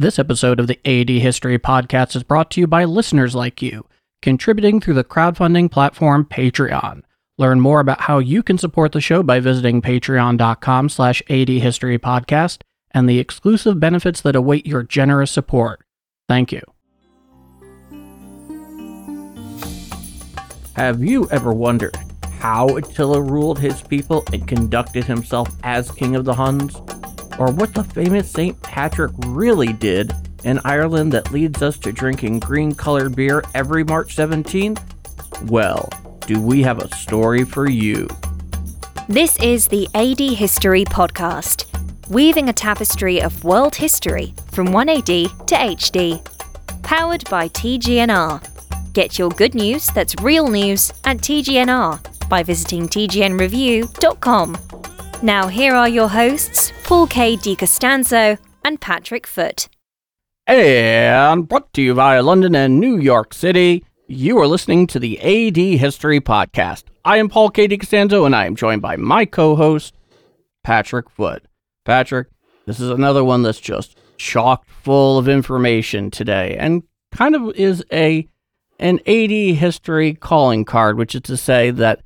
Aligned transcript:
This 0.00 0.20
episode 0.20 0.60
of 0.60 0.68
the 0.68 0.78
AD 0.84 1.08
History 1.08 1.58
Podcast 1.58 2.14
is 2.14 2.22
brought 2.22 2.52
to 2.52 2.60
you 2.60 2.68
by 2.68 2.84
listeners 2.84 3.34
like 3.34 3.60
you, 3.60 3.84
contributing 4.22 4.80
through 4.80 4.94
the 4.94 5.02
crowdfunding 5.02 5.72
platform 5.72 6.24
Patreon. 6.24 7.02
Learn 7.36 7.58
more 7.58 7.80
about 7.80 8.02
how 8.02 8.20
you 8.20 8.44
can 8.44 8.58
support 8.58 8.92
the 8.92 9.00
show 9.00 9.24
by 9.24 9.40
visiting 9.40 9.82
patreon.com 9.82 10.88
slash 10.88 11.20
adhistorypodcast 11.28 12.58
and 12.92 13.10
the 13.10 13.18
exclusive 13.18 13.80
benefits 13.80 14.20
that 14.20 14.36
await 14.36 14.68
your 14.68 14.84
generous 14.84 15.32
support. 15.32 15.82
Thank 16.28 16.52
you. 16.52 16.62
Have 20.76 21.02
you 21.02 21.28
ever 21.30 21.52
wondered 21.52 21.96
how 22.38 22.76
Attila 22.76 23.20
ruled 23.20 23.58
his 23.58 23.82
people 23.82 24.22
and 24.32 24.46
conducted 24.46 25.06
himself 25.06 25.48
as 25.64 25.90
king 25.90 26.14
of 26.14 26.24
the 26.24 26.34
Huns? 26.34 26.80
Or 27.38 27.50
what 27.52 27.72
the 27.74 27.84
famous 27.84 28.30
St. 28.30 28.60
Patrick 28.62 29.12
really 29.26 29.72
did 29.72 30.12
in 30.44 30.60
Ireland 30.64 31.12
that 31.12 31.32
leads 31.32 31.62
us 31.62 31.78
to 31.78 31.92
drinking 31.92 32.40
green 32.40 32.74
colored 32.74 33.14
beer 33.14 33.44
every 33.54 33.84
March 33.84 34.16
17th? 34.16 34.80
Well, 35.48 35.88
do 36.26 36.40
we 36.40 36.62
have 36.62 36.78
a 36.78 36.94
story 36.94 37.44
for 37.44 37.70
you? 37.70 38.08
This 39.08 39.38
is 39.38 39.68
the 39.68 39.88
AD 39.94 40.20
History 40.36 40.84
Podcast, 40.84 41.64
weaving 42.10 42.48
a 42.48 42.52
tapestry 42.52 43.22
of 43.22 43.44
world 43.44 43.74
history 43.74 44.34
from 44.52 44.68
1AD 44.68 45.46
to 45.46 45.54
HD. 45.54 46.22
Powered 46.82 47.28
by 47.30 47.48
TGNR. 47.48 48.42
Get 48.92 49.18
your 49.18 49.30
good 49.30 49.54
news 49.54 49.86
that's 49.86 50.14
real 50.22 50.48
news 50.48 50.92
at 51.04 51.18
TGNR 51.18 52.28
by 52.28 52.42
visiting 52.42 52.88
tgnreview.com. 52.88 54.56
Now, 55.20 55.48
here 55.48 55.74
are 55.74 55.88
your 55.88 56.08
hosts, 56.08 56.72
Paul 56.84 57.08
K. 57.08 57.36
DiCostanzo 57.36 58.38
and 58.64 58.80
Patrick 58.80 59.26
Foot. 59.26 59.68
And 60.46 61.48
brought 61.48 61.72
to 61.72 61.82
you 61.82 61.94
via 61.94 62.22
London 62.22 62.54
and 62.54 62.78
New 62.78 62.98
York 62.98 63.34
City, 63.34 63.84
you 64.06 64.38
are 64.38 64.46
listening 64.46 64.86
to 64.86 65.00
the 65.00 65.18
AD 65.18 65.56
History 65.56 66.20
Podcast. 66.20 66.84
I 67.04 67.16
am 67.16 67.28
Paul 67.28 67.50
K. 67.50 67.66
DiCostanzo, 67.66 68.26
and 68.26 68.36
I 68.36 68.46
am 68.46 68.54
joined 68.54 68.80
by 68.80 68.94
my 68.94 69.24
co 69.24 69.56
host, 69.56 69.92
Patrick 70.62 71.10
Foot. 71.10 71.44
Patrick, 71.84 72.28
this 72.66 72.78
is 72.78 72.88
another 72.88 73.24
one 73.24 73.42
that's 73.42 73.58
just 73.58 73.98
chock 74.18 74.68
full 74.68 75.18
of 75.18 75.28
information 75.28 76.12
today 76.12 76.56
and 76.56 76.84
kind 77.10 77.34
of 77.34 77.56
is 77.56 77.84
a 77.92 78.28
an 78.78 79.00
AD 79.00 79.30
history 79.56 80.14
calling 80.14 80.64
card, 80.64 80.96
which 80.96 81.16
is 81.16 81.22
to 81.22 81.36
say 81.36 81.72
that 81.72 82.02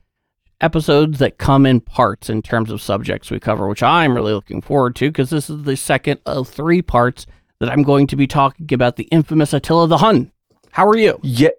episodes 0.62 1.18
that 1.18 1.38
come 1.38 1.66
in 1.66 1.80
parts 1.80 2.30
in 2.30 2.40
terms 2.40 2.70
of 2.70 2.80
subjects 2.80 3.30
we 3.30 3.40
cover, 3.40 3.68
which 3.68 3.82
I'm 3.82 4.14
really 4.14 4.32
looking 4.32 4.62
forward 4.62 4.96
to 4.96 5.08
because 5.08 5.30
this 5.30 5.50
is 5.50 5.64
the 5.64 5.76
second 5.76 6.20
of 6.24 6.48
three 6.48 6.80
parts 6.80 7.26
that 7.60 7.70
I'm 7.70 7.82
going 7.82 8.06
to 8.08 8.16
be 8.16 8.26
talking 8.26 8.72
about 8.72 8.96
the 8.96 9.04
infamous 9.04 9.52
Attila 9.52 9.88
the 9.88 9.98
Hun. 9.98 10.32
How 10.70 10.86
are 10.86 10.96
you? 10.96 11.20
Yeah, 11.22 11.50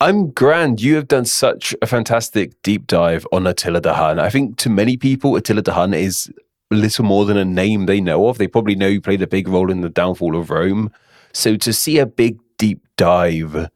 I'm 0.00 0.30
grand. 0.30 0.80
You 0.80 0.96
have 0.96 1.08
done 1.08 1.24
such 1.24 1.74
a 1.82 1.86
fantastic 1.86 2.60
deep 2.62 2.86
dive 2.86 3.26
on 3.32 3.46
Attila 3.46 3.80
the 3.80 3.94
Hun. 3.94 4.18
I 4.18 4.30
think 4.30 4.56
to 4.58 4.70
many 4.70 4.96
people, 4.96 5.36
Attila 5.36 5.62
the 5.62 5.74
Hun 5.74 5.92
is 5.92 6.32
little 6.70 7.04
more 7.04 7.24
than 7.24 7.36
a 7.36 7.44
name 7.44 7.86
they 7.86 8.00
know 8.00 8.28
of. 8.28 8.38
They 8.38 8.48
probably 8.48 8.74
know 8.74 8.88
he 8.88 8.98
played 8.98 9.22
a 9.22 9.26
big 9.26 9.46
role 9.46 9.70
in 9.70 9.82
the 9.82 9.88
downfall 9.88 10.36
of 10.36 10.50
Rome. 10.50 10.90
So 11.32 11.56
to 11.56 11.72
see 11.72 11.98
a 11.98 12.06
big 12.06 12.38
deep 12.58 12.86
dive 12.96 13.68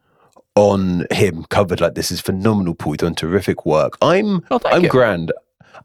on 0.56 1.06
him 1.12 1.44
covered 1.50 1.80
like 1.80 1.94
this 1.94 2.10
is 2.10 2.20
phenomenal, 2.20 2.74
Paul. 2.74 2.92
You've 2.94 2.98
done 2.98 3.14
terrific 3.14 3.64
work. 3.64 3.96
I'm 4.02 4.44
Oh, 4.50 4.60
I'm 4.66 4.82
you. 4.84 4.88
grand. 4.88 5.32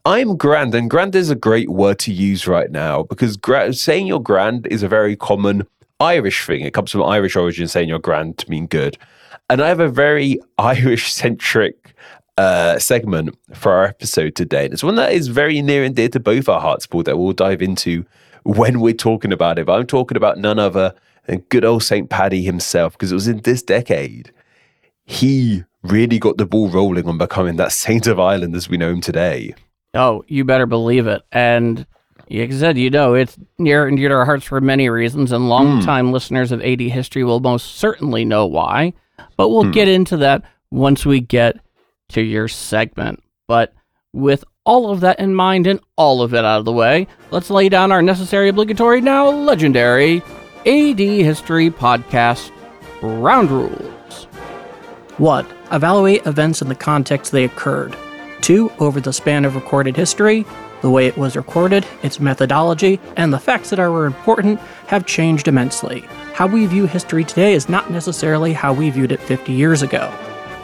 I'm 0.04 0.36
grand, 0.36 0.74
and 0.74 0.90
grand 0.90 1.14
is 1.14 1.30
a 1.30 1.36
great 1.36 1.68
word 1.68 1.98
to 2.00 2.12
use 2.12 2.48
right 2.48 2.70
now 2.72 3.04
because 3.04 3.36
gra- 3.36 3.72
saying 3.72 4.06
you're 4.08 4.18
grand 4.18 4.66
is 4.66 4.82
a 4.82 4.88
very 4.88 5.14
common 5.14 5.64
Irish 6.00 6.44
thing. 6.44 6.62
It 6.62 6.74
comes 6.74 6.90
from 6.90 7.04
Irish 7.04 7.36
origin, 7.36 7.68
saying 7.68 7.88
you're 7.88 8.00
grand 8.00 8.38
to 8.38 8.50
mean 8.50 8.66
good. 8.66 8.98
And 9.48 9.62
I 9.62 9.68
have 9.68 9.78
a 9.80 9.88
very 9.88 10.40
Irish 10.58 11.12
centric 11.12 11.94
uh, 12.38 12.78
segment 12.80 13.36
for 13.54 13.70
our 13.72 13.84
episode 13.84 14.34
today. 14.34 14.64
And 14.64 14.72
it's 14.74 14.82
one 14.82 14.96
that 14.96 15.12
is 15.12 15.28
very 15.28 15.60
near 15.62 15.84
and 15.84 15.94
dear 15.94 16.08
to 16.08 16.18
both 16.18 16.48
our 16.48 16.60
hearts, 16.60 16.86
Paul, 16.86 17.04
that 17.04 17.18
we'll 17.18 17.32
dive 17.32 17.62
into 17.62 18.04
when 18.44 18.80
we're 18.80 18.94
talking 18.94 19.32
about 19.32 19.58
it. 19.58 19.66
But 19.66 19.78
I'm 19.78 19.86
talking 19.86 20.16
about 20.16 20.38
none 20.38 20.58
other 20.58 20.94
than 21.26 21.40
good 21.50 21.64
old 21.64 21.84
St. 21.84 22.08
Paddy 22.10 22.42
himself, 22.42 22.94
because 22.94 23.12
it 23.12 23.16
was 23.16 23.28
in 23.28 23.42
this 23.42 23.62
decade 23.62 24.32
he 25.04 25.64
really 25.82 26.18
got 26.18 26.38
the 26.38 26.46
ball 26.46 26.68
rolling 26.68 27.08
on 27.08 27.18
becoming 27.18 27.56
that 27.56 27.72
saint 27.72 28.06
of 28.06 28.20
Ireland 28.20 28.54
as 28.54 28.68
we 28.68 28.76
know 28.76 28.90
him 28.90 29.00
today. 29.00 29.54
Oh, 29.94 30.24
you 30.26 30.44
better 30.44 30.66
believe 30.66 31.06
it. 31.06 31.22
And 31.32 31.86
like 32.30 32.50
I 32.50 32.54
said, 32.54 32.78
you 32.78 32.90
know, 32.90 33.14
it's 33.14 33.36
near 33.58 33.86
and 33.86 33.96
dear 33.96 34.08
to 34.08 34.14
our 34.14 34.24
hearts 34.24 34.44
for 34.44 34.60
many 34.60 34.88
reasons, 34.88 35.32
and 35.32 35.48
longtime 35.48 36.06
hmm. 36.06 36.12
listeners 36.12 36.52
of 36.52 36.62
AD 36.62 36.80
history 36.80 37.24
will 37.24 37.40
most 37.40 37.76
certainly 37.76 38.24
know 38.24 38.46
why. 38.46 38.94
But 39.36 39.50
we'll 39.50 39.64
hmm. 39.64 39.72
get 39.72 39.88
into 39.88 40.16
that 40.18 40.42
once 40.70 41.04
we 41.04 41.20
get 41.20 41.58
to 42.10 42.22
your 42.22 42.48
segment. 42.48 43.22
But 43.46 43.74
with 44.12 44.44
all 44.64 44.90
of 44.90 45.00
that 45.00 45.18
in 45.18 45.34
mind 45.34 45.66
and 45.66 45.80
all 45.96 46.22
of 46.22 46.32
it 46.32 46.44
out 46.44 46.60
of 46.60 46.64
the 46.64 46.72
way, 46.72 47.06
let's 47.30 47.50
lay 47.50 47.68
down 47.68 47.92
our 47.92 48.02
necessary, 48.02 48.48
obligatory, 48.48 49.00
now 49.00 49.28
legendary 49.28 50.22
AD 50.64 50.98
history 50.98 51.70
podcast 51.70 52.50
round 53.02 53.50
rules. 53.50 54.01
1. 55.22 55.46
Evaluate 55.70 56.26
events 56.26 56.62
in 56.62 56.68
the 56.68 56.74
context 56.74 57.30
they 57.30 57.44
occurred. 57.44 57.96
2. 58.40 58.72
Over 58.80 59.00
the 59.00 59.12
span 59.12 59.44
of 59.44 59.54
recorded 59.54 59.96
history, 59.96 60.44
the 60.80 60.90
way 60.90 61.06
it 61.06 61.16
was 61.16 61.36
recorded, 61.36 61.86
its 62.02 62.18
methodology, 62.18 62.98
and 63.16 63.32
the 63.32 63.38
facts 63.38 63.70
that 63.70 63.78
are 63.78 64.04
important 64.04 64.58
have 64.88 65.06
changed 65.06 65.46
immensely. 65.46 66.00
How 66.34 66.48
we 66.48 66.66
view 66.66 66.88
history 66.88 67.22
today 67.22 67.52
is 67.52 67.68
not 67.68 67.88
necessarily 67.88 68.52
how 68.52 68.72
we 68.72 68.90
viewed 68.90 69.12
it 69.12 69.20
50 69.20 69.52
years 69.52 69.82
ago. 69.82 70.12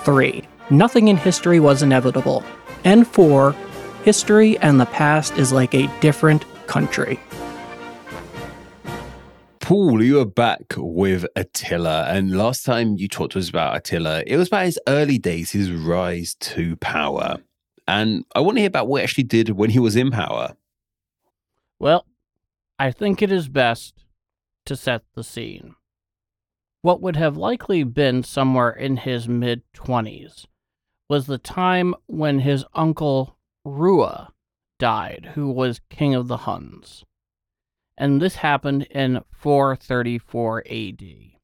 3. 0.02 0.42
Nothing 0.70 1.06
in 1.06 1.16
history 1.16 1.60
was 1.60 1.84
inevitable. 1.84 2.42
And 2.82 3.06
4. 3.06 3.54
History 4.02 4.58
and 4.58 4.80
the 4.80 4.86
past 4.86 5.38
is 5.38 5.52
like 5.52 5.72
a 5.72 5.86
different 6.00 6.44
country. 6.66 7.20
Paul, 9.68 10.02
you 10.02 10.18
are 10.18 10.24
back 10.24 10.62
with 10.78 11.26
Attila. 11.36 12.06
And 12.08 12.38
last 12.38 12.64
time 12.64 12.96
you 12.96 13.06
talked 13.06 13.32
to 13.32 13.38
us 13.38 13.50
about 13.50 13.76
Attila, 13.76 14.22
it 14.26 14.38
was 14.38 14.48
about 14.48 14.64
his 14.64 14.80
early 14.88 15.18
days, 15.18 15.50
his 15.50 15.70
rise 15.70 16.34
to 16.36 16.76
power. 16.76 17.36
And 17.86 18.24
I 18.34 18.40
want 18.40 18.56
to 18.56 18.62
hear 18.62 18.68
about 18.68 18.88
what 18.88 19.02
he 19.02 19.04
actually 19.04 19.24
did 19.24 19.50
when 19.50 19.68
he 19.68 19.78
was 19.78 19.94
in 19.94 20.10
power. 20.10 20.56
Well, 21.78 22.06
I 22.78 22.90
think 22.90 23.20
it 23.20 23.30
is 23.30 23.50
best 23.50 24.06
to 24.64 24.74
set 24.74 25.02
the 25.14 25.22
scene. 25.22 25.74
What 26.80 27.02
would 27.02 27.16
have 27.16 27.36
likely 27.36 27.82
been 27.82 28.22
somewhere 28.22 28.70
in 28.70 28.96
his 28.96 29.28
mid 29.28 29.64
20s 29.74 30.46
was 31.10 31.26
the 31.26 31.36
time 31.36 31.94
when 32.06 32.38
his 32.38 32.64
uncle 32.72 33.36
Rua 33.66 34.32
died, 34.78 35.32
who 35.34 35.50
was 35.50 35.82
king 35.90 36.14
of 36.14 36.26
the 36.26 36.38
Huns. 36.38 37.04
And 38.00 38.22
this 38.22 38.36
happened 38.36 38.84
in 38.84 39.20
434 39.32 40.60
AD. 40.60 41.02
It 41.02 41.40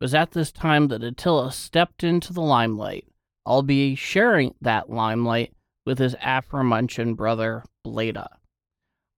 was 0.00 0.14
at 0.14 0.30
this 0.30 0.52
time 0.52 0.88
that 0.88 1.02
Attila 1.02 1.50
stepped 1.50 2.04
into 2.04 2.32
the 2.32 2.40
limelight, 2.40 3.04
albeit 3.44 3.98
sharing 3.98 4.54
that 4.60 4.90
limelight 4.90 5.52
with 5.84 5.98
his 5.98 6.14
aforementioned 6.22 7.16
brother 7.16 7.64
Bleda. 7.84 8.28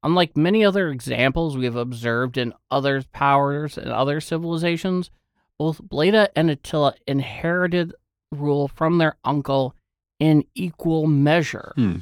Unlike 0.03 0.39
many 0.39 0.65
other 0.65 0.89
examples 0.89 1.57
we 1.57 1.67
have 1.67 1.77
observed 1.77 2.39
in 2.39 2.55
other 2.71 3.03
powers 3.13 3.77
and 3.77 3.91
other 3.91 4.21
civilizations, 4.21 5.11
both 5.59 5.83
Bleda 5.83 6.29
and 6.35 6.51
Attila 6.51 6.95
inherited 7.07 7.95
rule 8.33 8.69
from 8.69 8.97
their 8.97 9.17
uncle 9.23 9.75
in 10.19 10.45
equal 10.55 11.07
measure. 11.07 11.73
Hmm. 11.77 11.99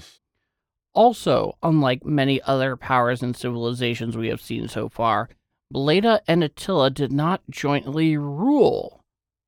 Also, 0.95 1.57
unlike 1.63 2.05
many 2.05 2.41
other 2.43 2.77
powers 2.77 3.23
and 3.23 3.37
civilizations 3.37 4.17
we 4.17 4.29
have 4.29 4.41
seen 4.41 4.69
so 4.69 4.89
far, 4.89 5.29
Bleda 5.73 6.21
and 6.29 6.45
Attila 6.45 6.91
did 6.91 7.13
not 7.13 7.41
jointly 7.51 8.17
rule 8.17 9.01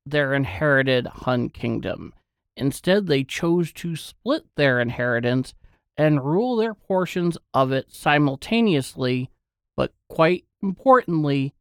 their 0.07 0.33
inherited 0.33 1.07
Hun 1.07 1.51
kingdom. 1.51 2.15
Instead, 2.57 3.07
they 3.07 3.25
chose 3.25 3.73
to 3.73 3.97
split 3.97 4.45
their 4.57 4.81
inheritance 4.81 5.55
and 5.97 6.25
rule 6.25 6.57
their 6.57 6.75
portions 6.75 7.37
of 7.53 7.73
it 7.73 7.93
simultaneously, 7.93 9.31
but 9.77 9.93
quite 10.09 10.45
importantly, 10.63 11.55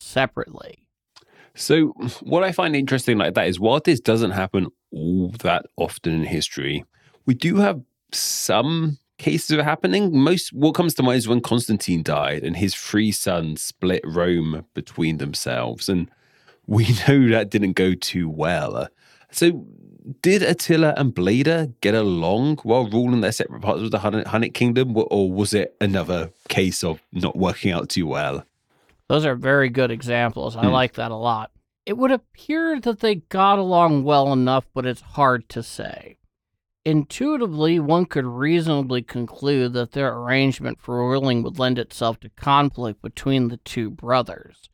separately. 0.00 0.86
So, 1.54 1.88
what 2.22 2.42
I 2.42 2.52
find 2.52 2.74
interesting 2.74 3.18
like 3.18 3.34
that 3.34 3.46
is 3.46 3.60
while 3.60 3.80
this 3.80 4.00
doesn't 4.00 4.30
happen 4.30 4.68
all 4.90 5.28
that 5.40 5.66
often 5.76 6.12
in 6.14 6.24
history, 6.24 6.84
we 7.26 7.34
do 7.34 7.56
have 7.56 7.82
some 8.10 8.98
cases 9.22 9.50
it 9.52 9.62
happening. 9.64 10.16
Most 10.18 10.52
what 10.52 10.74
comes 10.74 10.94
to 10.94 11.02
mind 11.02 11.18
is 11.18 11.28
when 11.28 11.40
Constantine 11.40 12.02
died 12.02 12.42
and 12.44 12.56
his 12.56 12.74
three 12.74 13.12
sons 13.12 13.62
split 13.62 14.02
Rome 14.04 14.66
between 14.74 15.18
themselves, 15.18 15.88
and 15.88 16.10
we 16.66 16.84
know 17.08 17.28
that 17.30 17.50
didn't 17.50 17.72
go 17.72 17.94
too 17.94 18.28
well. 18.28 18.88
So, 19.30 19.64
did 20.20 20.42
Attila 20.42 20.94
and 20.96 21.14
Bleda 21.14 21.72
get 21.80 21.94
along 21.94 22.56
while 22.64 22.86
ruling 22.88 23.20
their 23.22 23.32
separate 23.32 23.62
parts 23.62 23.82
of 23.82 23.90
the 23.92 23.98
Hunnic 23.98 24.52
kingdom, 24.52 24.94
or 24.96 25.30
was 25.30 25.54
it 25.54 25.74
another 25.80 26.30
case 26.48 26.84
of 26.84 27.00
not 27.12 27.36
working 27.36 27.72
out 27.72 27.88
too 27.88 28.06
well? 28.06 28.44
Those 29.08 29.24
are 29.24 29.34
very 29.34 29.68
good 29.68 29.90
examples. 29.90 30.56
I 30.56 30.62
Hmm. 30.66 30.72
like 30.72 30.94
that 30.94 31.10
a 31.10 31.16
lot. 31.16 31.50
It 31.86 31.96
would 31.98 32.12
appear 32.12 32.78
that 32.80 33.00
they 33.00 33.16
got 33.16 33.58
along 33.58 34.04
well 34.04 34.32
enough, 34.32 34.66
but 34.74 34.86
it's 34.86 35.00
hard 35.00 35.48
to 35.50 35.62
say. 35.62 36.16
Intuitively, 36.84 37.78
one 37.78 38.06
could 38.06 38.24
reasonably 38.24 39.02
conclude 39.02 39.72
that 39.74 39.92
their 39.92 40.12
arrangement 40.12 40.80
for 40.80 40.96
ruling 40.98 41.42
would 41.42 41.58
lend 41.58 41.78
itself 41.78 42.18
to 42.20 42.30
conflict 42.30 43.00
between 43.02 43.48
the 43.48 43.58
two 43.58 43.88
brothers. 43.88 44.68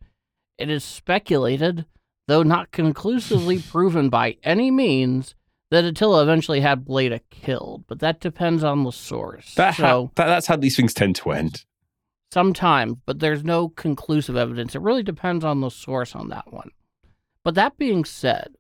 It 0.57 0.71
is 0.71 0.83
speculated, 0.83 1.85
though 2.27 2.43
not 2.43 2.73
conclusively 2.73 3.61
proven 3.71 4.09
by 4.09 4.39
any 4.43 4.71
means, 4.71 5.35
that 5.71 5.85
Attila 5.85 6.23
eventually 6.23 6.61
had 6.61 6.87
Bleda 6.87 7.21
killed, 7.31 7.85
but 7.87 8.01
that 8.01 8.21
depends 8.21 8.65
on 8.65 8.85
the 8.85 8.91
source. 8.91 9.55
That, 9.55 9.75
so, 9.75 9.83
ha- 10.07 10.11
that 10.17 10.27
that's 10.27 10.47
how 10.47 10.57
these 10.57 10.77
things 10.77 10.95
tend 10.95 11.17
to 11.17 11.31
end. 11.33 11.67
Sometimes, 12.33 12.97
but 13.05 13.21
there's 13.21 13.45
no 13.45 13.69
conclusive 13.69 14.37
evidence. 14.37 14.75
It 14.75 14.81
really 14.81 15.03
depends 15.03 15.45
on 15.45 15.61
the 15.61 15.71
source 15.71 16.15
on 16.15 16.29
that 16.29 16.53
one. 16.53 16.71
But 17.45 17.55
that 17.55 17.77
being 17.79 18.05
said, 18.05 18.55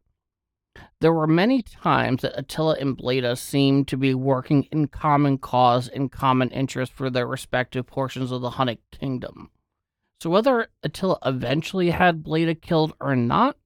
there 1.00 1.12
were 1.12 1.26
many 1.26 1.62
times 1.62 2.22
that 2.22 2.38
Attila 2.38 2.76
and 2.80 2.96
Bleda 2.96 3.36
seemed 3.38 3.88
to 3.88 3.96
be 3.96 4.14
working 4.14 4.64
in 4.72 4.88
common 4.88 5.38
cause 5.38 5.88
and 5.88 6.10
common 6.10 6.50
interest 6.50 6.92
for 6.92 7.10
their 7.10 7.26
respective 7.26 7.86
portions 7.86 8.32
of 8.32 8.40
the 8.40 8.50
Hunnic 8.50 8.78
kingdom. 8.90 9.50
So 10.20 10.30
whether 10.30 10.68
Attila 10.82 11.18
eventually 11.24 11.90
had 11.90 12.24
Bleda 12.24 12.60
killed 12.60 12.94
or 13.00 13.14
not, 13.14 13.56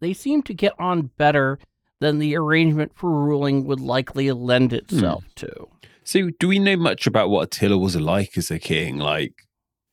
they 0.00 0.12
seem 0.12 0.42
to 0.44 0.54
get 0.54 0.72
on 0.78 1.10
better 1.18 1.58
than 2.00 2.18
the 2.18 2.36
arrangement 2.36 2.92
for 2.94 3.10
ruling 3.10 3.64
would 3.64 3.80
likely 3.80 4.30
lend 4.32 4.70
hmm. 4.70 4.78
itself 4.78 5.24
to. 5.36 5.68
So, 6.02 6.30
do 6.40 6.48
we 6.48 6.58
know 6.58 6.76
much 6.76 7.06
about 7.06 7.30
what 7.30 7.44
Attila 7.44 7.78
was 7.78 7.94
like 7.94 8.36
as 8.36 8.50
a 8.50 8.58
king? 8.58 8.98
Like, 8.98 9.46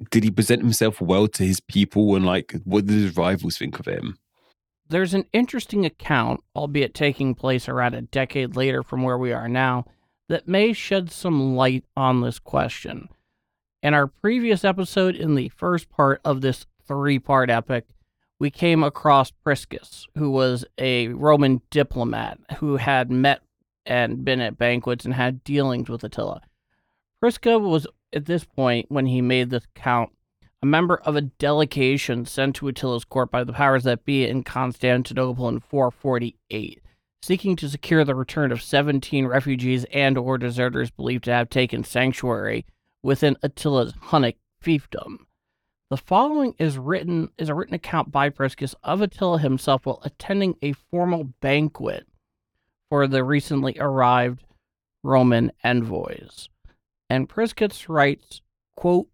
did 0.09 0.23
he 0.23 0.31
present 0.31 0.61
himself 0.61 1.01
well 1.01 1.27
to 1.27 1.43
his 1.45 1.59
people, 1.59 2.15
and 2.15 2.25
like, 2.25 2.55
what 2.63 2.85
did 2.85 2.95
his 2.95 3.17
rivals 3.17 3.57
think 3.57 3.79
of 3.79 3.85
him? 3.85 4.17
There's 4.89 5.13
an 5.13 5.25
interesting 5.33 5.85
account, 5.85 6.41
albeit 6.55 6.93
taking 6.93 7.35
place 7.35 7.67
around 7.67 7.93
a 7.93 8.01
decade 8.01 8.55
later 8.55 8.83
from 8.83 9.03
where 9.03 9.17
we 9.17 9.33
are 9.33 9.49
now, 9.49 9.85
that 10.29 10.47
may 10.47 10.73
shed 10.73 11.11
some 11.11 11.55
light 11.55 11.83
on 11.95 12.21
this 12.21 12.39
question. 12.39 13.09
In 13.83 13.93
our 13.93 14.07
previous 14.07 14.63
episode, 14.63 15.15
in 15.15 15.35
the 15.35 15.49
first 15.49 15.89
part 15.89 16.21
of 16.23 16.41
this 16.41 16.65
three 16.85 17.19
part 17.19 17.49
epic, 17.49 17.85
we 18.39 18.49
came 18.49 18.83
across 18.83 19.31
Priscus, 19.31 20.07
who 20.15 20.29
was 20.29 20.63
a 20.77 21.09
Roman 21.09 21.61
diplomat 21.69 22.39
who 22.57 22.77
had 22.77 23.11
met 23.11 23.41
and 23.85 24.23
been 24.23 24.41
at 24.41 24.57
banquets 24.57 25.05
and 25.05 25.13
had 25.13 25.43
dealings 25.43 25.89
with 25.89 26.03
Attila. 26.03 26.41
Priscus 27.19 27.59
was, 27.59 27.87
at 28.13 28.25
this 28.25 28.43
point, 28.43 28.85
when 28.89 29.07
he 29.07 29.21
made 29.21 29.49
this 29.49 29.65
count, 29.75 30.11
a 30.61 30.65
member 30.65 30.97
of 30.97 31.15
a 31.15 31.21
delegation 31.21 32.25
sent 32.25 32.55
to 32.55 32.67
Attila's 32.67 33.05
court 33.05 33.29
by 33.29 33.43
the 33.43 33.53
powers 33.53 33.83
that 33.83 34.05
be 34.05 34.25
in 34.25 34.43
Constantinople 34.43 35.47
in 35.49 35.59
448, 35.59 36.81
seeking 37.21 37.55
to 37.55 37.69
secure 37.69 38.03
the 38.03 38.15
return 38.15 38.51
of 38.51 38.61
17 38.61 39.27
refugees 39.27 39.85
and 39.93 40.17
or 40.17 40.37
deserters 40.37 40.89
believed 40.89 41.25
to 41.25 41.31
have 41.31 41.49
taken 41.49 41.83
sanctuary 41.83 42.65
within 43.03 43.37
Attila's 43.43 43.93
Hunnic 43.93 44.37
fiefdom. 44.63 45.17
The 45.89 45.97
following 45.97 46.53
is 46.59 46.77
written 46.77 47.29
is 47.37 47.47
a 47.47 47.55
written 47.55 47.75
account 47.75 48.11
by 48.11 48.29
Priscus 48.29 48.75
of 48.83 49.01
Attila 49.01 49.39
himself 49.39 49.85
while 49.85 50.01
attending 50.03 50.55
a 50.61 50.73
formal 50.73 51.23
banquet 51.39 52.05
for 52.89 53.07
the 53.07 53.23
recently 53.23 53.77
arrived 53.79 54.43
Roman 55.03 55.51
envoys. 55.63 56.49
And 57.09 57.29
Priscus 57.29 57.87
writes, 57.87 58.41
quote, 58.75 59.07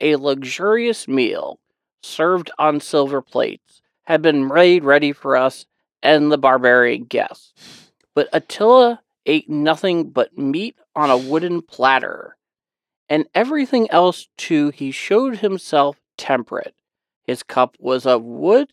A 0.00 0.16
luxurious 0.16 1.06
meal, 1.08 1.58
served 2.02 2.50
on 2.58 2.80
silver 2.80 3.22
plates, 3.22 3.82
had 4.04 4.22
been 4.22 4.46
made 4.46 4.84
ready 4.84 5.12
for 5.12 5.36
us 5.36 5.66
and 6.02 6.30
the 6.30 6.38
barbarian 6.38 7.04
guests. 7.04 7.90
But 8.14 8.28
Attila 8.32 9.00
ate 9.26 9.48
nothing 9.48 10.10
but 10.10 10.36
meat 10.36 10.76
on 10.94 11.10
a 11.10 11.16
wooden 11.16 11.62
platter. 11.62 12.36
And 13.08 13.26
everything 13.34 13.90
else, 13.90 14.28
too, 14.36 14.70
he 14.70 14.90
showed 14.90 15.38
himself 15.38 16.00
temperate. 16.16 16.74
His 17.22 17.42
cup 17.42 17.76
was 17.78 18.06
of 18.06 18.22
wood, 18.22 18.72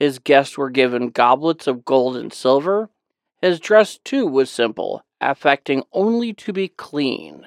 his 0.00 0.18
guests 0.18 0.56
were 0.56 0.70
given 0.70 1.10
goblets 1.10 1.66
of 1.66 1.84
gold 1.84 2.16
and 2.16 2.32
silver. 2.32 2.88
His 3.42 3.60
dress, 3.60 3.98
too, 4.02 4.26
was 4.26 4.50
simple, 4.50 5.04
affecting 5.20 5.84
only 5.92 6.32
to 6.34 6.54
be 6.54 6.68
clean. 6.68 7.46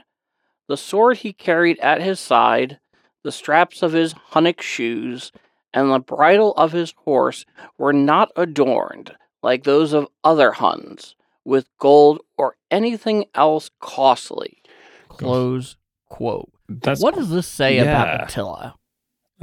The 0.68 0.78
sword 0.78 1.18
he 1.18 1.34
carried 1.34 1.80
at 1.80 2.02
his 2.02 2.20
side, 2.20 2.80
the 3.24 3.32
straps 3.32 3.82
of 3.82 3.94
his 3.94 4.14
Hunnic 4.32 4.62
shoes, 4.62 5.32
and 5.74 5.92
the 5.92 6.00
bridle 6.00 6.54
of 6.54 6.72
his 6.72 6.94
horse 6.98 7.46
were 7.78 7.94
not 7.94 8.32
adorned, 8.36 9.16
like 9.42 9.64
those 9.64 9.94
of 9.94 10.08
other 10.24 10.52
Huns, 10.52 11.16
with 11.44 11.68
gold 11.80 12.22
or 12.38 12.56
anything 12.70 13.26
else 13.34 13.70
costly. 13.80 14.62
Close 15.10 15.78
quote. 16.10 16.52
That's 16.70 17.02
what 17.02 17.16
does 17.16 17.30
this 17.30 17.48
say 17.48 17.76
yeah. 17.76 17.84
about 17.84 18.24
Attila? 18.24 18.76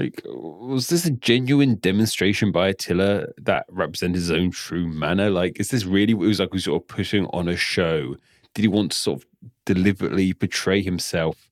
like, 0.01 0.23
was 0.25 0.89
this 0.89 1.05
a 1.05 1.11
genuine 1.11 1.75
demonstration 1.77 2.51
by 2.51 2.69
Attila 2.69 3.27
that 3.37 3.67
represented 3.69 4.17
his 4.17 4.31
own 4.31 4.51
true 4.51 4.89
manner? 4.89 5.29
Like, 5.29 5.61
is 5.61 5.69
this 5.69 5.85
really 5.85 6.15
what 6.15 6.25
it 6.25 6.29
was 6.29 6.41
like? 6.41 6.53
Was 6.55 6.65
sort 6.65 6.83
of 6.83 6.89
pushing 6.89 7.27
on 7.27 7.49
a 7.49 7.57
show? 7.57 8.17
Did 8.55 8.63
he 8.63 8.69
want 8.69 8.93
to 8.93 8.99
sort 8.99 9.21
of 9.21 9.27
deliberately 9.67 10.33
portray 10.33 10.83
himself 10.83 11.50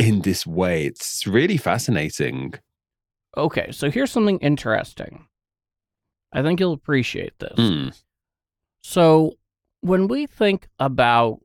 in 0.00 0.22
this 0.22 0.46
way? 0.46 0.86
It's 0.86 1.26
really 1.26 1.56
fascinating. 1.56 2.54
Okay, 3.36 3.70
so 3.70 3.90
here's 3.90 4.10
something 4.10 4.38
interesting. 4.38 5.26
I 6.32 6.42
think 6.42 6.58
you'll 6.60 6.72
appreciate 6.72 7.38
this. 7.38 7.54
Hmm. 7.56 7.88
So, 8.82 9.34
when 9.82 10.08
we 10.08 10.26
think 10.26 10.68
about 10.78 11.40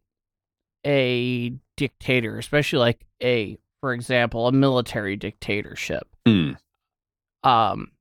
a 0.86 1.54
dictator, 1.78 2.38
especially 2.38 2.80
like 2.80 3.06
a, 3.22 3.57
for 3.81 3.94
example, 3.94 4.48
a 4.48 4.52
military 4.52 5.16
dictatorship, 5.16 6.08
Hmm. 6.25 6.54
um, 7.44 7.92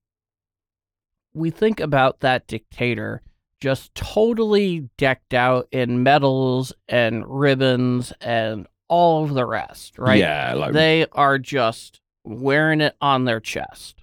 we 1.35 1.50
think 1.50 1.81
about 1.81 2.21
that 2.21 2.47
dictator 2.47 3.23
just 3.61 3.95
totally 3.95 4.89
decked 4.99 5.35
out 5.35 5.67
in 5.73 6.03
medals 6.03 6.73
and 6.89 7.25
ribbons 7.27 8.12
and 8.21 8.67
all 8.89 9.25
of 9.25 9.35
the 9.35 9.47
rest, 9.47 9.99
right? 9.99 10.19
Yeah, 10.19 10.55
like 10.55 10.73
They 10.73 11.07
are 11.13 11.39
just 11.39 12.01
wearing 12.25 12.81
it 12.81 12.97
on 13.01 13.25
their 13.25 13.41
chest. 13.41 14.01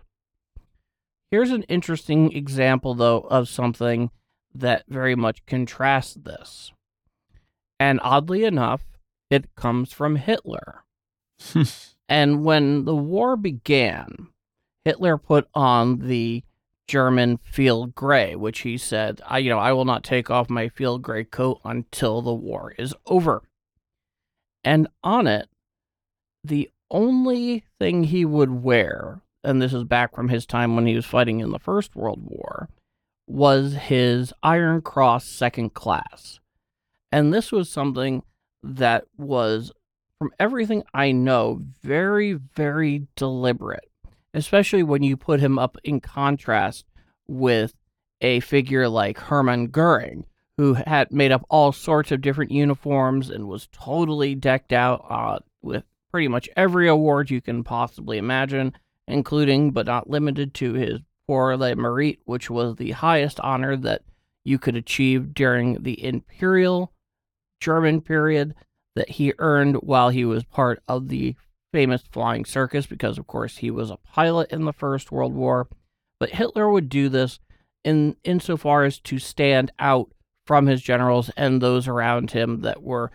Here's 1.30 1.52
an 1.52 1.64
interesting 1.64 2.34
example, 2.34 2.94
though, 2.94 3.20
of 3.22 3.48
something 3.48 4.12
that 4.54 4.84
very 4.90 5.16
much 5.16 5.46
contrasts 5.46 6.16
this. 6.16 6.72
And 7.80 8.00
oddly 8.04 8.44
enough, 8.44 8.82
it 9.30 9.56
comes 9.56 9.94
from 9.94 10.18
Hitler. 10.18 10.84
and 12.10 12.44
when 12.44 12.86
the 12.86 12.96
war 12.96 13.38
began, 13.38 14.28
Hitler 14.84 15.18
put 15.18 15.48
on 15.56 16.00
the 16.08 16.44
German 16.88 17.38
field 17.38 17.96
gray, 17.96 18.36
which 18.36 18.60
he 18.60 18.78
said, 18.78 19.22
I, 19.26 19.38
you 19.38 19.50
know, 19.50 19.60
I 19.60 19.72
will 19.72 19.86
not 19.86 20.04
take 20.04 20.30
off 20.30 20.50
my 20.50 20.68
field 20.68 21.02
gray 21.02 21.24
coat 21.24 21.62
until 21.64 22.22
the 22.22 22.34
war 22.34 22.74
is 22.78 22.94
over. 23.06 23.44
And 24.64 24.88
on 25.04 25.28
it, 25.28 25.50
the 26.44 26.70
only 26.90 27.64
thing 27.80 28.04
he 28.06 28.26
would 28.26 28.52
wear, 28.64 29.22
and 29.44 29.62
this 29.62 29.74
is 29.74 29.84
back 29.84 30.14
from 30.16 30.30
his 30.30 30.46
time 30.46 30.76
when 30.76 30.86
he 30.86 30.96
was 30.96 31.06
fighting 31.06 31.40
in 31.40 31.52
the 31.52 31.60
First 31.60 31.96
World 31.96 32.22
War, 32.24 32.70
was 33.28 33.74
his 33.74 34.34
Iron 34.44 34.82
Cross 34.82 35.26
second 35.26 35.74
class. 35.74 36.40
And 37.12 37.34
this 37.34 37.52
was 37.52 37.70
something 37.70 38.24
that 38.64 39.06
was, 39.18 39.72
from 40.20 40.32
everything 40.40 40.84
I 40.94 41.12
know, 41.12 41.62
very, 41.82 42.34
very 42.34 43.08
deliberate, 43.16 43.90
especially 44.34 44.84
when 44.84 45.04
you 45.04 45.18
put 45.18 45.40
him 45.40 45.58
up 45.58 45.78
in 45.84 46.02
contrast 46.02 46.86
with 47.28 47.74
a 48.22 48.40
figure 48.42 48.88
like 48.88 49.18
Hermann 49.18 49.68
Goering, 49.68 50.26
who 50.58 50.74
had 50.74 51.12
made 51.12 51.32
up 51.32 51.46
all 51.50 51.72
sorts 51.72 52.12
of 52.12 52.22
different 52.22 52.52
uniforms 52.52 53.30
and 53.30 53.48
was 53.48 53.68
totally 53.72 54.36
decked 54.36 54.74
out 54.74 55.06
uh, 55.10 55.40
with 55.62 55.84
pretty 56.12 56.28
much 56.28 56.50
every 56.56 56.88
award 56.88 57.30
you 57.30 57.42
can 57.42 57.64
possibly 57.64 58.18
imagine, 58.18 58.74
including 59.08 59.72
but 59.72 59.86
not 59.86 60.10
limited 60.10 60.54
to 60.54 60.74
his 60.74 61.00
Pour 61.28 61.56
le 61.56 61.76
Mérite, 61.76 62.20
which 62.26 62.50
was 62.50 62.76
the 62.76 62.92
highest 62.92 63.40
honor 63.40 63.78
that 63.78 64.02
you 64.44 64.60
could 64.60 64.76
achieve 64.76 65.34
during 65.34 65.82
the 65.84 66.04
Imperial 66.04 66.92
German 67.62 68.02
period 68.02 68.54
that 68.96 69.10
he 69.10 69.34
earned 69.40 69.76
while 69.76 70.10
he 70.10 70.26
was 70.26 70.44
part 70.44 70.84
of 70.88 71.08
the 71.08 71.36
famous 71.72 72.04
flying 72.12 72.44
circus, 72.44 72.86
because 72.86 73.18
of 73.18 73.28
course 73.28 73.58
he 73.58 73.72
was 73.72 73.90
a 73.90 73.98
pilot 73.98 74.52
in 74.52 74.66
the 74.66 74.74
First 74.74 75.12
World 75.12 75.34
War. 75.34 75.70
But 76.20 76.32
Hitler 76.32 76.70
would 76.70 76.90
do 76.90 77.08
this 77.08 77.40
in 77.84 78.18
insofar 78.24 78.84
as 78.84 79.00
to 79.00 79.18
stand 79.18 79.72
out 79.80 80.12
from 80.52 80.68
his 80.68 80.82
generals 80.82 81.32
and 81.38 81.62
those 81.62 81.88
around 81.88 82.32
him 82.32 82.60
that 82.60 82.84
were 82.84 83.10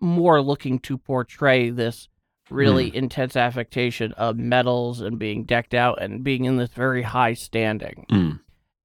more 0.00 0.42
looking 0.42 0.80
to 0.80 0.98
portray 0.98 1.70
this 1.70 2.08
really 2.50 2.92
intense 2.96 3.36
affectation 3.36 4.10
of 4.14 4.36
medals 4.36 5.00
and 5.00 5.20
being 5.20 5.44
decked 5.44 5.72
out 5.72 6.02
and 6.02 6.24
being 6.24 6.46
in 6.46 6.56
this 6.56 6.70
very 6.70 7.02
high 7.02 7.32
standing. 7.32 8.04
Mm. 8.10 8.40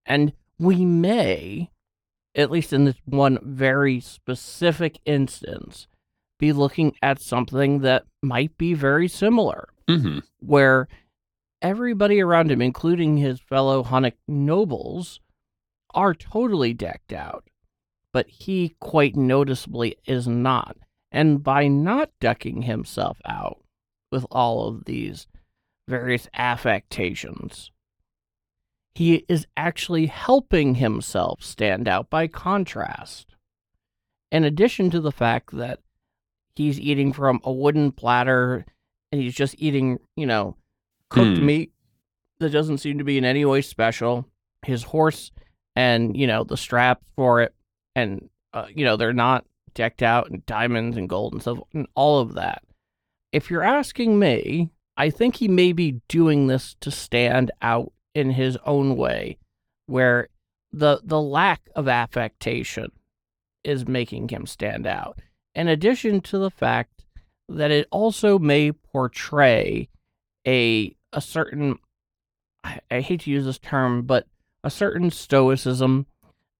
And 0.05 0.33
we 0.59 0.85
may, 0.85 1.71
at 2.35 2.51
least 2.51 2.73
in 2.73 2.85
this 2.85 2.97
one 3.05 3.39
very 3.41 3.99
specific 3.99 4.99
instance, 5.03 5.87
be 6.37 6.53
looking 6.53 6.93
at 7.01 7.19
something 7.19 7.79
that 7.79 8.03
might 8.21 8.55
be 8.55 8.75
very 8.75 9.07
similar, 9.07 9.67
hmm 9.89 10.19
where 10.41 10.87
everybody 11.59 12.21
around 12.21 12.51
him, 12.51 12.61
including 12.61 13.17
his 13.17 13.39
fellow 13.39 13.83
Hunnic 13.83 14.13
nobles, 14.27 15.19
are 15.95 16.13
totally 16.13 16.75
decked 16.75 17.11
out, 17.11 17.45
but 18.13 18.29
he 18.29 18.75
quite 18.79 19.15
noticeably 19.15 19.97
is 20.05 20.27
not. 20.27 20.77
And 21.11 21.43
by 21.43 21.67
not 21.67 22.11
decking 22.21 22.63
himself 22.63 23.19
out 23.25 23.59
with 24.11 24.25
all 24.31 24.67
of 24.67 24.85
these 24.85 25.27
various 25.87 26.27
affectations, 26.33 27.71
he 28.95 29.25
is 29.27 29.47
actually 29.57 30.05
helping 30.05 30.75
himself 30.75 31.43
stand 31.43 31.87
out 31.87 32.09
by 32.09 32.27
contrast. 32.27 33.35
In 34.31 34.43
addition 34.43 34.89
to 34.91 34.99
the 35.01 35.11
fact 35.11 35.55
that 35.57 35.79
he's 36.55 36.79
eating 36.79 37.13
from 37.13 37.41
a 37.43 37.51
wooden 37.51 37.91
platter 37.91 38.65
and 39.11 39.21
he's 39.21 39.35
just 39.35 39.55
eating, 39.57 39.99
you 40.15 40.25
know, 40.25 40.55
cooked 41.09 41.37
Hmm. 41.37 41.45
meat 41.45 41.73
that 42.39 42.51
doesn't 42.51 42.79
seem 42.79 42.97
to 42.97 43.03
be 43.03 43.17
in 43.17 43.25
any 43.25 43.45
way 43.45 43.61
special. 43.61 44.27
His 44.65 44.83
horse 44.83 45.31
and, 45.75 46.15
you 46.17 46.25
know, 46.25 46.43
the 46.43 46.57
straps 46.57 47.05
for 47.15 47.41
it 47.41 47.53
and, 47.95 48.29
uh, 48.53 48.67
you 48.73 48.85
know, 48.85 48.97
they're 48.97 49.13
not 49.13 49.45
decked 49.73 50.03
out 50.03 50.29
in 50.29 50.43
diamonds 50.45 50.97
and 50.97 51.09
gold 51.09 51.33
and 51.33 51.41
stuff 51.41 51.59
and 51.73 51.87
all 51.95 52.19
of 52.19 52.35
that. 52.35 52.63
If 53.31 53.49
you're 53.49 53.63
asking 53.63 54.19
me, 54.19 54.69
I 54.95 55.09
think 55.09 55.35
he 55.35 55.47
may 55.47 55.73
be 55.73 56.01
doing 56.07 56.47
this 56.47 56.75
to 56.81 56.91
stand 56.91 57.51
out 57.61 57.91
in 58.13 58.31
his 58.31 58.57
own 58.65 58.95
way, 58.95 59.37
where 59.87 60.29
the 60.71 61.01
the 61.03 61.21
lack 61.21 61.69
of 61.75 61.87
affectation 61.87 62.91
is 63.63 63.87
making 63.87 64.29
him 64.29 64.45
stand 64.45 64.85
out. 64.85 65.19
In 65.55 65.67
addition 65.67 66.21
to 66.21 66.37
the 66.37 66.51
fact 66.51 67.05
that 67.49 67.71
it 67.71 67.87
also 67.91 68.37
may 68.37 68.71
portray 68.71 69.89
a 70.47 70.95
a 71.11 71.21
certain 71.21 71.79
I, 72.63 72.79
I 72.89 73.01
hate 73.01 73.21
to 73.21 73.31
use 73.31 73.45
this 73.45 73.59
term, 73.59 74.03
but 74.03 74.27
a 74.63 74.69
certain 74.69 75.11
stoicism, 75.11 76.05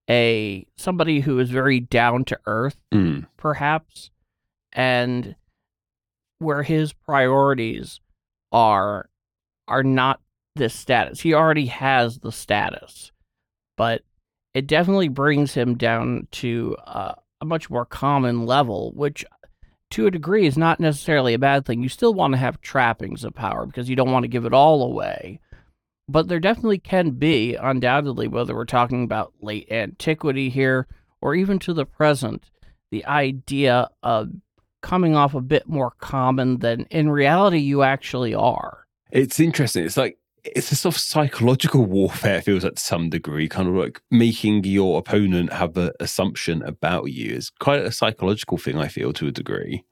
a 0.09 0.65
somebody 0.75 1.21
who 1.21 1.39
is 1.39 1.49
very 1.49 1.79
down 1.79 2.25
to 2.25 2.39
earth, 2.45 2.77
Mm. 2.91 3.27
perhaps, 3.37 4.09
and 4.71 5.35
where 6.39 6.63
his 6.63 6.93
priorities 6.93 7.99
are 8.51 9.09
are 9.67 9.83
not 9.83 10.19
this 10.55 10.73
status. 10.73 11.21
He 11.21 11.33
already 11.33 11.67
has 11.67 12.19
the 12.19 12.31
status, 12.31 13.11
but 13.77 14.01
it 14.53 14.67
definitely 14.67 15.07
brings 15.07 15.53
him 15.53 15.75
down 15.77 16.27
to 16.31 16.75
uh, 16.85 17.13
a 17.41 17.45
much 17.45 17.69
more 17.69 17.85
common 17.85 18.45
level, 18.45 18.91
which 18.93 19.25
to 19.91 20.05
a 20.07 20.11
degree 20.11 20.45
is 20.45 20.57
not 20.57 20.79
necessarily 20.79 21.33
a 21.33 21.39
bad 21.39 21.65
thing. 21.65 21.81
You 21.81 21.89
still 21.89 22.13
want 22.13 22.33
to 22.33 22.37
have 22.37 22.59
trappings 22.61 23.23
of 23.23 23.33
power 23.33 23.65
because 23.65 23.89
you 23.89 23.95
don't 23.95 24.11
want 24.11 24.23
to 24.23 24.27
give 24.27 24.45
it 24.45 24.53
all 24.53 24.83
away. 24.83 25.39
But 26.09 26.27
there 26.27 26.39
definitely 26.39 26.79
can 26.79 27.11
be, 27.11 27.55
undoubtedly, 27.55 28.27
whether 28.27 28.53
we're 28.55 28.65
talking 28.65 29.03
about 29.03 29.33
late 29.41 29.71
antiquity 29.71 30.49
here 30.49 30.87
or 31.21 31.33
even 31.35 31.59
to 31.59 31.73
the 31.73 31.85
present, 31.85 32.49
the 32.91 33.05
idea 33.05 33.87
of 34.03 34.29
coming 34.81 35.15
off 35.15 35.33
a 35.33 35.41
bit 35.41 35.67
more 35.67 35.91
common 35.99 36.57
than 36.59 36.81
in 36.91 37.09
reality 37.09 37.57
you 37.59 37.83
actually 37.83 38.33
are. 38.35 38.85
It's 39.11 39.39
interesting. 39.39 39.85
It's 39.85 39.95
like 39.95 40.17
it's 40.43 40.73
a 40.73 40.75
sort 40.75 40.95
of 40.95 40.99
psychological 40.99 41.85
warfare. 41.85 42.39
It 42.39 42.43
feels 42.43 42.65
like 42.65 42.75
to 42.75 42.81
some 42.81 43.09
degree, 43.09 43.47
kind 43.47 43.69
of 43.69 43.75
like 43.75 44.01
making 44.11 44.65
your 44.65 44.99
opponent 44.99 45.53
have 45.53 45.77
an 45.77 45.91
assumption 46.01 46.61
about 46.63 47.05
you 47.13 47.33
is 47.33 47.49
quite 47.61 47.79
a 47.79 47.93
psychological 47.93 48.57
thing. 48.57 48.77
I 48.77 48.89
feel 48.89 49.13
to 49.13 49.27
a 49.27 49.31
degree. 49.31 49.85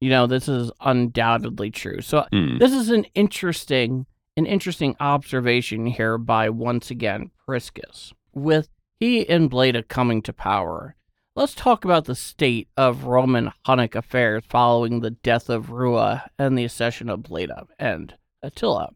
You 0.00 0.10
know, 0.10 0.26
this 0.26 0.48
is 0.48 0.72
undoubtedly 0.80 1.70
true. 1.70 2.00
So 2.00 2.26
Mm. 2.32 2.58
this 2.58 2.72
is 2.72 2.90
an 2.90 3.04
interesting 3.14 4.06
an 4.36 4.46
interesting 4.46 4.96
observation 4.98 5.86
here 5.86 6.16
by 6.16 6.48
once 6.48 6.90
again 6.90 7.30
Priscus. 7.44 8.12
With 8.32 8.68
he 8.98 9.28
and 9.28 9.50
Bleda 9.50 9.86
coming 9.88 10.22
to 10.22 10.32
power, 10.32 10.96
let's 11.36 11.54
talk 11.54 11.84
about 11.84 12.06
the 12.06 12.14
state 12.14 12.68
of 12.76 13.04
Roman 13.04 13.52
Hunnic 13.66 13.94
affairs 13.94 14.44
following 14.48 15.00
the 15.00 15.10
death 15.10 15.50
of 15.50 15.70
Rua 15.70 16.30
and 16.38 16.56
the 16.56 16.64
accession 16.64 17.10
of 17.10 17.20
Bleda 17.20 17.66
and 17.78 18.14
Attila. 18.42 18.90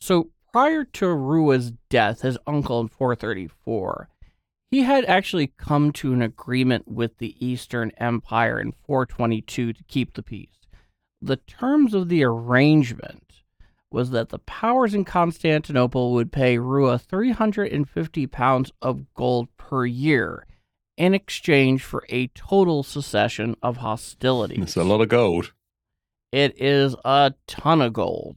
So 0.00 0.30
prior 0.52 0.84
to 0.84 1.08
Rua's 1.08 1.72
death, 1.88 2.20
his 2.20 2.38
uncle 2.46 2.80
in 2.80 2.88
434, 2.88 4.08
he 4.70 4.82
had 4.82 5.04
actually 5.06 5.52
come 5.58 5.90
to 5.92 6.12
an 6.12 6.22
agreement 6.22 6.86
with 6.86 7.18
the 7.18 7.34
Eastern 7.44 7.92
Empire 7.96 8.60
in 8.60 8.72
422 8.86 9.72
to 9.72 9.84
keep 9.84 10.14
the 10.14 10.22
peace. 10.22 10.48
The 11.22 11.36
terms 11.36 11.92
of 11.92 12.08
the 12.08 12.24
arrangement 12.24 13.29
was 13.92 14.10
that 14.10 14.28
the 14.28 14.38
powers 14.38 14.94
in 14.94 15.04
Constantinople 15.04 16.12
would 16.12 16.32
pay 16.32 16.58
Rua 16.58 16.98
350 16.98 18.26
pounds 18.28 18.70
of 18.80 19.12
gold 19.14 19.48
per 19.56 19.84
year 19.84 20.46
in 20.96 21.14
exchange 21.14 21.82
for 21.82 22.04
a 22.08 22.28
total 22.28 22.82
cessation 22.82 23.56
of 23.62 23.78
hostilities. 23.78 24.62
It's 24.62 24.76
a 24.76 24.84
lot 24.84 25.00
of 25.00 25.08
gold. 25.08 25.52
It 26.30 26.60
is 26.60 26.94
a 27.04 27.34
ton 27.46 27.80
of 27.80 27.92
gold. 27.92 28.36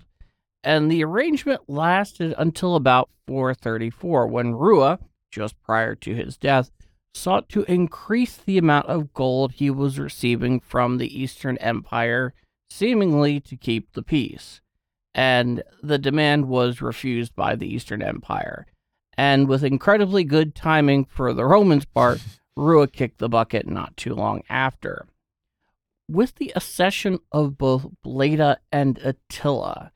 And 0.63 0.89
the 0.89 1.03
arrangement 1.03 1.61
lasted 1.67 2.33
until 2.37 2.75
about 2.75 3.09
434 3.27 4.27
when 4.27 4.55
Rua, 4.55 4.99
just 5.29 5.61
prior 5.61 5.93
to 5.95 6.15
his 6.15 6.37
death, 6.37 6.71
sought 7.13 7.49
to 7.49 7.63
increase 7.71 8.37
the 8.37 8.57
amount 8.57 8.87
of 8.87 9.13
gold 9.13 9.53
he 9.53 9.69
was 9.69 9.99
receiving 9.99 10.59
from 10.59 10.97
the 10.97 11.21
Eastern 11.21 11.57
Empire, 11.57 12.33
seemingly 12.71 13.39
to 13.41 13.55
keep 13.55 13.91
the 13.91 14.01
peace. 14.01 14.61
And 15.15 15.63
the 15.81 15.97
demand 15.97 16.47
was 16.47 16.81
refused 16.81 17.35
by 17.35 17.55
the 17.55 17.67
Eastern 17.67 18.01
Empire. 18.01 18.65
And 19.15 19.47
with 19.47 19.63
incredibly 19.63 20.23
good 20.23 20.55
timing 20.55 21.05
for 21.05 21.33
the 21.33 21.45
Romans' 21.45 21.85
part, 21.85 22.19
Rua 22.55 22.87
kicked 22.87 23.19
the 23.19 23.29
bucket 23.29 23.67
not 23.67 23.95
too 23.97 24.13
long 24.13 24.41
after 24.49 25.05
with 26.09 26.35
the 26.35 26.51
accession 26.55 27.19
of 27.31 27.57
both 27.57 27.87
Bleda 28.05 28.57
and 28.71 28.97
Attila, 28.99 29.91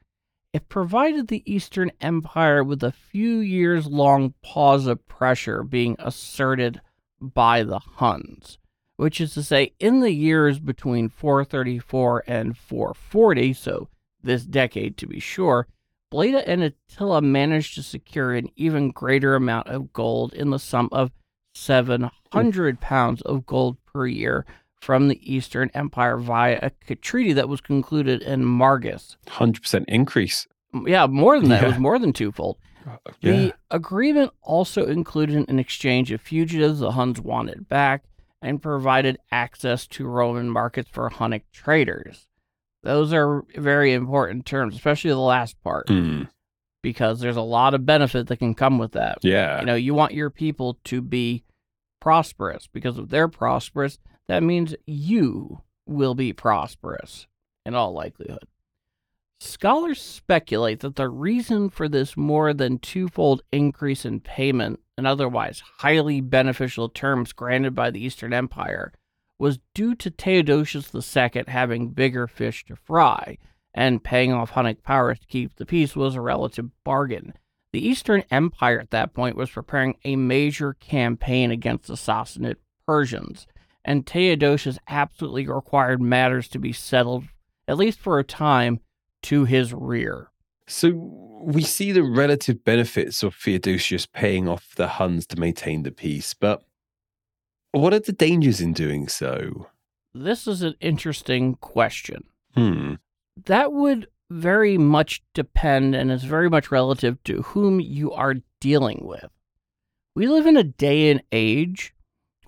it 0.54 0.70
provided 0.70 1.28
the 1.28 1.44
Eastern 1.52 1.92
Empire 2.02 2.64
with 2.64 2.84
a 2.84 2.92
few 2.92 3.38
years 3.38 3.88
long 3.88 4.34
pause 4.42 4.88
of 4.88 5.06
pressure 5.08 5.64
being 5.64 5.96
asserted 6.00 6.82
by 7.20 7.64
the 7.64 7.80
Huns, 7.80 8.58
which 8.96 9.20
is 9.20 9.34
to 9.34 9.44
say, 9.44 9.74
in 9.80 10.00
the 10.00 10.12
years 10.12 10.60
between 10.60 11.10
434 11.10 12.24
and 12.26 12.58
440, 12.58 13.54
so 13.54 13.90
this 14.28 14.44
decade 14.44 14.98
to 14.98 15.08
be 15.08 15.20
sure, 15.20 15.68
Bleda 16.12 16.44
and 16.46 16.64
Attila 16.64 17.22
managed 17.22 17.76
to 17.76 17.84
secure 17.84 18.34
an 18.34 18.50
even 18.56 18.92
greater 18.92 19.36
amount 19.36 19.68
of 19.68 19.92
gold 19.92 20.34
in 20.34 20.52
the 20.52 20.60
sum 20.60 20.90
of 20.92 21.12
700 21.56 22.80
pounds 22.80 23.22
of 23.24 23.46
gold 23.46 23.78
per 23.86 24.06
year 24.06 24.46
from 24.80 25.08
the 25.08 25.20
Eastern 25.36 25.72
Empire 25.74 26.18
via 26.18 26.72
a 26.88 26.96
treaty 26.96 27.34
that 27.34 27.50
was 27.50 27.62
concluded 27.62 28.22
in 28.22 28.44
Margus. 28.44 29.18
Hundred 29.28 29.64
percent 29.64 29.86
increase. 29.88 30.48
Yeah, 30.86 31.08
more 31.08 31.40
than 31.40 31.50
that. 31.50 31.64
It 31.64 31.68
was 31.68 31.80
more 31.80 31.98
than 31.98 32.14
twofold. 32.14 32.58
Uh, 32.88 32.98
yeah. 33.20 33.32
The 33.32 33.54
agreement 33.72 34.32
also 34.42 34.86
included 34.86 35.50
an 35.50 35.60
exchange 35.60 36.12
of 36.12 36.22
fugitives 36.22 36.80
the 36.80 36.92
Huns 36.92 37.20
wanted 37.20 37.68
back 37.68 38.04
and 38.42 38.62
provided 38.62 39.18
access 39.32 39.88
to 39.88 40.08
Roman 40.08 40.50
markets 40.50 40.90
for 40.92 41.10
Hunnic 41.10 41.44
traders. 41.52 42.28
Those 42.88 43.12
are 43.12 43.44
very 43.54 43.92
important 43.92 44.46
terms, 44.46 44.74
especially 44.74 45.10
the 45.10 45.18
last 45.18 45.62
part, 45.62 45.88
Mm. 45.88 46.30
because 46.82 47.20
there's 47.20 47.36
a 47.36 47.42
lot 47.42 47.74
of 47.74 47.86
benefit 47.86 48.28
that 48.28 48.38
can 48.38 48.54
come 48.56 48.78
with 48.78 48.94
that. 48.94 49.18
Yeah. 49.24 49.60
You 49.60 49.66
know, 49.66 49.76
you 49.76 49.94
want 49.94 50.14
your 50.14 50.30
people 50.30 50.80
to 50.86 51.02
be 51.02 51.44
prosperous 52.00 52.68
because 52.68 52.98
if 52.98 53.10
they're 53.10 53.28
prosperous, 53.28 54.00
that 54.30 54.42
means 54.42 54.74
you 54.86 55.64
will 55.86 56.16
be 56.16 56.32
prosperous 56.32 57.28
in 57.66 57.76
all 57.76 57.92
likelihood. 57.92 58.46
Scholars 59.42 60.02
speculate 60.02 60.80
that 60.80 60.96
the 60.96 61.10
reason 61.10 61.70
for 61.70 61.90
this 61.90 62.16
more 62.16 62.54
than 62.54 62.80
twofold 62.80 63.42
increase 63.52 64.06
in 64.06 64.22
payment 64.22 64.80
and 64.98 65.06
otherwise 65.06 65.62
highly 65.80 66.22
beneficial 66.22 66.88
terms 66.88 67.34
granted 67.34 67.76
by 67.76 67.92
the 67.92 68.02
Eastern 68.04 68.32
Empire 68.32 68.94
was 69.40 69.60
due 69.74 69.96
to 69.96 70.10
Theodosius 70.10 70.94
II 70.94 71.44
having 71.48 71.90
bigger 71.90 72.28
fish 72.28 72.66
to 72.66 72.76
fry, 72.76 73.38
and 73.74 74.04
paying 74.04 74.34
off 74.34 74.52
Hunnic 74.52 74.84
powers 74.84 75.20
to 75.20 75.28
keep 75.28 75.56
the 75.56 75.66
peace 75.66 75.96
was 75.96 76.16
a 76.16 76.22
relative 76.22 76.70
bargain. 76.84 77.34
The 77.74 77.86
Eastern 77.86 78.24
Empire 78.32 78.80
at 78.80 78.92
that 78.92 79.14
point 79.14 79.36
was 79.36 79.50
preparing 79.50 79.98
a 80.04 80.16
major 80.16 80.74
campaign 80.74 81.52
against 81.52 81.88
the 81.88 81.94
Sassanid 81.96 82.56
Persians, 82.88 83.46
and 83.86 84.06
Theodosius 84.06 84.80
absolutely 84.88 85.48
required 85.48 86.02
matters 86.02 86.48
to 86.50 86.60
be 86.60 86.74
settled 86.74 87.26
at 87.68 87.78
least 87.78 88.00
for 88.00 88.18
a 88.18 88.24
time, 88.24 88.80
to 89.24 89.46
his 89.46 89.74
rear. 89.74 90.32
So 90.68 90.92
we 91.42 91.62
see 91.64 91.92
the 91.92 92.04
relative 92.04 92.64
benefits 92.64 93.24
of 93.24 93.36
Theodosius 93.36 94.06
paying 94.06 94.48
off 94.48 94.76
the 94.76 94.88
Huns 94.88 95.26
to 95.28 95.40
maintain 95.40 95.84
the 95.84 95.92
peace, 95.92 96.34
but 96.34 96.64
what 97.72 97.94
are 97.94 98.00
the 98.00 98.12
dangers 98.14 98.62
in 98.62 98.74
doing 98.74 99.08
so? 99.08 99.68
This 100.14 100.48
is 100.48 100.62
an 100.64 100.76
interesting 100.80 101.56
question. 101.56 102.24
Hmm. 102.56 102.96
That 103.46 103.72
would 103.74 104.08
very 104.30 104.78
much 104.78 105.22
depend 105.34 105.96
and 105.96 106.12
is 106.12 106.24
very 106.24 106.50
much 106.50 106.72
relative 106.72 107.22
to 107.26 107.42
whom 107.44 107.80
you 107.80 108.12
are 108.12 108.36
dealing 108.60 109.02
with. 109.04 109.26
We 110.16 110.28
live 110.28 110.48
in 110.48 110.58
a 110.58 110.64
day 110.64 111.12
and 111.12 111.22
age 111.32 111.94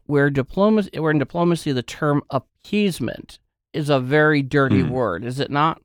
where 0.06 0.30
diplomacy 0.32 0.98
where 1.00 1.12
in 1.12 1.20
diplomacy 1.20 1.72
the 1.72 1.84
term 1.84 2.24
appeasement 2.32 3.40
is 3.74 3.90
a 3.90 4.00
very 4.00 4.42
dirty 4.42 4.82
Hmm. 4.82 4.90
word, 4.90 5.24
is 5.24 5.40
it 5.40 5.52
not? 5.52 5.80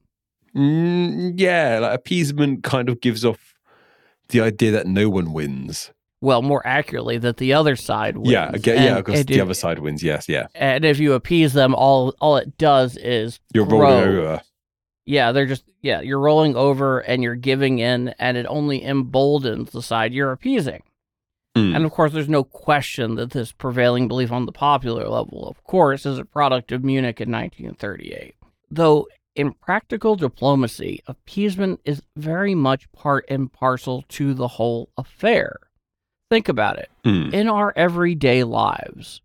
Mm, 0.57 1.35
yeah, 1.37 1.79
like 1.81 1.95
appeasement 1.95 2.63
kind 2.65 2.89
of 2.89 3.01
gives 3.01 3.25
off 3.25 3.55
the 4.29 4.41
idea 4.41 4.71
that 4.71 4.87
no 4.87 5.11
one 5.11 5.33
wins. 5.33 5.93
Well, 6.25 6.41
more 6.43 6.67
accurately, 6.67 7.19
that 7.19 7.37
the 7.37 7.53
other 7.53 7.77
side 7.77 8.17
wins. 8.17 8.31
Yeah, 8.31 8.51
get, 8.53 8.79
yeah, 8.79 8.97
because 8.97 9.21
it- 9.21 9.27
the 9.27 9.41
other 9.43 9.53
side 9.55 9.79
wins. 9.79 10.03
Yes, 10.03 10.29
yeah. 10.29 10.47
And 10.55 10.85
if 10.85 10.99
you 10.99 11.13
appease 11.13 11.53
them, 11.53 11.75
all 11.75 12.15
all 12.21 12.37
it 12.39 12.57
does 12.57 12.97
is 12.97 13.41
You're 13.53 13.67
grow. 13.67 13.81
rolling 13.81 14.09
over. 14.19 14.41
Yeah, 15.05 15.33
they're 15.33 15.45
just 15.47 15.65
yeah, 15.83 16.01
you're 16.01 16.19
rolling 16.19 16.57
over 16.57 17.01
and 17.01 17.23
you're 17.23 17.35
giving 17.35 17.79
in, 17.79 18.15
and 18.19 18.39
it 18.39 18.47
only 18.49 18.83
emboldens 18.83 19.71
the 19.73 19.83
side 19.83 20.15
you're 20.15 20.33
appeasing. 20.33 20.83
Hmm. 21.55 21.75
And 21.77 21.85
of 21.85 21.93
course, 21.93 22.13
there's 22.13 22.29
no 22.29 22.43
question 22.43 23.17
that 23.17 23.31
this 23.31 23.53
prevailing 23.53 24.09
belief 24.09 24.33
on 24.33 24.47
the 24.47 24.51
popular 24.53 25.07
level, 25.07 25.47
of 25.47 25.63
course, 25.63 26.07
is 26.07 26.19
a 26.19 26.25
product 26.25 26.73
of 26.73 26.83
Munich 26.83 27.21
in 27.21 27.31
1938. 27.31 28.35
Though 28.71 29.07
in 29.37 29.53
practical 29.53 30.17
diplomacy, 30.17 31.03
appeasement 31.07 31.81
is 31.85 32.03
very 32.17 32.55
much 32.55 32.91
part 32.93 33.27
and 33.29 33.53
parcel 33.53 34.05
to 34.09 34.33
the 34.33 34.49
whole 34.49 34.89
affair. 34.97 35.59
Think 36.31 36.49
about 36.49 36.79
it. 36.79 36.91
Hmm. 37.05 37.31
In 37.33 37.49
our 37.49 37.73
everyday 37.77 38.45
lives, 38.45 39.21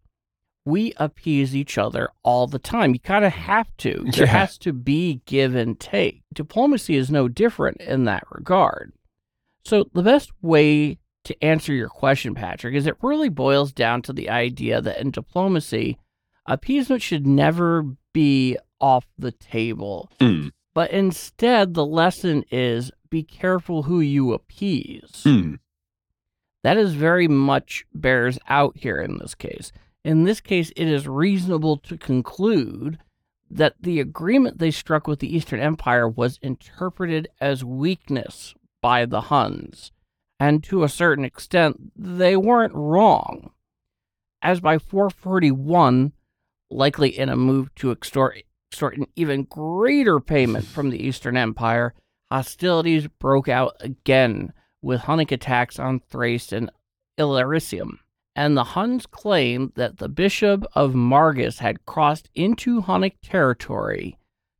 we 0.65 0.93
appease 0.97 1.55
each 1.55 1.77
other 1.77 2.09
all 2.23 2.45
the 2.45 2.59
time. 2.59 2.93
You 2.93 2.99
kind 2.99 3.25
of 3.25 3.31
have 3.33 3.67
to. 3.77 4.03
There 4.13 4.25
Yeah. 4.25 4.31
has 4.31 4.57
to 4.59 4.73
be 4.73 5.21
give 5.25 5.55
and 5.55 5.79
take. 5.79 6.21
Diplomacy 6.33 6.95
is 6.95 7.09
no 7.09 7.27
different 7.27 7.81
in 7.81 8.03
that 8.05 8.23
regard. 8.31 8.93
So, 9.65 9.89
the 9.93 10.03
best 10.03 10.31
way 10.41 10.99
to 11.25 11.43
answer 11.43 11.73
your 11.73 11.89
question, 11.89 12.33
Patrick, 12.35 12.75
is 12.75 12.85
it 12.87 12.95
really 13.01 13.29
boils 13.29 13.71
down 13.71 14.01
to 14.03 14.13
the 14.13 14.29
idea 14.29 14.81
that 14.81 14.99
in 14.99 15.11
diplomacy, 15.11 15.97
appeasement 16.45 17.01
should 17.01 17.27
never 17.27 17.83
be 18.13 18.57
off 18.79 19.05
the 19.17 19.31
table. 19.31 20.09
Hmm. 20.19 20.47
But 20.73 20.91
instead, 20.91 21.73
the 21.73 21.85
lesson 21.85 22.45
is 22.51 22.91
be 23.09 23.23
careful 23.23 23.83
who 23.83 23.99
you 23.99 24.33
appease 24.33 25.21
Hmm. 25.23 25.55
That 26.63 26.77
is 26.77 26.93
very 26.93 27.27
much 27.27 27.85
bears 27.93 28.37
out 28.47 28.77
here 28.77 28.97
in 28.97 29.17
this 29.17 29.35
case. 29.35 29.71
In 30.03 30.23
this 30.23 30.41
case, 30.41 30.71
it 30.75 30.87
is 30.87 31.07
reasonable 31.07 31.77
to 31.77 31.97
conclude 31.97 32.99
that 33.49 33.75
the 33.79 33.99
agreement 33.99 34.59
they 34.59 34.71
struck 34.71 35.07
with 35.07 35.19
the 35.19 35.35
Eastern 35.35 35.59
Empire 35.59 36.07
was 36.07 36.39
interpreted 36.41 37.27
as 37.41 37.63
weakness 37.63 38.53
by 38.81 39.05
the 39.05 39.21
Huns, 39.21 39.91
and 40.39 40.63
to 40.65 40.83
a 40.83 40.89
certain 40.89 41.25
extent, 41.25 41.91
they 41.95 42.37
weren't 42.37 42.73
wrong. 42.73 43.51
As 44.41 44.59
by 44.59 44.77
441, 44.77 46.13
likely 46.69 47.17
in 47.17 47.27
a 47.27 47.35
move 47.35 47.73
to 47.75 47.91
extort, 47.91 48.43
extort 48.71 48.97
an 48.97 49.07
even 49.15 49.43
greater 49.43 50.19
payment 50.19 50.65
from 50.65 50.91
the 50.91 51.03
Eastern 51.03 51.35
Empire, 51.35 51.93
hostilities 52.31 53.07
broke 53.07 53.49
out 53.49 53.75
again 53.79 54.53
with 54.81 55.01
Hunnic 55.01 55.31
attacks 55.31 55.79
on 55.79 55.99
Thrace 55.99 56.51
and 56.51 56.71
Illyricum, 57.17 57.99
and 58.35 58.55
the 58.55 58.63
Huns 58.63 59.05
claimed 59.05 59.73
that 59.75 59.97
the 59.97 60.09
bishop 60.09 60.65
of 60.73 60.93
Margus 60.93 61.59
had 61.59 61.85
crossed 61.85 62.29
into 62.33 62.81
Hunnic 62.81 63.15
territory 63.21 64.17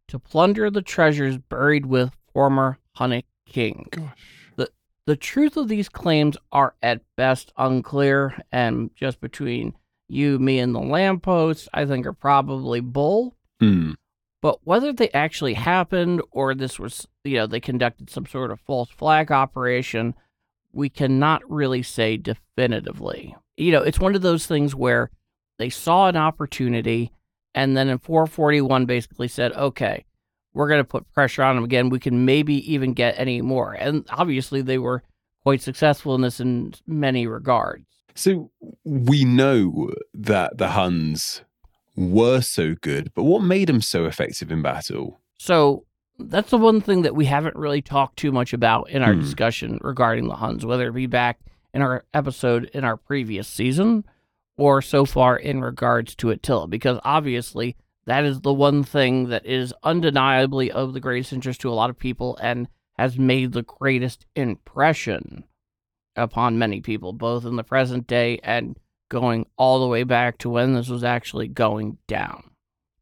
to 0.08 0.20
plunder 0.20 0.70
the 0.70 0.82
treasures 0.82 1.38
buried 1.38 1.86
with 1.86 2.12
former 2.34 2.78
Hunnic 2.98 3.24
kings. 3.46 3.88
Gosh. 3.92 4.18
The, 4.58 4.70
the 5.06 5.16
truth 5.16 5.56
of 5.56 5.68
these 5.68 5.88
claims 5.88 6.36
are 6.52 6.76
at 6.84 7.02
best 7.16 7.54
unclear, 7.58 8.42
and 8.52 8.90
just 8.96 9.22
between 9.22 9.76
you, 10.10 10.40
me, 10.40 10.60
and 10.60 10.76
the 10.76 10.80
lamppost, 10.80 11.70
I 11.74 11.86
think 11.86 12.06
are 12.06 12.14
probably 12.14 12.82
bull. 12.82 13.36
Hmm. 13.60 13.92
But 14.42 14.60
whether 14.66 14.94
they 14.94 15.10
actually 15.10 15.56
happened 15.56 16.22
or 16.32 16.56
this 16.56 16.80
was, 16.80 17.08
you 17.24 17.38
know, 17.38 17.48
they 17.48 17.60
conducted 17.60 18.10
some 18.10 18.26
sort 18.26 18.52
of 18.52 18.60
false 18.62 18.90
flag 18.90 19.32
operation, 19.32 20.16
we 20.72 20.90
cannot 20.90 21.42
really 21.50 21.84
say 21.84 22.16
definitively. 22.16 23.36
You 23.58 23.72
know, 23.72 23.82
it's 23.82 24.00
one 24.00 24.16
of 24.16 24.22
those 24.22 24.46
things 24.46 24.74
where 24.74 25.12
they 25.58 25.70
saw 25.70 26.08
an 26.08 26.16
opportunity 26.16 27.12
and 27.54 27.76
then 27.76 27.90
in 27.90 27.98
441 27.98 28.86
basically 28.86 29.28
said, 29.28 29.52
okay, 29.54 30.06
we're 30.54 30.68
going 30.68 30.80
to 30.80 30.86
put 30.86 31.12
pressure 31.12 31.44
on 31.44 31.56
them 31.56 31.64
again. 31.64 31.90
We 31.90 32.00
can 32.00 32.26
maybe 32.26 32.72
even 32.72 32.94
get 32.94 33.16
any 33.18 33.42
more. 33.42 33.74
And 33.74 34.06
obviously, 34.10 34.62
they 34.62 34.78
were 34.78 35.04
quite 35.44 35.62
successful 35.62 36.16
in 36.16 36.22
this 36.22 36.40
in 36.40 36.74
many 36.88 37.28
regards. 37.28 37.86
So 38.16 38.52
we 38.84 39.26
know 39.26 39.92
that 40.14 40.58
the 40.58 40.70
Huns 40.70 41.44
were 42.08 42.42
so 42.42 42.76
good, 42.82 43.12
but 43.14 43.24
what 43.24 43.42
made 43.44 43.68
them 43.70 43.82
so 43.82 44.06
effective 44.06 44.52
in 44.52 44.62
battle? 44.62 45.20
So 45.38 45.86
that's 46.18 46.50
the 46.50 46.58
one 46.58 46.82
thing 46.82 47.02
that 47.04 47.16
we 47.16 47.26
haven't 47.26 47.56
really 47.56 47.82
talked 47.82 48.18
too 48.18 48.32
much 48.32 48.54
about 48.54 48.90
in 48.90 49.02
our 49.04 49.14
Hmm. 49.14 49.20
discussion 49.22 49.80
regarding 49.82 50.28
the 50.28 50.36
Huns, 50.36 50.66
whether 50.66 50.88
it 50.88 50.94
be 50.94 51.06
back 51.08 51.40
in 51.74 51.82
our 51.82 52.06
episode 52.14 52.66
in 52.74 52.84
our 52.84 52.98
previous 52.98 53.48
season 53.48 54.04
or 54.58 54.82
so 54.82 55.06
far 55.06 55.38
in 55.38 55.62
regards 55.62 56.16
to 56.16 56.30
Attila, 56.30 56.68
because 56.68 57.00
obviously 57.04 57.76
that 58.06 58.24
is 58.26 58.42
the 58.42 58.54
one 58.54 58.84
thing 58.84 59.30
that 59.30 59.46
is 59.46 59.74
undeniably 59.84 60.72
of 60.72 60.94
the 60.94 61.00
greatest 61.00 61.32
interest 61.32 61.62
to 61.62 61.70
a 61.70 61.76
lot 61.76 61.90
of 61.90 61.98
people 62.00 62.38
and 62.42 62.68
has 62.98 63.18
made 63.20 63.52
the 63.54 63.62
greatest 63.64 64.26
impression 64.36 65.44
upon 66.16 66.58
many 66.58 66.82
people, 66.82 67.14
both 67.14 67.46
in 67.46 67.56
the 67.56 67.64
present 67.64 68.08
day 68.08 68.40
and 68.44 68.78
going 69.10 69.46
all 69.58 69.80
the 69.80 69.88
way 69.88 70.04
back 70.04 70.38
to 70.40 70.50
when 70.50 70.74
this 70.74 70.88
was 70.90 71.04
actually 71.04 71.48
going 71.48 71.98
down. 72.08 72.44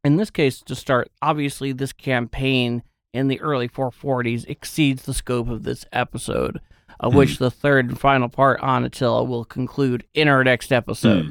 In 0.04 0.16
this 0.16 0.30
case, 0.30 0.60
to 0.62 0.74
start, 0.74 1.10
obviously, 1.22 1.72
this 1.72 1.92
campaign 1.92 2.82
in 3.12 3.28
the 3.28 3.40
early 3.40 3.68
440s 3.68 4.44
exceeds 4.48 5.04
the 5.04 5.14
scope 5.14 5.48
of 5.48 5.62
this 5.64 5.84
episode, 5.92 6.60
of 7.00 7.12
Hmm. 7.12 7.18
which 7.18 7.38
the 7.38 7.50
third 7.50 7.88
and 7.88 7.98
final 8.00 8.28
part 8.28 8.60
on 8.60 8.84
Attila 8.84 9.24
will 9.24 9.44
conclude 9.44 10.04
in 10.14 10.28
our 10.28 10.42
next 10.44 10.72
episode. 10.72 11.24
Hmm. 11.24 11.30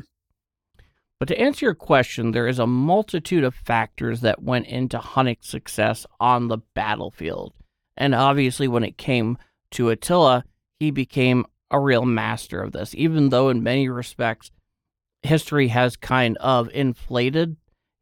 But 1.19 1.27
to 1.29 1.39
answer 1.39 1.65
your 1.65 1.75
question, 1.75 2.31
there 2.31 2.47
is 2.47 2.59
a 2.59 2.67
multitude 2.67 3.43
of 3.43 3.55
factors 3.55 4.21
that 4.21 4.43
went 4.43 4.67
into 4.67 4.99
Hunnic 4.99 5.43
success 5.43 6.05
on 6.19 6.47
the 6.47 6.59
battlefield. 6.75 7.53
And 7.95 8.13
obviously, 8.13 8.67
when 8.67 8.83
it 8.83 8.97
came 8.97 9.37
to 9.71 9.89
Attila, 9.89 10.43
he 10.79 10.91
became 10.91 11.45
a 11.71 11.79
real 11.79 12.05
master 12.05 12.61
of 12.61 12.71
this, 12.71 12.93
even 12.93 13.29
though 13.29 13.49
in 13.49 13.63
many 13.63 13.89
respects, 13.89 14.51
history 15.23 15.69
has 15.69 15.95
kind 15.95 16.37
of 16.37 16.69
inflated 16.73 17.57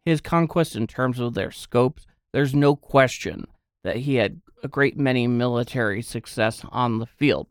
his 0.06 0.22
conquests 0.22 0.76
in 0.76 0.88
terms 0.88 1.20
of 1.20 1.34
their 1.34 1.52
scopes. 1.52 2.06
There's 2.34 2.54
no 2.54 2.76
question 2.76 3.46
that 3.84 3.98
he 3.98 4.16
had 4.16 4.42
a 4.64 4.68
great 4.68 4.98
many 4.98 5.28
military 5.28 6.02
success 6.02 6.64
on 6.70 7.00
the 7.00 7.06
field. 7.06 7.48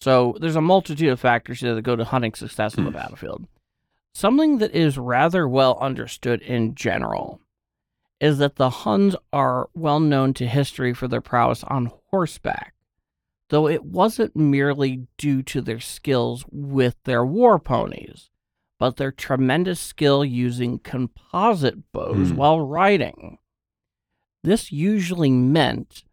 So 0.00 0.36
there's 0.40 0.56
a 0.56 0.60
multitude 0.60 1.08
of 1.10 1.20
factors 1.20 1.60
that 1.60 1.82
go 1.82 1.96
to 1.96 2.04
Hunnic 2.04 2.36
success 2.36 2.76
on 2.78 2.84
the 2.84 2.90
Hmm. 2.90 2.96
battlefield. 2.96 3.46
Something 4.14 4.58
that 4.58 4.74
is 4.74 4.98
rather 4.98 5.46
well 5.48 5.78
understood 5.78 6.42
in 6.42 6.74
general 6.74 7.40
is 8.20 8.38
that 8.38 8.56
the 8.56 8.70
Huns 8.70 9.14
are 9.32 9.70
well 9.74 10.00
known 10.00 10.34
to 10.34 10.46
history 10.46 10.92
for 10.92 11.06
their 11.08 11.20
prowess 11.20 11.62
on 11.64 11.92
horseback, 12.10 12.74
though 13.50 13.68
it 13.68 13.84
wasn't 13.84 14.34
merely 14.36 15.06
due 15.16 15.42
to 15.44 15.60
their 15.60 15.80
skills 15.80 16.44
with 16.50 16.96
their 17.04 17.24
war 17.24 17.58
ponies, 17.58 18.29
but 18.80 18.96
their 18.96 19.12
tremendous 19.12 19.78
skill 19.78 20.24
using 20.24 20.78
composite 20.80 21.92
bows 21.92 22.30
Hmm. 22.30 22.36
while 22.36 22.60
riding. 22.60 23.38
This 24.42 24.72
usually 24.72 25.30
meant, 25.30 26.04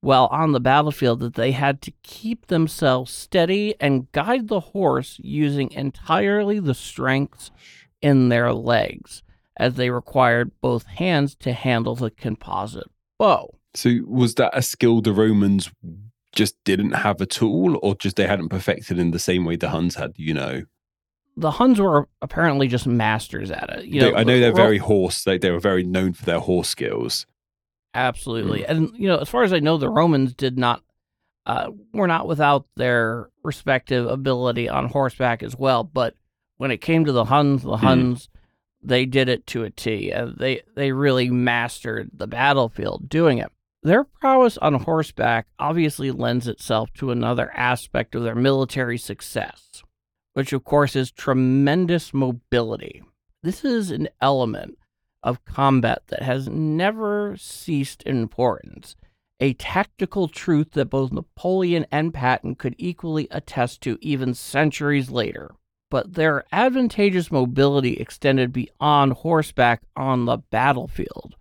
while 0.00 0.26
on 0.30 0.52
the 0.52 0.60
battlefield, 0.60 1.18
that 1.20 1.34
they 1.34 1.50
had 1.52 1.82
to 1.82 1.92
keep 2.04 2.46
themselves 2.46 3.10
steady 3.12 3.74
and 3.80 4.10
guide 4.12 4.46
the 4.48 4.60
horse 4.60 5.18
using 5.22 5.70
entirely 5.72 6.60
the 6.60 6.74
strengths 6.74 7.50
in 8.00 8.28
their 8.28 8.52
legs, 8.54 9.24
as 9.56 9.74
they 9.74 9.90
required 9.90 10.52
both 10.60 10.86
hands 10.86 11.34
to 11.40 11.52
handle 11.52 11.96
the 11.96 12.10
composite 12.10 12.88
bow. 13.18 13.58
So 13.74 13.90
was 14.06 14.36
that 14.36 14.56
a 14.56 14.62
skill 14.62 15.00
the 15.00 15.12
Romans 15.12 15.70
just 16.32 16.54
didn't 16.64 16.92
have 16.92 17.20
at 17.20 17.42
all, 17.42 17.78
or 17.82 17.96
just 17.96 18.14
they 18.16 18.28
hadn't 18.28 18.50
perfected 18.50 18.96
in 18.98 19.10
the 19.10 19.18
same 19.18 19.44
way 19.44 19.56
the 19.56 19.70
Huns 19.70 19.96
had? 19.96 20.12
You 20.16 20.34
know, 20.34 20.62
The 21.36 21.50
Huns 21.50 21.80
were 21.80 22.08
apparently 22.22 22.66
just 22.66 22.86
masters 22.86 23.50
at 23.50 23.68
it. 23.70 23.84
You 23.84 24.00
know, 24.00 24.14
I 24.14 24.24
know 24.24 24.40
they're 24.40 24.54
very 24.54 24.78
horse. 24.78 25.24
They 25.24 25.36
they 25.38 25.50
were 25.50 25.60
very 25.60 25.84
known 25.84 26.14
for 26.14 26.24
their 26.24 26.40
horse 26.40 26.68
skills. 26.68 27.26
Absolutely. 27.94 28.66
And, 28.66 28.90
you 28.96 29.08
know, 29.08 29.16
as 29.16 29.28
far 29.28 29.42
as 29.42 29.52
I 29.54 29.58
know, 29.58 29.78
the 29.78 29.88
Romans 29.88 30.34
did 30.34 30.58
not, 30.58 30.82
uh, 31.46 31.70
were 31.94 32.06
not 32.06 32.28
without 32.28 32.66
their 32.76 33.30
respective 33.42 34.06
ability 34.06 34.68
on 34.68 34.88
horseback 34.88 35.42
as 35.42 35.56
well. 35.56 35.82
But 35.82 36.14
when 36.58 36.70
it 36.70 36.82
came 36.82 37.06
to 37.06 37.12
the 37.12 37.24
Huns, 37.24 37.62
the 37.62 37.78
Huns, 37.78 38.28
they 38.82 39.06
did 39.06 39.30
it 39.30 39.46
to 39.48 39.64
a 39.64 39.70
T. 39.70 40.12
Uh, 40.12 40.30
they, 40.36 40.62
they 40.74 40.92
really 40.92 41.30
mastered 41.30 42.10
the 42.12 42.26
battlefield 42.26 43.08
doing 43.08 43.38
it. 43.38 43.50
Their 43.82 44.04
prowess 44.04 44.58
on 44.58 44.74
horseback 44.74 45.46
obviously 45.58 46.10
lends 46.10 46.48
itself 46.48 46.92
to 46.94 47.10
another 47.10 47.50
aspect 47.54 48.14
of 48.14 48.24
their 48.24 48.34
military 48.34 48.98
success, 48.98 49.82
which 50.36 50.52
of 50.52 50.64
course 50.64 50.94
is 50.94 51.10
tremendous 51.10 52.12
mobility. 52.12 53.02
This 53.42 53.64
is 53.64 53.90
an 53.90 54.06
element 54.20 54.76
of 55.22 55.42
combat 55.46 56.02
that 56.08 56.20
has 56.20 56.46
never 56.46 57.38
ceased 57.38 58.02
in 58.02 58.18
importance, 58.18 58.96
a 59.40 59.54
tactical 59.54 60.28
truth 60.28 60.72
that 60.72 60.90
both 60.90 61.10
Napoleon 61.10 61.86
and 61.90 62.12
Patton 62.12 62.54
could 62.54 62.74
equally 62.76 63.28
attest 63.30 63.80
to 63.80 63.96
even 64.02 64.34
centuries 64.34 65.08
later. 65.08 65.52
But 65.90 66.12
their 66.12 66.44
advantageous 66.52 67.32
mobility 67.32 67.94
extended 67.94 68.52
beyond 68.52 69.14
horseback 69.14 69.84
on 69.96 70.26
the 70.26 70.36
battlefield. 70.36 71.36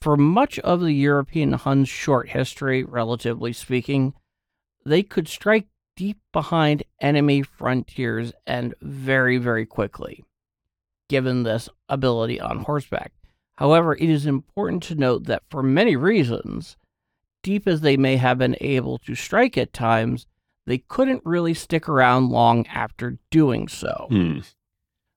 For 0.00 0.16
much 0.16 0.58
of 0.60 0.80
the 0.80 0.94
European 0.94 1.52
Huns' 1.52 1.90
short 1.90 2.30
history, 2.30 2.84
relatively 2.84 3.52
speaking, 3.52 4.14
they 4.86 5.02
could 5.02 5.28
strike 5.28 5.66
deep 5.96 6.18
behind 6.32 6.82
enemy 7.00 7.42
frontiers 7.42 8.32
and 8.46 8.74
very, 8.80 9.38
very 9.38 9.66
quickly, 9.66 10.24
given 11.08 11.42
this 11.42 11.68
ability 11.88 12.40
on 12.40 12.60
horseback. 12.60 13.12
However, 13.56 13.94
it 13.94 14.08
is 14.08 14.24
important 14.24 14.82
to 14.84 14.94
note 14.94 15.24
that 15.24 15.42
for 15.50 15.62
many 15.62 15.96
reasons, 15.96 16.76
deep 17.42 17.68
as 17.68 17.82
they 17.82 17.96
may 17.96 18.16
have 18.16 18.38
been 18.38 18.56
able 18.60 18.98
to 18.98 19.14
strike 19.14 19.58
at 19.58 19.72
times, 19.72 20.26
they 20.66 20.78
couldn't 20.78 21.22
really 21.24 21.54
stick 21.54 21.88
around 21.88 22.30
long 22.30 22.66
after 22.68 23.18
doing 23.30 23.68
so. 23.68 24.06
Hmm. 24.08 24.38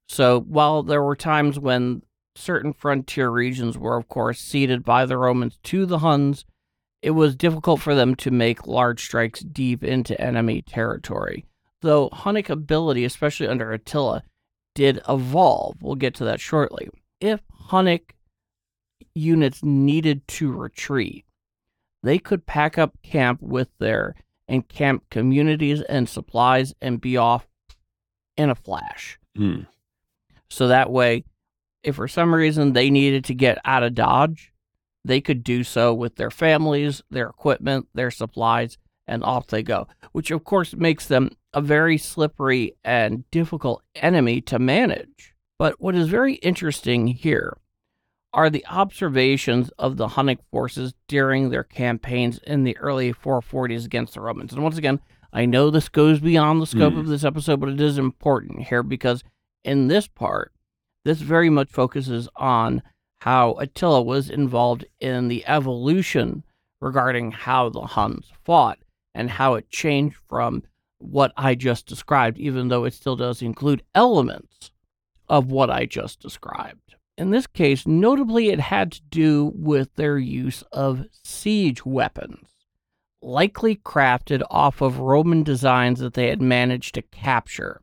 So 0.08 0.42
while 0.42 0.84
there 0.84 1.04
were 1.04 1.16
times 1.16 1.58
when 1.58 2.04
certain 2.36 2.74
frontier 2.74 3.30
regions 3.30 3.78
were, 3.78 3.98
of 3.98 4.08
course, 4.08 4.40
ceded 4.40 4.84
by 4.84 5.06
the 5.06 5.18
Romans 5.18 5.60
to 5.64 5.86
the 5.86 6.00
Huns, 6.00 6.46
it 7.04 7.12
was 7.12 7.36
difficult 7.36 7.82
for 7.82 7.94
them 7.94 8.16
to 8.16 8.32
make 8.32 8.66
large 8.66 9.04
strikes 9.04 9.42
deep 9.42 9.84
into 9.84 10.20
enemy 10.20 10.62
territory. 10.62 11.46
Though 11.82 12.10
Hunnic 12.10 12.50
ability, 12.50 13.04
especially 13.04 13.48
under 13.48 13.74
Attila, 13.74 14.24
did 14.74 15.02
evolve. 15.10 15.76
We'll 15.82 15.96
get 15.96 16.16
to 16.16 16.24
that 16.24 16.40
shortly. 16.40 16.90
If 17.20 17.42
Hunnic 17.70 18.12
units 19.14 19.62
needed 19.64 20.26
to 20.30 20.54
retreat, 20.54 21.26
they 22.04 22.20
could 22.20 22.46
pack 22.46 22.78
up 22.78 22.98
camp 23.04 23.42
with 23.42 23.68
their 23.80 24.16
encamped 24.48 25.10
communities 25.10 25.82
and 25.82 26.08
supplies 26.08 26.74
and 26.82 27.02
be 27.02 27.18
off 27.18 27.46
in 28.38 28.50
a 28.50 28.56
flash. 28.56 29.20
Hmm. 29.36 29.64
So 30.50 30.70
that 30.70 30.90
way, 30.90 31.26
if 31.84 31.98
for 31.98 32.08
some 32.08 32.34
reason 32.34 32.72
they 32.72 32.90
needed 32.90 33.26
to 33.26 33.34
get 33.34 33.58
out 33.66 33.84
of 33.84 33.94
Dodge, 33.94 34.53
they 35.06 35.22
could 35.22 35.44
do 35.44 35.64
so 35.64 35.94
with 35.94 36.16
their 36.16 36.32
families, 36.32 37.02
their 37.10 37.28
equipment, 37.28 37.88
their 37.94 38.12
supplies, 38.12 38.78
and 39.08 39.24
off 39.24 39.48
they 39.48 39.62
go, 39.64 39.88
which 40.14 40.32
of 40.32 40.44
course 40.46 40.74
makes 40.76 41.06
them 41.08 41.30
a 41.54 41.62
very 41.62 41.98
slippery 41.98 42.76
and 42.84 43.30
difficult 43.32 43.84
enemy 43.96 44.40
to 44.42 44.58
manage. 44.60 45.34
But 45.60 45.80
what 45.82 45.94
is 45.96 46.08
very 46.08 46.36
interesting 46.36 47.08
here 47.08 47.58
are 48.34 48.50
the 48.50 48.66
observations 48.68 49.70
of 49.78 49.98
the 49.98 50.08
Hunnic 50.08 50.40
forces 50.52 50.94
during 51.08 51.50
their 51.50 51.64
campaigns 51.64 52.40
in 52.40 52.64
the 52.64 52.76
early 52.78 53.14
440s 53.14 53.86
against 53.86 54.14
the 54.16 54.22
Romans. 54.22 54.54
And 54.54 54.64
once 54.64 54.78
again, 54.78 55.00
I 55.32 55.46
know 55.46 55.70
this 55.70 55.90
goes 55.90 56.20
beyond 56.20 56.62
the 56.62 56.66
scope 56.66 56.94
Mm. 56.94 57.00
of 57.02 57.08
this 57.08 57.24
episode, 57.24 57.60
but 57.60 57.70
it 57.70 57.82
is 57.82 57.98
important 57.98 58.68
here 58.68 58.82
because 58.84 59.24
in 59.64 59.88
this 59.88 60.08
part, 60.08 60.52
this 61.06 61.20
very 61.22 61.50
much 61.50 61.70
focuses 61.70 62.28
on 62.36 62.82
how 63.24 63.54
Attila 63.54 64.02
was 64.02 64.30
involved 64.30 64.84
in 65.00 65.30
the 65.30 65.46
evolution 65.48 66.44
regarding 66.82 67.32
how 67.32 67.70
the 67.70 67.80
Huns 67.80 68.30
fought 68.44 68.80
and 69.16 69.30
how 69.30 69.54
it 69.54 69.70
changed 69.70 70.18
from 70.28 70.64
what 70.98 71.32
I 71.38 71.56
just 71.56 71.86
described, 71.86 72.38
even 72.38 72.68
though 72.68 72.84
it 72.84 72.94
still 72.94 73.16
does 73.16 73.42
include 73.42 73.82
elements 73.96 74.72
of 75.30 75.50
what 75.50 75.70
I 75.70 75.86
just 75.86 76.20
described. 76.20 76.96
In 77.18 77.30
this 77.30 77.48
case, 77.48 77.88
notably, 77.88 78.50
it 78.50 78.60
had 78.60 78.92
to 78.92 79.02
do 79.10 79.54
with 79.56 79.96
their 79.96 80.18
use 80.18 80.62
of 80.74 81.06
siege 81.24 81.86
weapons, 81.86 82.50
likely 83.22 83.78
crafted 83.78 84.44
off 84.50 84.82
of 84.82 85.00
Roman 85.00 85.44
designs 85.44 86.02
that 86.02 86.14
they 86.14 86.28
had 86.28 86.42
managed 86.42 86.96
to 86.96 87.02
capture. 87.02 87.80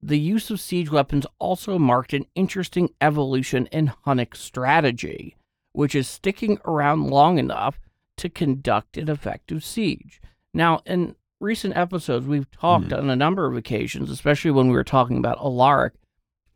The 0.00 0.18
use 0.18 0.50
of 0.50 0.60
siege 0.60 0.90
weapons 0.90 1.26
also 1.38 1.78
marked 1.78 2.12
an 2.12 2.26
interesting 2.34 2.90
evolution 3.00 3.66
in 3.66 3.92
Hunnic 4.06 4.36
strategy, 4.36 5.36
which 5.72 5.94
is 5.94 6.08
sticking 6.08 6.58
around 6.64 7.08
long 7.08 7.38
enough 7.38 7.80
to 8.18 8.28
conduct 8.28 8.96
an 8.96 9.08
effective 9.08 9.64
siege. 9.64 10.20
Now, 10.54 10.82
in 10.86 11.16
recent 11.40 11.76
episodes, 11.76 12.26
we've 12.26 12.50
talked 12.50 12.88
hmm. 12.88 12.94
on 12.94 13.10
a 13.10 13.16
number 13.16 13.46
of 13.46 13.56
occasions, 13.56 14.10
especially 14.10 14.50
when 14.52 14.68
we 14.68 14.74
were 14.74 14.84
talking 14.84 15.18
about 15.18 15.38
Alaric, 15.38 15.94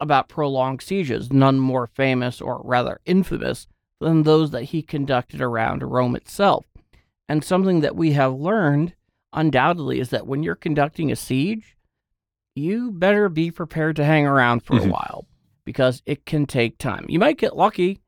about 0.00 0.28
prolonged 0.28 0.82
sieges, 0.82 1.32
none 1.32 1.58
more 1.58 1.86
famous 1.86 2.40
or 2.40 2.60
rather 2.64 3.00
infamous 3.06 3.66
than 4.00 4.22
those 4.22 4.50
that 4.50 4.64
he 4.64 4.82
conducted 4.82 5.40
around 5.40 5.82
Rome 5.82 6.16
itself. 6.16 6.64
And 7.28 7.44
something 7.44 7.80
that 7.80 7.96
we 7.96 8.12
have 8.12 8.34
learned 8.34 8.94
undoubtedly 9.32 10.00
is 10.00 10.10
that 10.10 10.26
when 10.26 10.42
you're 10.42 10.54
conducting 10.54 11.10
a 11.10 11.16
siege, 11.16 11.76
you 12.54 12.90
better 12.92 13.28
be 13.28 13.50
prepared 13.50 13.96
to 13.96 14.04
hang 14.04 14.26
around 14.26 14.60
for 14.60 14.76
a 14.76 14.80
Mhm. 14.80 14.90
while 14.90 15.26
because 15.64 16.02
it 16.06 16.26
can 16.26 16.46
take 16.46 16.78
time. 16.78 17.06
You 17.08 17.18
might 17.18 17.38
get 17.38 17.56
lucky, 17.56 18.00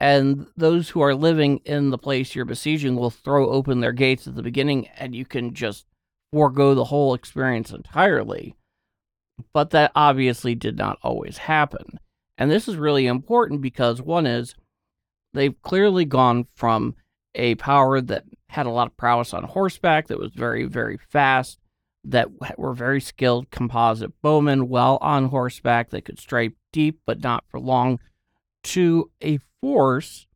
and 0.00 0.46
those 0.56 0.90
who 0.90 1.00
are 1.00 1.14
living 1.14 1.58
in 1.58 1.90
the 1.90 1.98
place 1.98 2.34
you're 2.34 2.44
besieging 2.44 2.96
will 2.96 3.10
throw 3.10 3.48
open 3.50 3.80
their 3.80 3.92
gates 3.92 4.26
at 4.26 4.34
the 4.34 4.42
beginning, 4.42 4.88
and 4.88 5.14
you 5.14 5.24
can 5.24 5.54
just 5.54 5.86
forego 6.32 6.74
the 6.74 6.84
whole 6.86 7.14
experience 7.14 7.70
entirely. 7.70 8.56
But 9.52 9.70
that 9.70 9.92
obviously 9.94 10.54
did 10.54 10.76
not 10.76 10.98
always 11.02 11.38
happen. 11.38 11.98
And 12.36 12.50
this 12.50 12.66
is 12.68 12.76
really 12.76 13.06
important 13.06 13.60
because 13.60 14.02
one 14.02 14.26
is 14.26 14.54
they've 15.32 15.60
clearly 15.62 16.04
gone 16.04 16.46
from 16.54 16.96
a 17.34 17.54
power 17.56 18.00
that 18.00 18.24
had 18.48 18.66
a 18.66 18.70
lot 18.70 18.86
of 18.86 18.96
prowess 18.96 19.34
on 19.34 19.42
horseback, 19.44 20.06
that 20.08 20.18
was 20.18 20.32
very, 20.32 20.64
very 20.64 20.96
fast, 20.96 21.58
that 22.04 22.58
were 22.58 22.74
very 22.74 23.00
skilled 23.00 23.50
composite 23.50 24.12
bowmen 24.22 24.68
well 24.68 24.98
on 25.00 25.26
horseback 25.26 25.90
that 25.90 26.04
could 26.04 26.18
strike 26.18 26.52
deep 26.72 27.00
but 27.06 27.22
not 27.22 27.44
for 27.48 27.58
long, 27.58 27.98
to 28.62 29.10
a 29.22 29.38
force 29.60 30.26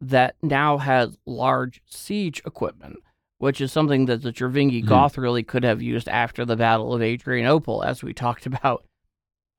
that 0.00 0.36
now 0.42 0.78
has 0.78 1.16
large 1.26 1.80
siege 1.86 2.40
equipment, 2.46 2.96
which 3.38 3.60
is 3.60 3.70
something 3.72 4.06
that 4.06 4.22
the 4.22 4.32
Tervingi 4.32 4.82
Mhm. 4.82 4.86
Goth 4.86 5.18
really 5.18 5.42
could 5.42 5.64
have 5.64 5.82
used 5.82 6.08
after 6.08 6.44
the 6.44 6.56
Battle 6.56 6.94
of 6.94 7.02
Adrianople, 7.02 7.82
as 7.82 8.02
we 8.02 8.12
talked 8.12 8.46
about 8.46 8.84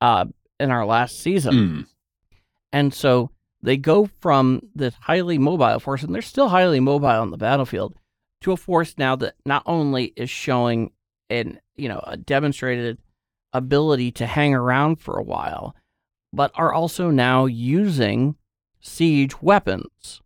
uh, 0.00 0.24
in 0.58 0.70
our 0.70 0.84
last 0.84 1.20
season. 1.20 1.54
Hmm. 1.54 1.80
And 2.72 2.92
so 2.94 3.30
they 3.62 3.76
go 3.76 4.06
from 4.20 4.62
this 4.74 4.94
highly 5.02 5.38
mobile 5.38 5.78
force, 5.78 6.02
and 6.02 6.12
they're 6.14 6.22
still 6.22 6.48
highly 6.48 6.80
mobile 6.80 7.06
on 7.06 7.30
the 7.30 7.36
battlefield, 7.36 7.94
to 8.40 8.50
a 8.52 8.56
force 8.56 8.94
now 8.98 9.14
that 9.16 9.34
not 9.46 9.62
only 9.66 10.12
is 10.16 10.28
showing 10.30 10.90
an 11.40 11.60
you 11.76 11.88
know 11.88 12.02
a 12.06 12.16
demonstrated 12.16 12.98
ability 13.52 14.10
to 14.12 14.26
hang 14.26 14.54
around 14.54 14.96
for 14.96 15.18
a 15.18 15.22
while, 15.22 15.74
but 16.32 16.50
are 16.54 16.72
also 16.72 17.10
now 17.10 17.46
using 17.46 18.36
siege 18.80 19.40
weapons, 19.42 20.20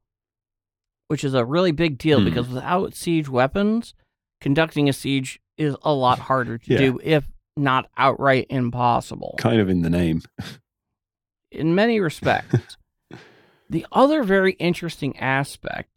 which 1.09 1.25
is 1.25 1.35
a 1.35 1.45
really 1.45 1.73
big 1.73 1.99
deal 1.99 2.19
Hmm. 2.21 2.25
because 2.27 2.49
without 2.49 2.95
siege 2.95 3.29
weapons, 3.29 3.95
conducting 4.41 4.89
a 4.89 4.93
siege 4.93 5.41
is 5.57 5.77
a 5.83 5.93
lot 5.93 6.19
harder 6.21 6.59
to 6.59 6.73
Yeah. 6.73 6.79
do, 6.79 7.01
if 7.03 7.29
not 7.57 7.89
outright 7.97 8.47
impossible 8.51 9.35
Kind 9.39 9.61
of 9.61 9.69
in 9.71 9.81
the 9.83 9.89
name. 9.91 10.23
in 11.51 11.75
many 11.75 11.99
respects. 12.01 12.77
the 13.71 13.87
other 13.93 14.23
very 14.23 14.53
interesting 14.53 15.17
aspect 15.19 15.89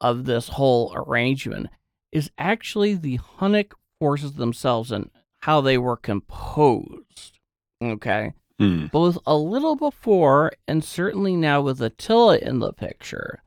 of 0.00 0.24
this 0.24 0.48
whole 0.48 0.92
arrangement 0.96 1.68
is 2.12 2.30
actually 2.36 2.94
the 2.94 3.18
Hunnic 3.38 3.72
forces 4.04 4.32
themselves 4.34 4.92
and 4.92 5.08
how 5.40 5.62
they 5.62 5.78
were 5.78 5.96
composed. 5.96 7.38
Okay. 7.82 8.34
Hmm. 8.58 8.86
Both 8.92 9.16
a 9.26 9.34
little 9.34 9.76
before 9.76 10.52
and 10.68 10.84
certainly 10.84 11.36
now 11.36 11.62
with 11.62 11.80
Attila 11.80 12.36
in 12.36 12.58
the 12.58 12.74
picture, 12.74 13.42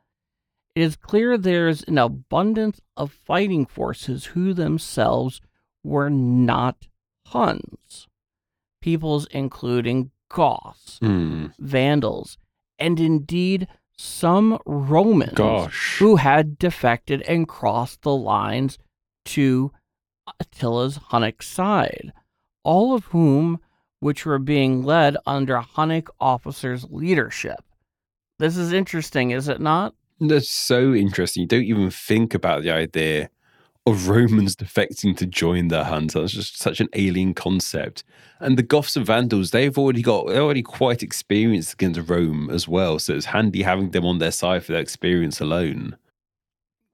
it 0.75 0.81
is 0.81 0.95
clear 0.95 1.37
there's 1.37 1.83
an 1.83 1.99
abundance 1.99 2.81
of 2.97 3.11
fighting 3.11 3.67
forces 3.67 4.25
who 4.25 4.53
themselves 4.55 5.41
were 5.83 6.09
not 6.09 6.87
Huns. 7.27 8.07
Peoples 8.81 9.27
including 9.31 10.09
Goths, 10.29 10.97
Hmm. 10.99 11.47
Vandals, 11.59 12.37
and 12.79 12.99
indeed 12.99 13.67
some 13.95 14.57
Romans 14.65 15.33
Gosh. 15.35 15.97
who 15.99 16.15
had 16.15 16.57
defected 16.57 17.21
and 17.23 17.47
crossed 17.47 18.01
the 18.01 18.15
lines 18.15 18.79
to 19.25 19.71
Attila's 20.39 20.97
Hunnic 20.97 21.41
side, 21.43 22.13
all 22.63 22.93
of 22.93 23.05
whom 23.05 23.59
which 23.99 24.25
were 24.25 24.39
being 24.39 24.83
led 24.83 25.17
under 25.25 25.57
Hunnic 25.57 26.07
officers' 26.19 26.85
leadership. 26.89 27.63
This 28.39 28.57
is 28.57 28.71
interesting, 28.71 29.31
is 29.31 29.47
it 29.47 29.59
not? 29.59 29.95
That's 30.19 30.49
so 30.49 30.93
interesting. 30.93 31.41
You 31.41 31.47
don't 31.47 31.63
even 31.63 31.89
think 31.89 32.33
about 32.33 32.63
the 32.63 32.71
idea 32.71 33.29
of 33.87 34.09
Romans 34.09 34.55
defecting 34.55 35.15
to 35.17 35.25
join 35.25 35.69
the 35.69 35.85
Huns. 35.85 36.13
That's 36.13 36.33
just 36.33 36.57
such 36.57 36.81
an 36.81 36.89
alien 36.93 37.33
concept. 37.33 38.03
And 38.39 38.57
the 38.57 38.63
Goths 38.63 38.97
and 38.97 39.05
Vandals, 39.05 39.51
they've 39.51 39.77
already 39.77 40.01
got 40.01 40.27
they're 40.27 40.41
already 40.41 40.61
quite 40.61 41.01
experienced 41.01 41.73
against 41.73 42.09
Rome 42.09 42.49
as 42.51 42.67
well. 42.67 42.99
So 42.99 43.15
it's 43.15 43.27
handy 43.27 43.63
having 43.63 43.91
them 43.91 44.05
on 44.05 44.19
their 44.19 44.31
side 44.31 44.65
for 44.65 44.73
their 44.73 44.81
experience 44.81 45.39
alone. 45.39 45.97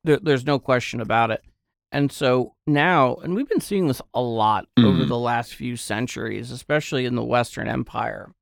There, 0.03 0.19
there's 0.21 0.45
no 0.45 0.59
question 0.59 1.01
about 1.01 1.31
it. 1.31 1.43
And 1.93 2.11
so 2.11 2.55
now, 2.65 3.15
and 3.17 3.35
we've 3.35 3.47
been 3.47 3.61
seeing 3.61 3.87
this 3.87 4.01
a 4.15 4.21
lot 4.21 4.65
over 4.79 5.03
Mhm. 5.03 5.07
the 5.07 5.17
last 5.19 5.53
few 5.53 5.77
centuries, 5.77 6.49
especially 6.51 7.05
in 7.05 7.13
the 7.15 7.23
Western 7.23 7.67
Empire, 7.67 8.33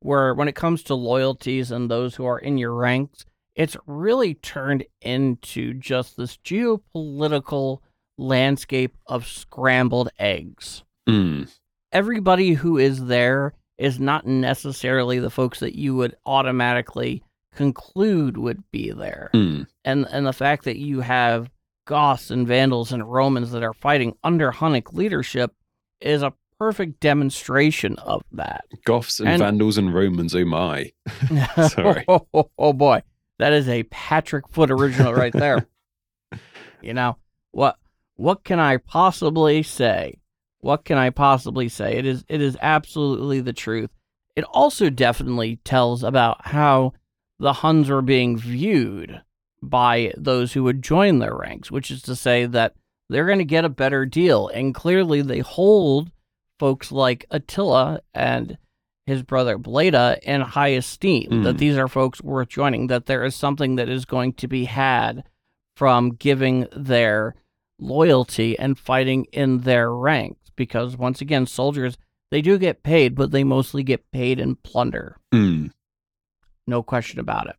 where 0.00 0.32
when 0.34 0.46
it 0.48 0.54
comes 0.54 0.82
to 0.84 0.94
loyalties 0.94 1.70
and 1.72 1.90
those 1.90 2.14
who 2.14 2.24
are 2.24 2.38
in 2.38 2.56
your 2.56 2.72
ranks, 2.72 3.26
it's 3.56 3.76
really 3.86 4.34
turned 4.34 4.84
into 5.02 5.74
just 5.74 6.16
this 6.16 6.36
geopolitical 6.38 7.80
landscape 8.18 8.94
of 9.06 9.26
scrambled 9.26 10.10
eggs. 10.18 10.84
Mm. 11.08 11.52
Everybody 11.90 12.52
who 12.54 12.78
is 12.78 13.06
there 13.06 13.54
is 13.78 13.98
not 13.98 14.26
necessarily 14.26 15.18
the 15.18 15.30
folks 15.30 15.58
that 15.60 15.76
you 15.76 15.96
would 15.96 16.14
automatically 16.24 17.22
conclude 17.52 18.36
would 18.36 18.62
be 18.70 18.90
there 18.92 19.30
Mm. 19.32 19.66
and 19.84 20.06
and 20.10 20.26
the 20.26 20.32
fact 20.32 20.64
that 20.64 20.76
you 20.76 21.00
have 21.00 21.50
Goths 21.86 22.30
and 22.30 22.46
Vandals 22.46 22.92
and 22.92 23.10
Romans 23.10 23.50
that 23.52 23.62
are 23.62 23.74
fighting 23.74 24.16
under 24.24 24.50
Hunnic 24.52 24.92
leadership 24.92 25.52
is 26.00 26.22
a 26.22 26.32
perfect 26.58 27.00
demonstration 27.00 27.96
of 27.98 28.22
that. 28.32 28.64
Goths 28.84 29.20
and, 29.20 29.28
And- 29.28 29.40
Vandals 29.40 29.78
and 29.78 29.92
Romans, 29.94 30.34
oh 30.34 30.44
my. 30.44 30.92
Sorry. 31.68 32.04
oh, 32.08 32.26
oh, 32.34 32.50
oh, 32.58 32.72
boy, 32.72 33.02
that 33.38 33.52
is 33.52 33.68
a 33.68 33.82
Patrick 33.84 34.48
Foot 34.48 34.70
original 34.70 35.12
right 35.12 35.32
there. 35.32 35.66
you 36.82 36.94
know 36.94 37.16
what? 37.52 37.76
What 38.16 38.44
can 38.44 38.60
I 38.60 38.76
possibly 38.76 39.62
say? 39.62 40.20
What 40.60 40.84
can 40.84 40.96
I 40.96 41.10
possibly 41.10 41.68
say? 41.68 41.96
It 41.96 42.06
is 42.06 42.24
it 42.28 42.40
is 42.40 42.56
absolutely 42.62 43.40
the 43.40 43.52
truth. 43.52 43.90
It 44.36 44.44
also 44.44 44.88
definitely 44.88 45.56
tells 45.64 46.02
about 46.02 46.46
how 46.46 46.92
the 47.38 47.52
Huns 47.52 47.88
were 47.90 48.02
being 48.02 48.38
viewed 48.38 49.20
by 49.68 50.12
those 50.16 50.52
who 50.52 50.62
would 50.64 50.82
join 50.82 51.18
their 51.18 51.34
ranks, 51.36 51.70
which 51.70 51.90
is 51.90 52.02
to 52.02 52.16
say 52.16 52.46
that 52.46 52.74
they're 53.08 53.26
going 53.26 53.38
to 53.38 53.44
get 53.44 53.64
a 53.64 53.68
better 53.70 54.06
deal. 54.06 54.48
And 54.48 54.74
clearly, 54.74 55.22
they 55.22 55.40
hold 55.40 56.10
folks 56.58 56.90
like 56.92 57.26
Attila 57.30 58.00
and 58.14 58.56
his 59.06 59.22
brother 59.22 59.58
Bleda 59.58 60.18
in 60.22 60.40
high 60.40 60.68
esteem, 60.68 61.42
that 61.42 61.56
Mm. 61.56 61.58
these 61.58 61.76
are 61.76 61.88
folks 61.88 62.22
worth 62.22 62.48
joining, 62.48 62.86
that 62.86 63.06
there 63.06 63.24
is 63.24 63.34
something 63.34 63.76
that 63.76 63.88
is 63.88 64.04
going 64.06 64.32
to 64.34 64.48
be 64.48 64.64
had 64.64 65.24
from 65.76 66.10
giving 66.14 66.66
their 66.74 67.34
loyalty 67.78 68.58
and 68.58 68.78
fighting 68.78 69.26
in 69.32 69.58
their 69.60 69.92
ranks. 69.92 70.50
Because 70.56 70.96
once 70.96 71.20
again, 71.20 71.46
soldiers, 71.46 71.98
they 72.30 72.40
do 72.40 72.56
get 72.58 72.82
paid, 72.82 73.14
but 73.14 73.30
they 73.32 73.44
mostly 73.44 73.82
get 73.82 74.10
paid 74.10 74.38
in 74.40 74.56
plunder. 74.56 75.18
Mm. 75.34 75.70
No 76.66 76.82
question 76.82 77.20
about 77.20 77.48
it. 77.48 77.56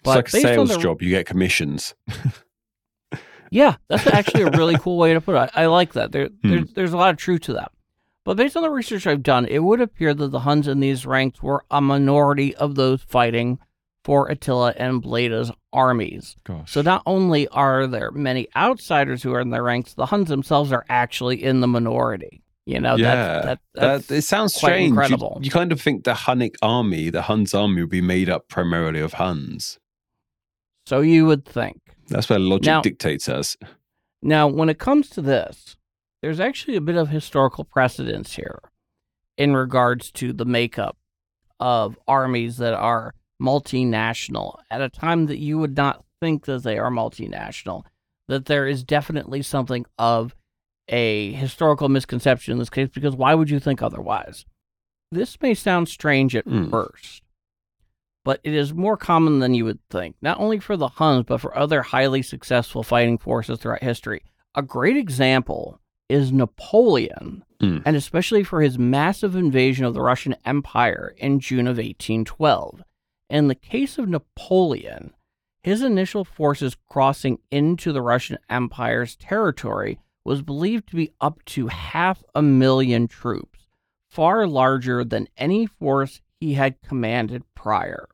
It's 0.00 0.06
like 0.06 0.28
a 0.28 0.30
sales 0.30 0.70
the- 0.70 0.78
job. 0.78 1.02
You 1.02 1.10
get 1.10 1.26
commissions. 1.26 1.94
Yeah, 3.52 3.74
that's 3.88 4.06
actually 4.06 4.44
a 4.44 4.50
really 4.50 4.76
cool 4.78 4.96
way 4.96 5.12
to 5.12 5.20
put 5.20 5.34
it. 5.34 5.50
I, 5.56 5.64
I 5.64 5.66
like 5.66 5.94
that. 5.94 6.12
There, 6.12 6.28
Hmm. 6.28 6.50
there's, 6.50 6.72
there's 6.74 6.92
a 6.92 6.96
lot 6.96 7.10
of 7.10 7.16
truth 7.16 7.40
to 7.42 7.54
that. 7.54 7.72
But 8.24 8.36
based 8.36 8.56
on 8.56 8.62
the 8.62 8.70
research 8.70 9.08
I've 9.08 9.24
done, 9.24 9.44
it 9.46 9.58
would 9.64 9.80
appear 9.80 10.14
that 10.14 10.28
the 10.28 10.38
Huns 10.38 10.68
in 10.68 10.78
these 10.78 11.04
ranks 11.04 11.42
were 11.42 11.64
a 11.68 11.80
minority 11.80 12.54
of 12.54 12.76
those 12.76 13.02
fighting 13.02 13.58
for 14.04 14.28
Attila 14.28 14.74
and 14.76 15.02
Bleda's 15.02 15.50
armies. 15.72 16.36
Gosh. 16.44 16.70
So 16.70 16.80
not 16.80 17.02
only 17.06 17.48
are 17.48 17.88
there 17.88 18.12
many 18.12 18.46
outsiders 18.54 19.20
who 19.24 19.32
are 19.34 19.40
in 19.40 19.50
their 19.50 19.64
ranks, 19.64 19.94
the 19.94 20.06
Huns 20.06 20.28
themselves 20.28 20.70
are 20.70 20.84
actually 20.88 21.42
in 21.42 21.58
the 21.58 21.66
minority. 21.66 22.44
You 22.66 22.78
know, 22.78 22.94
yeah, 22.94 23.40
that, 23.42 23.60
that's 23.74 24.06
that, 24.06 24.14
it 24.14 24.22
sounds 24.22 24.54
strange. 24.54 24.82
You- 24.82 24.88
incredible. 24.90 25.40
You, 25.42 25.50
kind 25.50 25.72
of 25.72 25.80
think 25.80 26.04
the 26.04 26.12
Hunnic 26.12 26.54
army, 26.62 27.10
the 27.10 27.22
Huns 27.22 27.52
army, 27.52 27.80
would 27.80 27.90
be 27.90 28.00
made 28.00 28.30
up 28.30 28.46
primarily 28.46 29.00
of 29.00 29.14
Huns. 29.14 29.79
So 30.90 31.00
you 31.02 31.24
would 31.24 31.44
think. 31.44 31.78
That's 32.08 32.28
where 32.28 32.40
logic 32.40 32.66
Now- 32.66 32.82
dictates 32.82 33.28
us. 33.28 33.56
Now, 34.22 34.48
when 34.48 34.68
it 34.68 34.78
comes 34.80 35.08
to 35.10 35.22
this, 35.22 35.76
there's 36.20 36.40
actually 36.40 36.74
a 36.76 36.80
bit 36.80 36.96
of 36.96 37.08
historical 37.10 37.62
precedence 37.64 38.34
here 38.34 38.58
in 39.38 39.54
regards 39.54 40.10
to 40.12 40.32
the 40.32 40.44
makeup 40.44 40.96
of 41.60 41.96
armies 42.08 42.56
that 42.56 42.74
are 42.74 43.14
multinational 43.40 44.58
at 44.68 44.80
a 44.82 44.88
time 44.88 45.26
that 45.26 45.38
you 45.38 45.58
would 45.58 45.76
not 45.76 46.04
think 46.20 46.44
that 46.46 46.64
they 46.64 46.76
are 46.76 46.90
multinational, 46.90 47.84
that 48.26 48.46
there 48.46 48.66
is 48.66 48.82
definitely 48.82 49.42
something 49.42 49.86
of 49.96 50.34
a 50.88 51.32
historical 51.34 51.88
misconception 51.88 52.52
in 52.52 52.58
this 52.58 52.68
case, 52.68 52.88
because 52.92 53.14
why 53.14 53.32
would 53.34 53.48
you 53.48 53.60
think 53.60 53.80
otherwise? 53.80 54.44
This 55.12 55.40
may 55.40 55.54
sound 55.54 55.88
strange 55.88 56.34
at 56.34 56.44
Hmm. 56.44 56.68
first, 56.68 57.22
but 58.24 58.40
it 58.44 58.54
is 58.54 58.74
more 58.74 58.96
common 58.96 59.38
than 59.38 59.54
you 59.54 59.64
would 59.64 59.78
think, 59.90 60.16
not 60.20 60.38
only 60.38 60.58
for 60.58 60.76
the 60.76 60.88
Huns, 60.88 61.24
but 61.26 61.40
for 61.40 61.56
other 61.56 61.82
highly 61.82 62.22
successful 62.22 62.82
fighting 62.82 63.18
forces 63.18 63.58
throughout 63.58 63.82
history. 63.82 64.22
A 64.54 64.62
great 64.62 64.96
example 64.96 65.80
is 66.08 66.32
Napoleon, 66.32 67.44
Hmm. 67.60 67.78
and 67.84 67.94
especially 67.94 68.42
for 68.42 68.62
his 68.62 68.78
massive 68.78 69.36
invasion 69.36 69.84
of 69.84 69.94
the 69.94 70.00
Russian 70.00 70.34
Empire 70.44 71.14
in 71.18 71.40
June 71.40 71.66
of 71.68 71.78
1812. 71.78 72.82
In 73.28 73.48
the 73.48 73.54
case 73.54 73.96
of 73.98 74.08
Napoleon, 74.08 75.12
his 75.62 75.82
initial 75.82 76.24
forces 76.24 76.76
crossing 76.88 77.38
into 77.50 77.92
the 77.92 78.02
Russian 78.02 78.38
Empire's 78.48 79.14
territory 79.16 80.00
was 80.24 80.42
believed 80.42 80.88
to 80.88 80.96
be 80.96 81.12
up 81.20 81.44
to 81.44 81.68
half 81.68 82.22
a 82.34 82.42
million 82.42 83.06
troops, 83.06 83.66
far 84.08 84.46
larger 84.46 85.04
than 85.04 85.28
any 85.36 85.66
force 85.66 86.20
he 86.40 86.54
had 86.54 86.80
commanded 86.82 87.42
prior. 87.54 88.08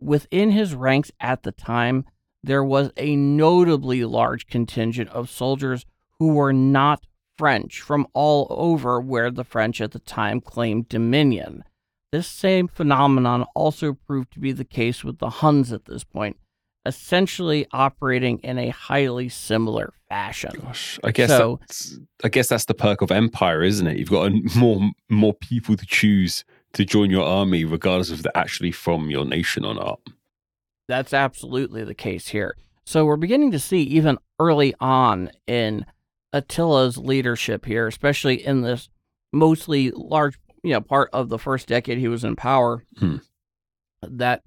Within 0.00 0.50
his 0.50 0.74
ranks 0.74 1.10
at 1.18 1.42
the 1.42 1.50
time, 1.52 2.04
there 2.44 2.62
was 2.62 2.92
a 2.96 3.16
notably 3.16 4.04
large 4.04 4.46
contingent 4.46 5.08
of 5.10 5.28
soldiers 5.30 5.84
who 6.18 6.34
were 6.34 6.52
not 6.52 7.04
French 7.36 7.80
from 7.80 8.06
all 8.14 8.46
over 8.50 9.00
where 9.00 9.30
the 9.30 9.44
French 9.44 9.80
at 9.80 9.92
the 9.92 9.98
time 9.98 10.40
claimed 10.40 10.88
dominion. 10.88 11.64
This 12.12 12.26
same 12.26 12.68
phenomenon 12.68 13.44
also 13.54 13.92
proved 13.94 14.32
to 14.34 14.40
be 14.40 14.52
the 14.52 14.64
case 14.64 15.02
with 15.04 15.18
the 15.18 15.30
Huns 15.30 15.72
at 15.72 15.84
this 15.86 16.04
point, 16.04 16.36
essentially 16.86 17.66
operating 17.72 18.38
in 18.38 18.58
a 18.58 18.70
highly 18.70 19.28
similar 19.28 19.92
fashion. 20.08 20.52
Gosh, 20.62 20.98
I 21.04 21.10
guess 21.10 21.28
So- 21.28 21.58
that's, 21.60 21.98
I 22.24 22.28
guess 22.28 22.48
that's 22.48 22.64
the 22.64 22.74
perk 22.74 23.02
of 23.02 23.10
empire, 23.10 23.62
isn't 23.62 23.86
it? 23.86 23.98
You've 23.98 24.10
got 24.10 24.32
more 24.56 24.90
more 25.08 25.34
people 25.34 25.76
to 25.76 25.86
choose 25.86 26.44
to 26.74 26.84
join 26.84 27.10
your 27.10 27.24
army, 27.24 27.64
regardless 27.64 28.10
if 28.10 28.22
they're 28.22 28.36
actually 28.36 28.72
from 28.72 29.10
your 29.10 29.24
nation 29.24 29.64
or 29.64 29.74
not. 29.74 30.00
That's 30.88 31.12
absolutely 31.12 31.84
the 31.84 31.94
case 31.94 32.28
here. 32.28 32.56
So 32.86 33.04
we're 33.04 33.16
beginning 33.16 33.50
to 33.52 33.58
see 33.58 33.82
even 33.82 34.18
early 34.38 34.74
on 34.80 35.30
in 35.46 35.84
Attila's 36.32 36.96
leadership 36.96 37.64
here, 37.66 37.86
especially 37.86 38.44
in 38.44 38.62
this 38.62 38.88
mostly 39.32 39.90
large, 39.90 40.38
you 40.62 40.72
know, 40.72 40.80
part 40.80 41.10
of 41.12 41.28
the 41.28 41.38
first 41.38 41.68
decade 41.68 41.98
he 41.98 42.08
was 42.08 42.24
in 42.24 42.36
power, 42.36 42.84
Hmm. 42.98 43.16
that 44.02 44.42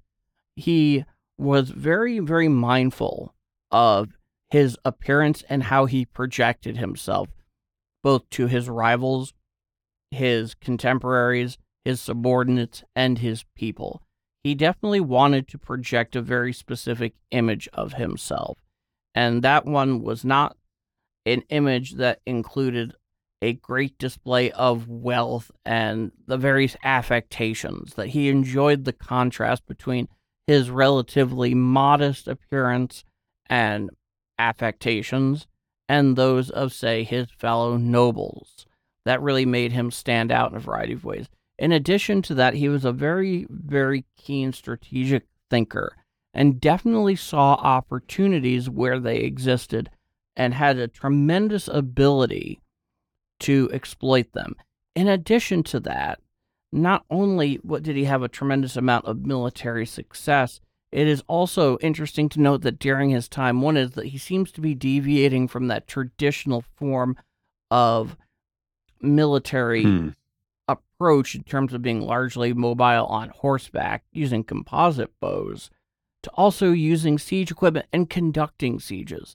he 0.56 1.04
was 1.38 1.70
very, 1.70 2.18
very 2.18 2.48
mindful 2.48 3.34
of 3.70 4.10
his 4.50 4.76
appearance 4.84 5.42
and 5.48 5.64
how 5.64 5.86
he 5.86 6.04
projected 6.04 6.76
himself, 6.76 7.28
both 8.02 8.28
to 8.30 8.46
his 8.48 8.68
rivals, 8.68 9.32
his 10.10 10.54
contemporaries, 10.54 11.58
his 11.84 12.00
subordinates, 12.00 12.84
and 12.94 13.18
his 13.18 13.44
people 13.54 14.02
he 14.42 14.54
definitely 14.54 15.00
wanted 15.00 15.46
to 15.48 15.58
project 15.58 16.16
a 16.16 16.22
very 16.22 16.52
specific 16.52 17.14
image 17.30 17.68
of 17.72 17.94
himself. 17.94 18.58
And 19.14 19.42
that 19.42 19.64
one 19.64 20.02
was 20.02 20.24
not 20.24 20.56
an 21.24 21.42
image 21.48 21.92
that 21.92 22.20
included 22.26 22.94
a 23.40 23.52
great 23.52 23.98
display 23.98 24.50
of 24.52 24.88
wealth 24.88 25.50
and 25.64 26.12
the 26.26 26.36
various 26.36 26.76
affectations, 26.82 27.94
that 27.94 28.08
he 28.08 28.28
enjoyed 28.28 28.84
the 28.84 28.92
contrast 28.92 29.66
between 29.66 30.08
his 30.46 30.70
relatively 30.70 31.54
modest 31.54 32.26
appearance 32.26 33.04
and 33.46 33.90
affectations 34.38 35.46
and 35.88 36.16
those 36.16 36.50
of, 36.50 36.72
say, 36.72 37.04
his 37.04 37.28
fellow 37.30 37.76
nobles. 37.76 38.66
That 39.04 39.20
really 39.20 39.46
made 39.46 39.72
him 39.72 39.90
stand 39.90 40.32
out 40.32 40.50
in 40.52 40.56
a 40.56 40.60
variety 40.60 40.94
of 40.94 41.04
ways. 41.04 41.28
In 41.62 41.70
addition 41.70 42.22
to 42.22 42.34
that, 42.34 42.54
he 42.54 42.68
was 42.68 42.84
a 42.84 42.90
very, 42.90 43.46
very 43.48 44.04
keen 44.16 44.52
strategic 44.52 45.28
thinker 45.48 45.96
and 46.34 46.60
definitely 46.60 47.14
saw 47.14 47.54
opportunities 47.54 48.68
where 48.68 48.98
they 48.98 49.18
existed 49.18 49.88
and 50.34 50.54
had 50.54 50.76
a 50.76 50.88
tremendous 50.88 51.68
ability 51.68 52.60
to 53.38 53.70
exploit 53.72 54.32
them. 54.32 54.56
In 54.96 55.06
addition 55.06 55.62
to 55.62 55.78
that, 55.80 56.18
not 56.72 57.04
only 57.08 57.60
what 57.62 57.84
did 57.84 57.94
he 57.94 58.06
have 58.06 58.24
a 58.24 58.28
tremendous 58.28 58.76
amount 58.76 59.04
of 59.04 59.24
military 59.24 59.86
success, 59.86 60.60
it 60.90 61.06
is 61.06 61.22
also 61.28 61.78
interesting 61.78 62.28
to 62.30 62.40
note 62.40 62.62
that 62.62 62.80
during 62.80 63.10
his 63.10 63.28
time, 63.28 63.62
one 63.62 63.76
is 63.76 63.92
that 63.92 64.06
he 64.06 64.18
seems 64.18 64.50
to 64.50 64.60
be 64.60 64.74
deviating 64.74 65.46
from 65.46 65.68
that 65.68 65.86
traditional 65.86 66.64
form 66.76 67.16
of 67.70 68.16
military 69.00 69.84
Hmm. 69.84 70.08
Approach 71.02 71.34
in 71.34 71.42
terms 71.42 71.72
of 71.72 71.82
being 71.82 72.00
largely 72.00 72.52
mobile 72.52 73.06
on 73.06 73.30
horseback 73.30 74.04
using 74.12 74.44
composite 74.44 75.10
bows 75.20 75.68
to 76.22 76.30
also 76.30 76.70
using 76.70 77.18
siege 77.18 77.50
equipment 77.50 77.86
and 77.92 78.08
conducting 78.08 78.78
sieges. 78.78 79.34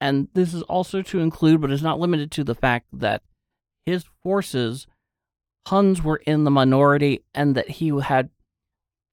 And 0.00 0.26
this 0.34 0.52
is 0.52 0.62
also 0.62 1.02
to 1.02 1.20
include, 1.20 1.60
but 1.60 1.70
is 1.70 1.82
not 1.84 2.00
limited 2.00 2.32
to, 2.32 2.42
the 2.44 2.56
fact 2.56 2.86
that 2.92 3.22
his 3.86 4.04
forces, 4.22 4.86
Huns 5.68 6.02
were 6.02 6.22
in 6.24 6.44
the 6.44 6.50
minority, 6.50 7.22
and 7.34 7.54
that 7.54 7.68
he 7.68 7.88
had 8.00 8.30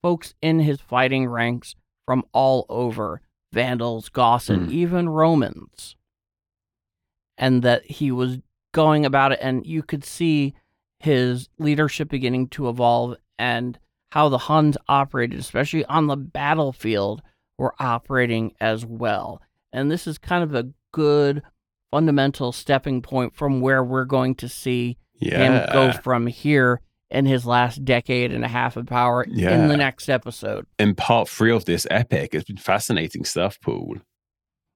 folks 0.02 0.34
in 0.42 0.60
his 0.62 0.80
fighting 0.80 1.28
ranks 1.28 1.76
from 2.08 2.24
all 2.32 2.66
over 2.70 3.22
Vandals, 3.52 4.08
Goths, 4.10 4.50
and 4.50 4.68
Hmm. 4.68 4.74
even 4.74 5.10
Romans. 5.10 5.96
And 7.38 7.62
that 7.62 7.86
he 7.86 8.10
was 8.10 8.40
going 8.74 9.06
about 9.06 9.34
it, 9.34 9.40
and 9.42 9.66
you 9.68 9.84
could 9.84 10.04
see 10.06 10.54
his 11.06 11.48
leadership 11.60 12.10
beginning 12.10 12.48
to 12.50 12.68
evolve 12.70 13.16
and 13.40 13.80
how 14.12 14.30
the 14.30 14.38
Huns 14.38 14.78
operated, 14.88 15.40
especially 15.40 15.86
on 15.86 16.08
the 16.08 16.16
battlefield, 16.18 17.22
were 17.58 17.74
operating 17.80 18.54
as 18.60 18.86
well. 18.86 19.42
And 19.72 19.92
this 19.92 20.08
is 20.08 20.18
kind 20.18 20.44
of 20.44 20.54
a 20.56 20.70
good 20.92 21.42
fundamental 21.92 22.52
stepping 22.52 23.02
point 23.02 23.36
from 23.36 23.62
where 23.62 23.84
we're 23.84 24.06
going 24.06 24.36
to 24.36 24.50
see 24.50 24.98
Yeah. 25.20 25.38
him 25.64 25.70
go 25.74 25.92
from 25.94 26.28
here 26.28 26.82
in 27.12 27.26
his 27.26 27.46
last 27.46 27.86
decade 27.86 28.32
and 28.34 28.44
a 28.44 28.48
half 28.48 28.76
of 28.76 28.86
power 28.88 29.24
in 29.24 29.68
the 29.68 29.78
next 29.78 30.10
episode. 30.10 30.66
in 30.80 30.96
part 30.96 31.30
three 31.30 31.52
of 31.52 31.66
this 31.66 31.86
epic, 31.92 32.34
it's 32.34 32.46
been 32.46 32.58
fascinating 32.58 33.24
stuff, 33.24 33.60
Paul. 33.62 33.98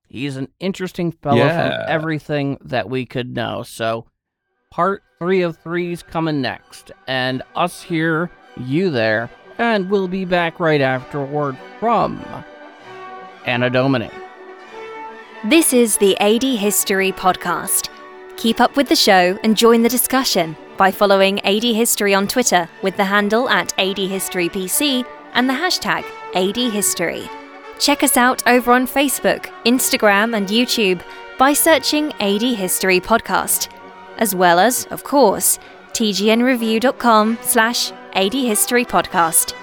He's 0.07 0.37
an 0.37 0.47
interesting 0.59 1.11
fellow 1.11 1.37
Yeah. 1.37 1.69
from 1.69 1.89
everything 1.89 2.57
that 2.61 2.89
we 2.89 3.05
could 3.05 3.35
know. 3.35 3.63
So, 3.63 4.05
part 4.71 5.03
three 5.17 5.41
of 5.41 5.57
three's 5.57 6.03
coming 6.03 6.41
next, 6.41 6.91
and 7.07 7.41
us 7.55 7.81
here, 7.81 8.29
you 8.57 8.89
there, 8.89 9.29
and 9.57 9.89
we'll 9.89 10.07
be 10.07 10.25
back 10.25 10.59
right 10.59 10.81
afterward 10.81 11.57
from 11.79 12.23
Anna 13.45 13.69
Domini. 13.69 14.11
This 15.45 15.73
is 15.73 15.97
the 15.97 16.17
AD 16.19 16.43
History 16.43 17.11
Podcast. 17.11 17.89
Keep 18.37 18.61
up 18.61 18.75
with 18.75 18.87
the 18.87 18.95
show 18.95 19.37
and 19.43 19.57
join 19.57 19.81
the 19.81 19.89
discussion 19.89 20.55
by 20.77 20.91
following 20.91 21.39
AD 21.41 21.63
History 21.63 22.13
on 22.13 22.27
Twitter 22.27 22.69
with 22.83 22.95
the 22.95 23.05
handle 23.05 23.49
at 23.49 23.77
AD 23.79 23.97
History 23.97 24.49
PC 24.49 25.05
and 25.33 25.49
the 25.49 25.53
hashtag 25.53 26.05
AD 26.35 26.71
History. 26.71 27.29
Check 27.79 28.03
us 28.03 28.17
out 28.17 28.43
over 28.47 28.71
on 28.71 28.85
Facebook, 28.85 29.45
Instagram, 29.65 30.35
and 30.35 30.47
YouTube 30.47 31.01
by 31.37 31.53
searching 31.53 32.11
AD 32.19 32.41
History 32.41 32.99
Podcast, 32.99 33.69
as 34.19 34.35
well 34.35 34.59
as, 34.59 34.85
of 34.91 35.03
course, 35.03 35.57
tgnreview.com 35.93 37.39
slash 37.41 37.91
AD 38.13 38.33
History 38.33 38.85
Podcast. 38.85 39.55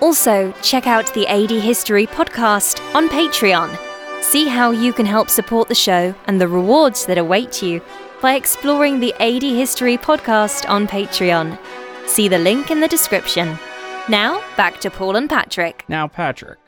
Also, 0.00 0.52
check 0.62 0.86
out 0.86 1.12
the 1.14 1.26
AD 1.26 1.50
History 1.50 2.06
Podcast 2.06 2.80
on 2.94 3.08
Patreon. 3.08 3.76
See 4.22 4.46
how 4.46 4.70
you 4.70 4.92
can 4.92 5.06
help 5.06 5.28
support 5.30 5.68
the 5.68 5.74
show 5.74 6.14
and 6.26 6.40
the 6.40 6.48
rewards 6.48 7.06
that 7.06 7.18
await 7.18 7.62
you 7.62 7.80
by 8.20 8.34
exploring 8.34 9.00
the 9.00 9.14
AD 9.20 9.42
History 9.42 9.96
podcast 9.96 10.68
on 10.68 10.86
Patreon. 10.88 11.58
See 12.06 12.28
the 12.28 12.38
link 12.38 12.70
in 12.70 12.80
the 12.80 12.88
description. 12.88 13.58
Now, 14.08 14.42
back 14.56 14.80
to 14.80 14.90
Paul 14.90 15.16
and 15.16 15.28
Patrick. 15.28 15.84
Now, 15.88 16.08
Patrick, 16.08 16.58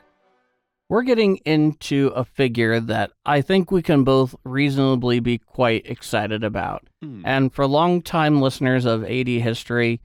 we're 0.91 1.03
getting 1.03 1.37
into 1.45 2.07
a 2.17 2.25
figure 2.25 2.81
that 2.81 3.13
I 3.25 3.39
think 3.39 3.71
we 3.71 3.81
can 3.81 4.03
both 4.03 4.35
reasonably 4.43 5.21
be 5.21 5.37
quite 5.37 5.85
excited 5.85 6.43
about. 6.43 6.85
Hmm. 7.01 7.21
And 7.23 7.53
for 7.53 7.65
longtime 7.65 8.41
listeners 8.41 8.83
of 8.83 9.05
AD 9.05 9.29
history, 9.29 10.01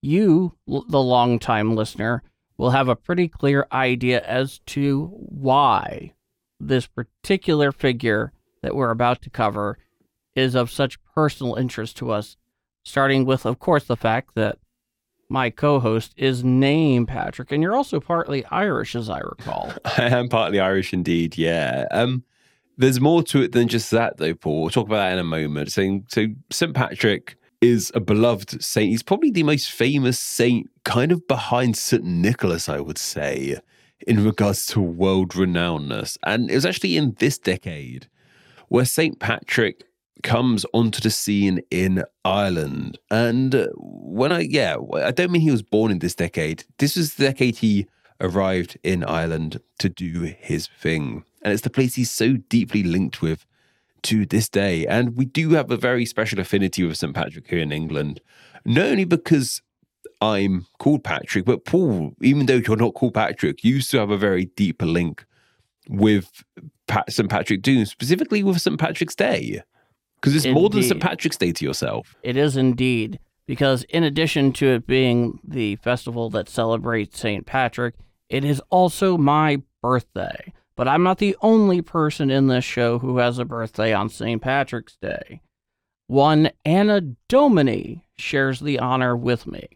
you, 0.00 0.56
the 0.66 1.02
longtime 1.02 1.76
listener, 1.76 2.22
will 2.56 2.70
have 2.70 2.88
a 2.88 2.96
pretty 2.96 3.28
clear 3.28 3.66
idea 3.70 4.22
as 4.22 4.60
to 4.68 5.08
why 5.12 6.14
this 6.58 6.86
particular 6.86 7.70
figure 7.70 8.32
that 8.62 8.74
we're 8.74 8.90
about 8.90 9.20
to 9.20 9.30
cover 9.30 9.76
is 10.34 10.54
of 10.54 10.70
such 10.70 10.98
personal 11.14 11.54
interest 11.56 11.98
to 11.98 12.12
us. 12.12 12.38
Starting 12.82 13.26
with, 13.26 13.44
of 13.44 13.58
course, 13.58 13.84
the 13.84 13.94
fact 13.94 14.30
that 14.36 14.56
my 15.28 15.50
co 15.50 15.80
host 15.80 16.14
is 16.16 16.42
named 16.42 17.08
Patrick, 17.08 17.52
and 17.52 17.62
you're 17.62 17.76
also 17.76 18.00
partly 18.00 18.44
Irish, 18.46 18.94
as 18.94 19.10
I 19.10 19.18
recall. 19.18 19.72
I 19.84 20.04
am 20.04 20.28
partly 20.28 20.60
Irish 20.60 20.92
indeed, 20.92 21.36
yeah. 21.36 21.86
Um, 21.90 22.24
there's 22.76 23.00
more 23.00 23.22
to 23.24 23.42
it 23.42 23.52
than 23.52 23.68
just 23.68 23.90
that, 23.90 24.16
though, 24.18 24.34
Paul. 24.34 24.62
We'll 24.62 24.70
talk 24.70 24.86
about 24.86 24.98
that 24.98 25.12
in 25.12 25.18
a 25.18 25.24
moment. 25.24 25.72
So, 25.72 26.00
so 26.08 26.26
St. 26.50 26.74
Patrick 26.74 27.36
is 27.60 27.90
a 27.94 28.00
beloved 28.00 28.62
saint. 28.62 28.90
He's 28.90 29.02
probably 29.02 29.30
the 29.30 29.42
most 29.42 29.70
famous 29.70 30.18
saint, 30.18 30.70
kind 30.84 31.10
of 31.10 31.26
behind 31.26 31.76
St. 31.76 32.04
Nicholas, 32.04 32.68
I 32.68 32.80
would 32.80 32.98
say, 32.98 33.56
in 34.06 34.24
regards 34.24 34.64
to 34.66 34.80
world 34.80 35.30
renownness. 35.30 36.16
And 36.22 36.50
it 36.50 36.54
was 36.54 36.64
actually 36.64 36.96
in 36.96 37.16
this 37.18 37.36
decade 37.36 38.08
where 38.68 38.84
St. 38.84 39.18
Patrick 39.18 39.84
comes 40.22 40.64
onto 40.72 41.00
the 41.00 41.10
scene 41.10 41.60
in 41.70 42.04
Ireland. 42.24 42.98
And 43.10 43.54
uh, 43.54 43.68
when 43.76 44.32
I, 44.32 44.40
yeah, 44.40 44.76
I 44.94 45.10
don't 45.10 45.30
mean 45.30 45.42
he 45.42 45.50
was 45.50 45.62
born 45.62 45.90
in 45.90 45.98
this 45.98 46.14
decade. 46.14 46.64
This 46.78 46.96
was 46.96 47.14
the 47.14 47.26
decade 47.26 47.56
he 47.56 47.86
arrived 48.20 48.78
in 48.82 49.04
Ireland 49.04 49.60
to 49.78 49.88
do 49.88 50.34
his 50.38 50.66
thing. 50.66 51.24
And 51.42 51.52
it's 51.52 51.62
the 51.62 51.70
place 51.70 51.94
he's 51.94 52.10
so 52.10 52.34
deeply 52.36 52.82
linked 52.82 53.22
with 53.22 53.46
to 54.02 54.26
this 54.26 54.48
day. 54.48 54.86
And 54.86 55.16
we 55.16 55.24
do 55.24 55.50
have 55.50 55.70
a 55.70 55.76
very 55.76 56.04
special 56.04 56.40
affinity 56.40 56.84
with 56.84 56.96
St. 56.96 57.14
Patrick 57.14 57.48
here 57.48 57.60
in 57.60 57.72
England, 57.72 58.20
not 58.64 58.86
only 58.86 59.04
because 59.04 59.62
I'm 60.20 60.66
called 60.78 61.04
Patrick, 61.04 61.44
but 61.44 61.64
Paul, 61.64 62.14
even 62.20 62.46
though 62.46 62.60
you're 62.66 62.76
not 62.76 62.94
called 62.94 63.14
Patrick, 63.14 63.62
you 63.62 63.80
still 63.80 64.00
have 64.00 64.10
a 64.10 64.18
very 64.18 64.46
deep 64.56 64.82
link 64.82 65.24
with 65.88 66.44
Pat, 66.86 67.10
St. 67.12 67.30
Patrick 67.30 67.62
Doom, 67.62 67.84
specifically 67.86 68.42
with 68.42 68.60
St. 68.60 68.78
Patrick's 68.78 69.14
Day. 69.14 69.62
Because 70.20 70.34
it's 70.34 70.46
more 70.46 70.68
than 70.68 70.82
St. 70.82 71.00
Patrick's 71.00 71.36
Day 71.36 71.52
to 71.52 71.64
yourself. 71.64 72.16
It 72.22 72.36
is 72.36 72.56
indeed, 72.56 73.20
because 73.46 73.84
in 73.84 74.02
addition 74.02 74.52
to 74.54 74.66
it 74.66 74.86
being 74.86 75.40
the 75.46 75.76
festival 75.76 76.28
that 76.30 76.48
celebrates 76.48 77.20
St. 77.20 77.46
Patrick, 77.46 77.94
it 78.28 78.44
is 78.44 78.60
also 78.70 79.16
my 79.16 79.62
birthday. 79.82 80.52
But 80.76 80.86
I'm 80.86 81.02
not 81.02 81.18
the 81.18 81.36
only 81.42 81.82
person 81.82 82.30
in 82.30 82.46
this 82.46 82.64
show 82.64 82.98
who 83.00 83.18
has 83.18 83.38
a 83.38 83.44
birthday 83.44 83.92
on 83.92 84.08
St. 84.08 84.40
Patrick's 84.40 84.96
Day. 84.96 85.40
One 86.06 86.50
Anna 86.64 87.00
Domini 87.28 88.04
shares 88.16 88.60
the 88.60 88.78
honor 88.78 89.16
with 89.16 89.46
me. 89.46 89.68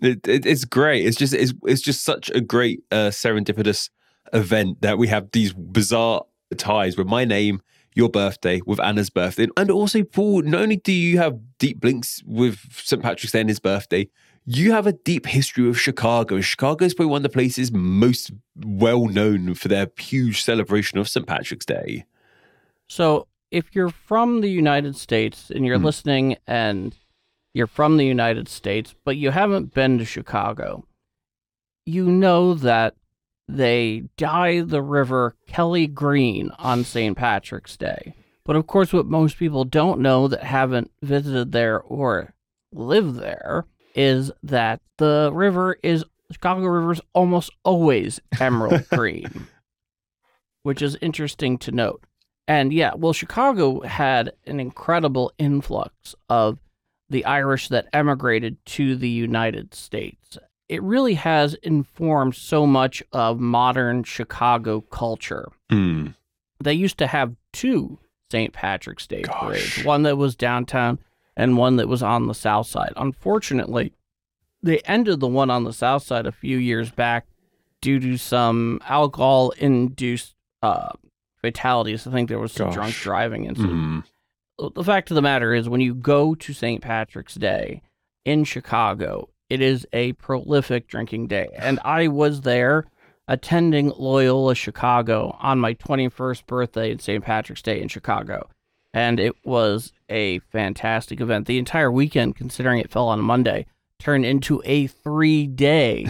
It, 0.00 0.26
it, 0.26 0.46
it's 0.46 0.64
great. 0.64 1.06
It's 1.06 1.16
just 1.16 1.34
it's, 1.34 1.52
it's 1.64 1.82
just 1.82 2.04
such 2.04 2.30
a 2.30 2.40
great 2.40 2.82
uh, 2.90 3.08
serendipitous 3.08 3.90
event 4.32 4.80
that 4.82 4.98
we 4.98 5.08
have 5.08 5.30
these 5.32 5.52
bizarre 5.52 6.24
ties 6.56 6.96
with 6.96 7.06
my 7.06 7.24
name, 7.24 7.60
your 7.98 8.08
birthday, 8.08 8.62
with 8.64 8.80
Anna's 8.80 9.10
birthday, 9.10 9.48
and 9.56 9.70
also 9.70 10.04
Paul. 10.04 10.42
Not 10.42 10.62
only 10.62 10.76
do 10.76 10.92
you 10.92 11.18
have 11.18 11.38
deep 11.58 11.84
links 11.84 12.22
with 12.24 12.60
St. 12.72 13.02
Patrick's 13.02 13.32
Day 13.32 13.40
and 13.40 13.50
his 13.50 13.58
birthday, 13.58 14.08
you 14.46 14.72
have 14.72 14.86
a 14.86 14.92
deep 14.92 15.26
history 15.26 15.64
with 15.66 15.76
Chicago. 15.76 16.40
Chicago 16.40 16.84
is 16.86 16.94
probably 16.94 17.10
one 17.10 17.18
of 17.18 17.22
the 17.24 17.28
places 17.28 17.70
most 17.72 18.30
well 18.64 19.06
known 19.06 19.52
for 19.54 19.68
their 19.68 19.88
huge 19.98 20.42
celebration 20.42 20.98
of 20.98 21.08
St. 21.08 21.26
Patrick's 21.26 21.66
Day. 21.66 22.04
So, 22.88 23.26
if 23.50 23.74
you're 23.74 23.90
from 23.90 24.40
the 24.42 24.48
United 24.48 24.94
States 24.96 25.50
and 25.50 25.66
you're 25.66 25.78
Hmm. 25.78 25.84
listening 25.86 26.36
and 26.46 26.94
you're 27.52 27.66
from 27.66 27.96
the 27.96 28.06
United 28.06 28.48
States, 28.48 28.94
but 29.04 29.16
you 29.16 29.30
haven't 29.32 29.74
been 29.74 29.98
to 29.98 30.04
Chicago, 30.04 30.84
you 31.84 32.06
know 32.06 32.54
that 32.54 32.94
they 33.48 34.04
dye 34.16 34.60
the 34.60 34.82
river 34.82 35.34
Kelly 35.46 35.86
Green 35.86 36.50
on 36.58 36.84
St. 36.84 37.16
Patrick's 37.16 37.76
Day. 37.76 38.14
But 38.44 38.56
of 38.56 38.66
course, 38.66 38.92
what 38.92 39.06
most 39.06 39.38
people 39.38 39.64
don't 39.64 40.00
know 40.00 40.28
that 40.28 40.42
haven't 40.42 40.90
visited 41.02 41.52
there 41.52 41.80
or 41.80 42.34
lived 42.72 43.16
there 43.16 43.66
is 43.94 44.30
that 44.42 44.80
the 44.98 45.30
river 45.32 45.78
is 45.82 46.04
Chicago 46.30 46.66
River 46.66 46.92
is 46.92 47.00
almost 47.14 47.50
always 47.64 48.20
emerald 48.40 48.86
green, 48.90 49.46
which 50.62 50.82
is 50.82 50.96
interesting 51.00 51.58
to 51.58 51.72
note. 51.72 52.04
And 52.46 52.72
yeah, 52.72 52.92
well, 52.94 53.12
Chicago 53.12 53.80
had 53.80 54.32
an 54.46 54.60
incredible 54.60 55.32
influx 55.38 56.14
of 56.28 56.58
the 57.10 57.24
Irish 57.24 57.68
that 57.68 57.88
emigrated 57.92 58.64
to 58.66 58.96
the 58.96 59.08
United 59.08 59.74
States. 59.74 60.38
It 60.68 60.82
really 60.82 61.14
has 61.14 61.54
informed 61.62 62.34
so 62.34 62.66
much 62.66 63.02
of 63.12 63.40
modern 63.40 64.04
Chicago 64.04 64.80
culture. 64.82 65.48
Hmm. 65.70 66.08
They 66.62 66.74
used 66.74 66.98
to 66.98 67.06
have 67.06 67.34
two 67.52 67.98
St. 68.30 68.52
Patrick's 68.52 69.06
Day 69.06 69.22
Gosh. 69.22 69.34
parades, 69.40 69.84
one 69.84 70.02
that 70.02 70.16
was 70.18 70.36
downtown 70.36 70.98
and 71.36 71.56
one 71.56 71.76
that 71.76 71.88
was 71.88 72.02
on 72.02 72.26
the 72.26 72.34
south 72.34 72.66
side. 72.66 72.92
Unfortunately, 72.96 73.92
they 74.62 74.78
ended 74.80 75.20
the 75.20 75.28
one 75.28 75.50
on 75.50 75.64
the 75.64 75.72
south 75.72 76.02
side 76.02 76.26
a 76.26 76.32
few 76.32 76.58
years 76.58 76.90
back 76.90 77.26
due 77.80 78.00
to 78.00 78.16
some 78.16 78.80
alcohol 78.88 79.50
induced 79.58 80.34
uh, 80.62 80.90
fatalities. 81.40 82.06
I 82.06 82.10
think 82.10 82.28
there 82.28 82.40
was 82.40 82.52
some 82.52 82.72
drunk 82.72 82.94
driving 82.94 83.44
incident 83.44 84.04
Hmm. 84.58 84.68
the 84.74 84.82
fact 84.84 85.10
of 85.10 85.14
the 85.14 85.22
matter 85.22 85.54
is 85.54 85.68
when 85.68 85.80
you 85.80 85.94
go 85.94 86.34
to 86.34 86.52
St. 86.52 86.82
Patrick's 86.82 87.36
Day 87.36 87.80
in 88.24 88.42
Chicago, 88.42 89.28
it 89.50 89.60
is 89.60 89.86
a 89.92 90.12
prolific 90.14 90.88
drinking 90.88 91.26
day. 91.26 91.48
And 91.56 91.80
I 91.84 92.08
was 92.08 92.42
there 92.42 92.86
attending 93.26 93.92
Loyola 93.96 94.54
Chicago 94.54 95.36
on 95.40 95.58
my 95.58 95.74
21st 95.74 96.46
birthday 96.46 96.90
in 96.90 96.98
St. 96.98 97.24
Patrick's 97.24 97.62
Day 97.62 97.80
in 97.80 97.88
Chicago. 97.88 98.48
And 98.94 99.20
it 99.20 99.34
was 99.44 99.92
a 100.08 100.38
fantastic 100.50 101.20
event. 101.20 101.46
The 101.46 101.58
entire 101.58 101.92
weekend, 101.92 102.36
considering 102.36 102.78
it 102.78 102.90
fell 102.90 103.08
on 103.08 103.18
a 103.18 103.22
Monday, 103.22 103.66
turned 103.98 104.24
into 104.24 104.62
a 104.64 104.86
three 104.86 105.46
day 105.46 106.06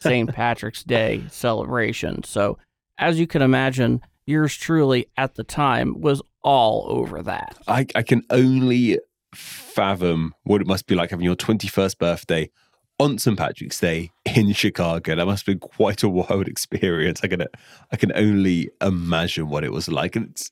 St. 0.00 0.30
Patrick's 0.34 0.82
Day 0.82 1.24
celebration. 1.30 2.22
So, 2.24 2.58
as 2.98 3.18
you 3.18 3.26
can 3.26 3.42
imagine, 3.42 4.00
yours 4.26 4.56
truly 4.56 5.08
at 5.16 5.34
the 5.34 5.44
time 5.44 6.00
was 6.00 6.22
all 6.42 6.86
over 6.88 7.22
that. 7.22 7.58
I, 7.66 7.86
I 7.94 8.02
can 8.02 8.22
only 8.30 8.98
fathom 9.34 10.34
what 10.44 10.60
it 10.60 10.66
must 10.66 10.86
be 10.86 10.94
like 10.94 11.10
having 11.10 11.24
your 11.24 11.36
21st 11.36 11.98
birthday 11.98 12.50
on 13.02 13.18
St. 13.18 13.36
Patrick's 13.38 13.80
Day 13.80 14.10
in 14.34 14.52
Chicago. 14.52 15.14
That 15.16 15.26
must 15.26 15.46
have 15.46 15.58
been 15.58 15.68
quite 15.68 16.02
a 16.02 16.08
wild 16.08 16.48
experience. 16.48 17.20
I 17.22 17.28
can 17.28 17.44
I 17.90 17.96
can 17.96 18.12
only 18.14 18.70
imagine 18.80 19.48
what 19.48 19.64
it 19.64 19.72
was 19.72 19.88
like. 19.88 20.16
And 20.16 20.30
it's 20.30 20.50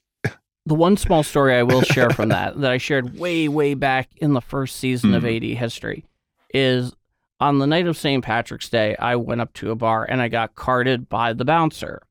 The 0.67 0.75
one 0.75 0.97
small 0.97 1.23
story 1.23 1.55
I 1.55 1.63
will 1.63 1.83
share 1.83 2.11
from 2.11 2.29
that, 2.37 2.61
that 2.61 2.71
I 2.71 2.79
shared 2.79 3.19
way, 3.19 3.49
way 3.49 3.75
back 3.75 4.09
in 4.17 4.35
the 4.35 4.41
first 4.41 4.77
season 4.77 5.15
of 5.15 5.23
Hmm. 5.23 5.29
AD 5.29 5.43
history, 5.43 6.05
is 6.53 6.93
on 7.41 7.59
the 7.59 7.67
night 7.67 7.87
of 7.87 7.97
St. 7.97 8.23
Patrick's 8.23 8.69
Day, 8.69 8.95
I 8.97 9.17
went 9.17 9.41
up 9.41 9.53
to 9.55 9.71
a 9.71 9.75
bar 9.77 10.05
and 10.05 10.21
I 10.21 10.29
got 10.29 10.55
carded 10.55 11.09
by 11.09 11.33
the 11.33 11.45
bouncer. 11.45 12.03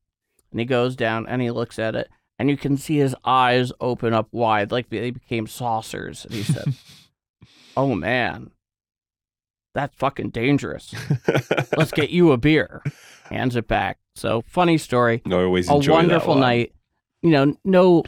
And 0.50 0.58
he 0.58 0.66
goes 0.66 0.96
down 0.96 1.26
and 1.28 1.40
he 1.40 1.50
looks 1.52 1.78
at 1.78 1.94
it, 1.94 2.08
and 2.36 2.50
you 2.50 2.56
can 2.56 2.76
see 2.76 2.96
his 2.96 3.14
eyes 3.24 3.70
open 3.80 4.12
up 4.12 4.26
wide, 4.32 4.72
like 4.72 4.88
they 4.90 5.12
became 5.12 5.46
saucers. 5.46 6.24
And 6.24 6.34
he 6.34 6.42
said, 6.42 6.74
Oh 7.76 7.94
man, 7.94 8.50
that's 9.74 9.94
fucking 9.96 10.30
dangerous. 10.30 10.94
Let's 11.76 11.92
get 11.92 12.10
you 12.10 12.32
a 12.32 12.36
beer. 12.36 12.82
Hands 13.30 13.54
it 13.56 13.68
back. 13.68 13.98
So, 14.16 14.42
funny 14.46 14.76
story 14.78 15.22
I 15.26 15.34
always 15.34 15.68
a 15.68 15.74
wonderful 15.74 16.34
night. 16.34 16.72
You 17.22 17.30
know, 17.30 17.56
no, 17.64 18.02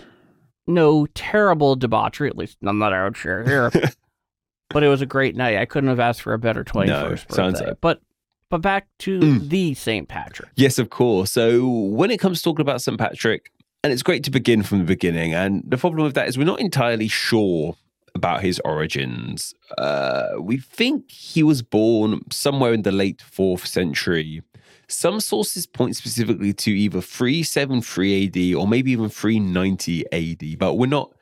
no 0.66 1.06
terrible 1.14 1.76
debauchery. 1.76 2.28
At 2.28 2.36
least 2.36 2.58
none 2.60 2.78
that 2.80 2.92
I 2.92 3.04
would 3.04 3.16
share 3.16 3.44
here. 3.44 3.70
but 4.70 4.82
it 4.82 4.88
was 4.88 5.00
a 5.02 5.06
great 5.06 5.36
night. 5.36 5.58
I 5.58 5.64
couldn't 5.64 5.90
have 5.90 6.00
asked 6.00 6.22
for 6.22 6.32
a 6.34 6.38
better 6.38 6.64
twenty 6.64 6.90
first 6.90 7.32
sounds 7.32 7.54
birthday. 7.60 7.72
it. 7.72 7.78
But 7.80 8.00
but 8.50 8.60
back 8.60 8.88
to 9.00 9.20
Mm. 9.20 9.48
the 9.48 9.74
Saint 9.74 10.08
Patrick. 10.08 10.50
Yes, 10.56 10.78
of 10.78 10.90
course. 10.90 11.30
So 11.32 11.66
when 11.68 12.10
it 12.10 12.18
comes 12.18 12.38
to 12.38 12.44
talking 12.44 12.60
about 12.62 12.82
St. 12.82 12.98
Patrick, 12.98 13.50
and 13.84 13.92
it's 13.92 14.02
great 14.02 14.24
to 14.24 14.30
begin 14.30 14.62
from 14.62 14.78
the 14.78 14.84
beginning. 14.84 15.32
And 15.34 15.62
the 15.66 15.76
problem 15.78 16.04
with 16.04 16.14
that 16.14 16.28
is 16.28 16.36
we're 16.36 16.44
not 16.44 16.60
entirely 16.60 17.08
sure 17.08 17.76
about 18.14 18.42
his 18.42 18.60
origins. 18.64 19.54
Uh, 19.78 20.28
we 20.40 20.58
think 20.58 21.10
he 21.10 21.42
was 21.42 21.62
born 21.62 22.20
somewhere 22.30 22.72
in 22.72 22.82
the 22.82 22.92
late 22.92 23.22
fourth 23.22 23.66
century. 23.66 24.42
Some 24.88 25.20
sources 25.20 25.66
point 25.66 25.96
specifically 25.96 26.52
to 26.54 26.70
either 26.70 27.00
373 27.00 28.26
AD 28.26 28.54
or 28.60 28.68
maybe 28.68 28.92
even 28.92 29.08
390 29.08 30.04
AD, 30.12 30.58
but 30.58 30.74
we're 30.74 30.86
not 30.86 31.12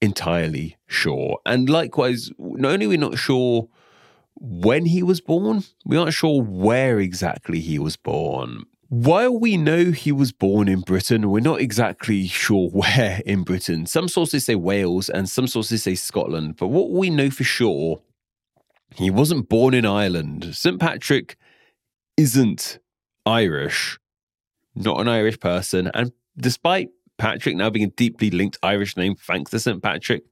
entirely 0.00 0.76
sure. 0.86 1.38
And 1.44 1.68
likewise, 1.68 2.30
not 2.38 2.72
only 2.72 2.86
are 2.86 2.90
we 2.90 2.96
not 2.96 3.18
sure 3.18 3.68
when 4.38 4.84
he 4.86 5.02
was 5.02 5.20
born, 5.20 5.64
we 5.84 5.96
aren't 5.96 6.14
sure 6.14 6.42
where 6.42 7.00
exactly 7.00 7.60
he 7.60 7.78
was 7.78 7.96
born. 7.96 8.64
While 8.88 9.40
we 9.40 9.56
know 9.56 9.90
he 9.90 10.12
was 10.12 10.30
born 10.30 10.68
in 10.68 10.80
Britain, 10.80 11.28
we're 11.28 11.40
not 11.40 11.60
exactly 11.60 12.28
sure 12.28 12.68
where 12.72 13.20
in 13.26 13.42
Britain. 13.42 13.86
Some 13.86 14.06
sources 14.06 14.44
say 14.44 14.54
Wales 14.54 15.08
and 15.08 15.28
some 15.28 15.48
sources 15.48 15.82
say 15.82 15.96
Scotland, 15.96 16.56
but 16.56 16.68
what 16.68 16.90
we 16.90 17.10
know 17.10 17.30
for 17.30 17.44
sure, 17.44 18.00
he 18.94 19.10
wasn't 19.10 19.48
born 19.48 19.74
in 19.74 19.84
Ireland. 19.84 20.54
St. 20.54 20.78
Patrick 20.78 21.36
isn't 22.16 22.78
Irish, 23.24 23.98
not 24.76 25.00
an 25.00 25.08
Irish 25.08 25.40
person. 25.40 25.90
And 25.92 26.12
despite 26.36 26.90
Patrick 27.18 27.56
now 27.56 27.70
being 27.70 27.86
a 27.86 27.90
deeply 27.90 28.30
linked 28.30 28.58
Irish 28.62 28.96
name 28.96 29.16
thanks 29.16 29.50
to 29.50 29.58
St. 29.58 29.82
Patrick, 29.82 30.22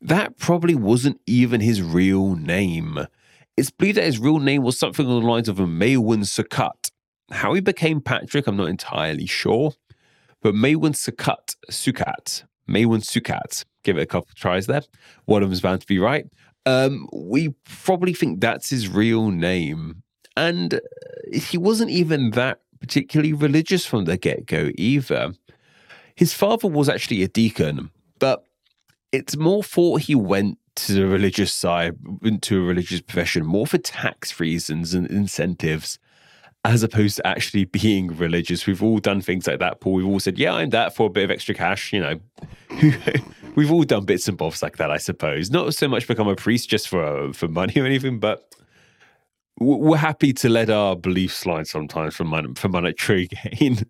that 0.00 0.38
probably 0.38 0.74
wasn't 0.74 1.20
even 1.26 1.60
his 1.60 1.80
real 1.80 2.34
name. 2.34 3.06
It's 3.56 3.70
believed 3.70 3.98
that 3.98 4.04
his 4.04 4.18
real 4.18 4.40
name 4.40 4.62
was 4.62 4.76
something 4.76 5.06
along 5.06 5.22
the 5.22 5.28
lines 5.28 5.48
of 5.48 5.60
a 5.60 5.66
Maewyn 5.66 6.22
Succat. 6.22 6.91
How 7.30 7.54
he 7.54 7.60
became 7.60 8.00
Patrick, 8.00 8.46
I'm 8.46 8.56
not 8.56 8.68
entirely 8.68 9.26
sure. 9.26 9.72
But 10.42 10.54
Maewyn 10.54 10.92
Succat, 10.92 11.56
Succat, 11.70 12.42
Maewyn 12.66 13.00
Succat, 13.00 13.64
give 13.84 13.96
it 13.96 14.02
a 14.02 14.06
couple 14.06 14.30
tries 14.34 14.66
there. 14.66 14.82
One 15.24 15.42
of 15.42 15.48
them's 15.48 15.60
bound 15.60 15.80
to 15.82 15.86
be 15.86 15.98
right. 15.98 16.26
Um, 16.66 17.08
we 17.12 17.54
probably 17.84 18.12
think 18.12 18.40
that's 18.40 18.70
his 18.70 18.88
real 18.88 19.30
name. 19.30 20.02
And 20.36 20.74
uh, 20.74 20.78
he 21.32 21.58
wasn't 21.58 21.90
even 21.90 22.30
that 22.32 22.60
particularly 22.80 23.32
religious 23.32 23.86
from 23.86 24.04
the 24.04 24.16
get 24.16 24.46
go 24.46 24.70
either. 24.76 25.32
His 26.16 26.34
father 26.34 26.68
was 26.68 26.88
actually 26.88 27.22
a 27.22 27.28
deacon, 27.28 27.90
but 28.18 28.44
it's 29.12 29.36
more 29.36 29.62
thought 29.62 30.02
he 30.02 30.14
went 30.14 30.58
to 30.74 30.94
the 30.94 31.06
religious 31.06 31.52
side, 31.52 31.96
into 32.22 32.58
a 32.58 32.66
religious 32.66 33.00
profession, 33.00 33.44
more 33.44 33.66
for 33.66 33.78
tax 33.78 34.40
reasons 34.40 34.94
and 34.94 35.06
incentives, 35.08 35.98
as 36.64 36.82
opposed 36.82 37.16
to 37.16 37.26
actually 37.26 37.64
being 37.64 38.16
religious. 38.16 38.66
We've 38.66 38.82
all 38.82 38.98
done 38.98 39.20
things 39.20 39.46
like 39.46 39.58
that, 39.58 39.80
Paul. 39.80 39.94
We've 39.94 40.06
all 40.06 40.20
said, 40.20 40.38
yeah, 40.38 40.54
I'm 40.54 40.70
that 40.70 40.94
for 40.94 41.06
a 41.06 41.10
bit 41.10 41.24
of 41.24 41.30
extra 41.30 41.54
cash, 41.54 41.92
you 41.92 42.00
know. 42.00 42.20
We've 43.54 43.70
all 43.70 43.82
done 43.82 44.04
bits 44.04 44.28
and 44.28 44.38
bobs 44.38 44.62
like 44.62 44.78
that, 44.78 44.90
I 44.90 44.96
suppose. 44.96 45.50
Not 45.50 45.74
so 45.74 45.88
much 45.88 46.06
become 46.06 46.28
a 46.28 46.36
priest 46.36 46.70
just 46.70 46.88
for 46.88 47.32
for 47.32 47.48
money 47.48 47.74
or 47.76 47.84
anything, 47.84 48.18
but 48.18 48.54
we're 49.58 49.96
happy 49.96 50.32
to 50.32 50.48
let 50.48 50.70
our 50.70 50.96
beliefs 50.96 51.36
slide 51.36 51.66
sometimes 51.66 52.16
for, 52.16 52.24
mon- 52.24 52.54
for 52.54 52.68
monetary 52.68 53.28
gain. 53.28 53.78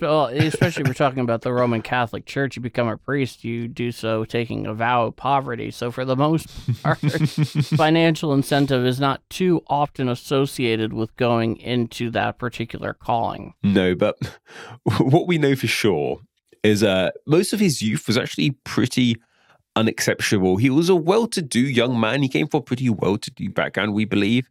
Well, 0.00 0.26
especially 0.26 0.82
if 0.82 0.88
we're 0.88 0.94
talking 0.94 1.20
about 1.20 1.40
the 1.40 1.52
Roman 1.52 1.82
Catholic 1.82 2.26
Church, 2.26 2.54
you 2.54 2.62
become 2.62 2.86
a 2.86 2.96
priest, 2.96 3.42
you 3.42 3.66
do 3.66 3.90
so 3.90 4.24
taking 4.24 4.66
a 4.66 4.74
vow 4.74 5.06
of 5.06 5.16
poverty. 5.16 5.72
So, 5.72 5.90
for 5.90 6.04
the 6.04 6.14
most 6.14 6.46
part, 6.82 6.98
financial 6.98 8.34
incentive 8.34 8.86
is 8.86 9.00
not 9.00 9.20
too 9.30 9.64
often 9.66 10.08
associated 10.08 10.92
with 10.92 11.16
going 11.16 11.56
into 11.56 12.10
that 12.10 12.38
particular 12.38 12.92
calling. 12.92 13.54
No, 13.64 13.96
but 13.96 14.16
what 15.00 15.26
we 15.26 15.38
know 15.38 15.56
for 15.56 15.66
sure 15.66 16.20
is 16.62 16.84
uh, 16.84 17.10
most 17.26 17.52
of 17.52 17.58
his 17.58 17.82
youth 17.82 18.06
was 18.06 18.18
actually 18.18 18.52
pretty 18.64 19.16
unexceptional. 19.74 20.56
He 20.56 20.70
was 20.70 20.88
a 20.88 20.96
well 20.96 21.26
to 21.28 21.42
do 21.42 21.60
young 21.60 21.98
man. 21.98 22.22
He 22.22 22.28
came 22.28 22.46
from 22.46 22.58
a 22.58 22.62
pretty 22.62 22.90
well 22.90 23.18
to 23.18 23.30
do 23.30 23.48
background, 23.50 23.94
we 23.94 24.04
believe, 24.04 24.48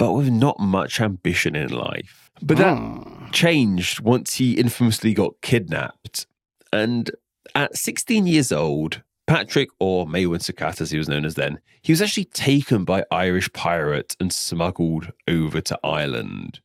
but 0.00 0.14
with 0.14 0.30
not 0.30 0.58
much 0.58 0.98
ambition 0.98 1.54
in 1.54 1.68
life. 1.68 2.30
But 2.40 2.56
that 2.56 2.76
Hmm. 2.78 3.30
changed 3.32 4.00
once 4.00 4.36
he 4.36 4.54
infamously 4.54 5.12
got 5.12 5.34
kidnapped. 5.42 6.26
And 6.72 7.10
at 7.54 7.76
16 7.76 8.26
years 8.26 8.50
old, 8.50 9.02
Patrick, 9.26 9.68
or 9.78 10.06
Maewyn 10.06 10.40
Succat 10.40 10.80
as 10.80 10.90
he 10.90 10.96
was 10.96 11.06
known 11.06 11.26
as 11.26 11.34
then, 11.34 11.58
he 11.82 11.92
was 11.92 12.00
actually 12.00 12.24
taken 12.24 12.84
by 12.84 13.04
Irish 13.10 13.52
pirates 13.52 14.16
and 14.18 14.32
smuggled 14.32 15.12
over 15.28 15.60
to 15.60 15.78
Ireland. 15.84 16.60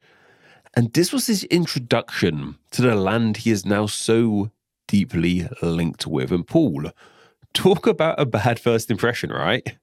And 0.73 0.93
this 0.93 1.11
was 1.11 1.27
his 1.27 1.43
introduction 1.45 2.55
to 2.71 2.81
the 2.81 2.95
land 2.95 3.37
he 3.37 3.51
is 3.51 3.65
now 3.65 3.85
so 3.85 4.49
deeply 4.87 5.47
linked 5.61 6.07
with. 6.07 6.31
And 6.31 6.47
Paul, 6.47 6.91
talk 7.53 7.85
about 7.85 8.17
a 8.17 8.25
bad 8.25 8.59
first 8.61 8.89
impression, 8.89 9.29
right? 9.29 9.77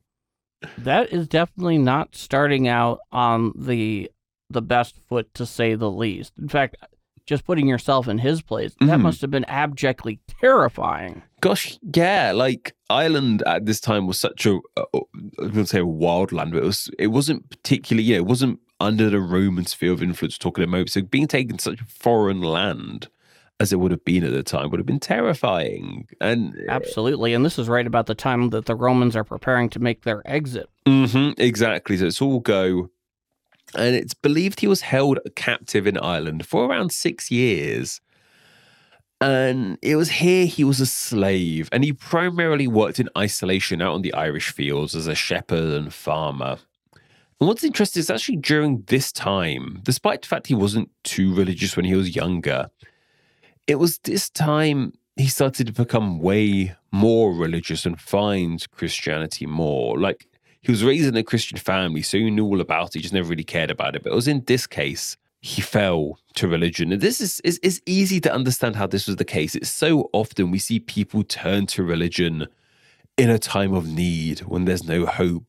That 0.78 1.12
is 1.12 1.28
definitely 1.28 1.78
not 1.78 2.14
starting 2.16 2.68
out 2.68 3.00
on 3.10 3.52
the 3.56 4.10
the 4.50 4.62
best 4.62 4.96
foot 5.08 5.32
to 5.34 5.46
say 5.46 5.74
the 5.74 5.90
least. 5.90 6.32
In 6.38 6.48
fact, 6.48 6.76
just 7.24 7.44
putting 7.44 7.66
yourself 7.66 8.06
in 8.08 8.18
his 8.18 8.42
place, 8.42 8.74
that 8.80 8.98
Mhm. 8.98 9.02
must 9.02 9.20
have 9.22 9.30
been 9.30 9.46
abjectly 9.46 10.20
terrifying. 10.40 11.22
Gosh, 11.40 11.78
yeah, 11.94 12.32
like 12.32 12.74
Ireland 12.90 13.42
at 13.46 13.64
this 13.64 13.80
time 13.80 14.06
was 14.06 14.20
such 14.20 14.44
a 14.44 14.56
uh, 14.76 14.84
going 14.92 15.06
wouldn't 15.38 15.68
say 15.70 15.78
a 15.80 15.86
wild 15.86 16.32
land, 16.32 16.52
but 16.52 16.62
it 16.62 16.66
was 16.66 16.90
it 16.98 17.06
wasn't 17.08 17.48
particularly, 17.48 18.04
yeah, 18.06 18.16
it 18.16 18.26
wasn't 18.26 18.60
under 18.80 19.08
the 19.08 19.20
Roman 19.20 19.64
sphere 19.64 19.92
of 19.92 20.02
influence 20.02 20.36
talking 20.36 20.64
about 20.64 20.88
so 20.90 21.00
being 21.02 21.28
taken 21.28 21.56
to 21.56 21.62
such 21.62 21.80
a 21.80 21.84
foreign 21.84 22.40
land 22.42 23.08
as 23.62 23.72
it 23.72 23.76
would 23.76 23.92
have 23.92 24.04
been 24.04 24.24
at 24.24 24.32
the 24.32 24.42
time 24.42 24.70
would 24.70 24.80
have 24.80 24.86
been 24.86 25.00
terrifying. 25.00 26.08
And 26.20 26.54
Absolutely. 26.68 27.32
And 27.32 27.44
this 27.44 27.58
is 27.58 27.68
right 27.68 27.86
about 27.86 28.06
the 28.06 28.14
time 28.14 28.50
that 28.50 28.66
the 28.66 28.74
Romans 28.74 29.14
are 29.14 29.24
preparing 29.24 29.70
to 29.70 29.78
make 29.78 30.02
their 30.02 30.20
exit. 30.26 30.68
hmm 30.86 31.30
exactly. 31.38 31.96
So 31.96 32.06
it's 32.06 32.20
all 32.20 32.40
go 32.40 32.90
And 33.74 33.94
it's 33.94 34.14
believed 34.14 34.60
he 34.60 34.66
was 34.66 34.82
held 34.82 35.18
captive 35.36 35.86
in 35.86 35.96
Ireland 35.96 36.44
for 36.46 36.66
around 36.66 36.92
six 36.92 37.30
years. 37.30 38.00
And 39.20 39.78
it 39.82 39.94
was 39.94 40.10
here 40.10 40.46
he 40.46 40.64
was 40.64 40.80
a 40.80 40.86
slave, 40.86 41.68
and 41.70 41.84
he 41.84 41.92
primarily 41.92 42.66
worked 42.66 42.98
in 42.98 43.08
isolation 43.16 43.80
out 43.80 43.94
on 43.94 44.02
the 44.02 44.12
Irish 44.14 44.50
fields 44.50 44.96
as 44.96 45.06
a 45.06 45.14
shepherd 45.14 45.70
and 45.74 45.94
farmer. 45.94 46.56
And 47.40 47.48
what's 47.48 47.62
interesting 47.62 48.00
is 48.00 48.10
actually 48.10 48.38
during 48.38 48.82
this 48.88 49.12
time, 49.12 49.80
despite 49.84 50.22
the 50.22 50.28
fact 50.28 50.48
he 50.48 50.56
wasn't 50.56 50.90
too 51.04 51.34
religious 51.34 51.76
when 51.76 51.84
he 51.84 51.94
was 51.94 52.16
younger, 52.16 52.68
it 53.66 53.76
was 53.76 53.98
this 53.98 54.28
time 54.30 54.92
he 55.16 55.28
started 55.28 55.66
to 55.66 55.72
become 55.72 56.18
way 56.18 56.74
more 56.90 57.34
religious 57.34 57.84
and 57.86 58.00
find 58.00 58.68
Christianity 58.70 59.46
more. 59.46 59.98
Like 59.98 60.26
he 60.62 60.72
was 60.72 60.84
raised 60.84 61.08
in 61.08 61.16
a 61.16 61.22
Christian 61.22 61.58
family, 61.58 62.02
so 62.02 62.18
he 62.18 62.30
knew 62.30 62.46
all 62.46 62.60
about 62.60 62.88
it, 62.88 62.94
he 62.94 63.00
just 63.00 63.14
never 63.14 63.28
really 63.28 63.44
cared 63.44 63.70
about 63.70 63.96
it. 63.96 64.02
But 64.02 64.12
it 64.12 64.16
was 64.16 64.28
in 64.28 64.44
this 64.46 64.66
case 64.66 65.16
he 65.40 65.60
fell 65.60 66.18
to 66.34 66.46
religion. 66.46 66.92
And 66.92 67.02
this 67.02 67.20
is, 67.20 67.40
is, 67.40 67.58
is 67.58 67.82
easy 67.84 68.20
to 68.20 68.32
understand 68.32 68.76
how 68.76 68.86
this 68.86 69.08
was 69.08 69.16
the 69.16 69.24
case. 69.24 69.56
It's 69.56 69.68
so 69.68 70.08
often 70.12 70.52
we 70.52 70.60
see 70.60 70.78
people 70.78 71.24
turn 71.24 71.66
to 71.66 71.82
religion 71.82 72.46
in 73.18 73.28
a 73.28 73.40
time 73.40 73.74
of 73.74 73.88
need 73.88 74.40
when 74.40 74.66
there's 74.66 74.84
no 74.84 75.04
hope. 75.04 75.44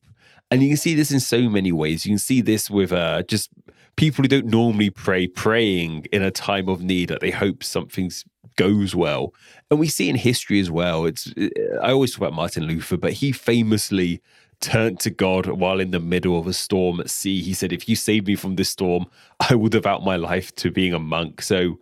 And 0.50 0.62
you 0.62 0.68
can 0.68 0.76
see 0.76 0.94
this 0.94 1.12
in 1.12 1.20
so 1.20 1.48
many 1.48 1.70
ways. 1.70 2.04
You 2.04 2.10
can 2.10 2.18
see 2.18 2.40
this 2.40 2.68
with 2.68 2.92
uh, 2.92 3.22
just 3.22 3.50
people 3.96 4.22
who 4.22 4.28
don't 4.28 4.46
normally 4.46 4.90
pray 4.90 5.26
praying 5.26 6.06
in 6.12 6.22
a 6.22 6.30
time 6.30 6.68
of 6.68 6.82
need 6.82 7.08
that 7.08 7.20
they 7.20 7.30
hope 7.30 7.62
something 7.62 8.10
goes 8.56 8.94
well. 8.94 9.34
And 9.70 9.80
we 9.80 9.88
see 9.88 10.08
in 10.08 10.16
history 10.16 10.60
as 10.60 10.70
well. 10.70 11.06
It's 11.06 11.32
I 11.82 11.92
always 11.92 12.12
talk 12.12 12.18
about 12.18 12.34
Martin 12.34 12.64
Luther, 12.64 12.96
but 12.96 13.14
he 13.14 13.32
famously 13.32 14.20
turned 14.60 15.00
to 15.00 15.10
God 15.10 15.46
while 15.46 15.80
in 15.80 15.90
the 15.90 16.00
middle 16.00 16.38
of 16.38 16.46
a 16.46 16.52
storm 16.52 17.00
at 17.00 17.10
sea. 17.10 17.42
He 17.42 17.54
said, 17.54 17.72
If 17.72 17.88
you 17.88 17.96
save 17.96 18.26
me 18.26 18.36
from 18.36 18.56
this 18.56 18.70
storm, 18.70 19.06
I 19.48 19.54
will 19.54 19.68
devote 19.68 20.02
my 20.02 20.16
life 20.16 20.54
to 20.56 20.70
being 20.70 20.94
a 20.94 20.98
monk. 20.98 21.42
So 21.42 21.78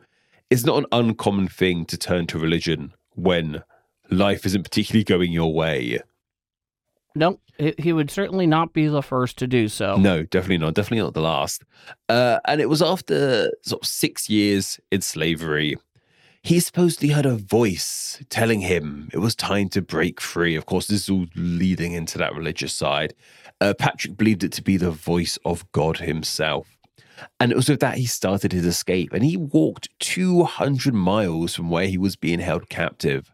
it's 0.51 0.65
not 0.65 0.79
an 0.79 0.87
uncommon 0.93 1.49
thing 1.49 1.85
to 1.87 1.97
turn 1.97 2.27
to 2.29 2.39
religion 2.39 2.93
when 3.15 3.63
life 4.11 4.45
isn't 4.47 4.65
particularly 4.65 5.05
going 5.05 5.33
your 5.33 5.53
way. 5.53 6.01
No, 7.15 7.39
he 7.79 7.93
would 7.93 8.11
certainly 8.11 8.47
not 8.47 8.73
be 8.73 8.87
the 8.87 9.03
first 9.03 9.39
to 9.39 9.47
do 9.47 9.69
so. 9.69 9.97
No, 9.97 10.23
definitely 10.23 10.59
not. 10.59 10.75
Definitely 10.75 11.05
not 11.05 11.15
the 11.15 11.21
last. 11.21 11.63
Uh, 12.09 12.39
and 12.47 12.61
it 12.61 12.69
was 12.69 12.83
after 12.83 13.51
sort 13.63 13.83
of 13.83 13.89
six 13.89 14.29
years 14.31 14.81
in 14.91 15.01
slavery 15.01 15.77
he 16.43 16.59
supposedly 16.59 17.11
heard 17.11 17.27
a 17.27 17.37
voice 17.37 18.23
telling 18.29 18.61
him 18.61 19.09
it 19.13 19.19
was 19.19 19.37
time 19.37 19.69
to 19.71 19.81
break 19.81 20.21
free. 20.21 20.57
Of 20.57 20.67
course, 20.67 20.89
this 20.89 21.03
is 21.03 21.11
all 21.11 21.27
leading 21.37 21.93
into 21.93 22.19
that 22.19 22.35
religious 22.35 22.75
side. 22.75 23.15
Uh, 23.61 23.75
Patrick 23.79 24.17
believed 24.17 24.43
it 24.43 24.53
to 24.53 24.63
be 24.63 24.77
the 24.77 24.91
voice 24.91 25.39
of 25.45 25.71
God 25.71 25.99
himself. 25.99 26.77
And 27.39 27.53
it 27.53 27.57
was 27.57 27.69
with 27.69 27.79
that 27.79 27.99
he 27.99 28.07
started 28.07 28.53
his 28.53 28.67
escape. 28.67 29.13
And 29.13 29.25
he 29.25 29.37
walked 29.37 29.89
200 30.01 30.93
miles 30.93 31.55
from 31.55 31.71
where 31.71 31.87
he 31.87 31.97
was 31.97 32.17
being 32.17 32.41
held 32.41 32.69
captive, 32.69 33.33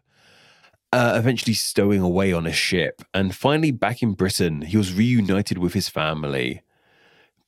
uh, 0.91 1.13
eventually 1.15 1.53
stowing 1.53 2.01
away 2.01 2.33
on 2.33 2.47
a 2.47 2.53
ship. 2.53 3.01
And 3.13 3.35
finally, 3.35 3.71
back 3.71 4.01
in 4.01 4.13
Britain, 4.13 4.61
he 4.61 4.77
was 4.77 4.93
reunited 4.93 5.57
with 5.57 5.73
his 5.73 5.89
family. 5.89 6.61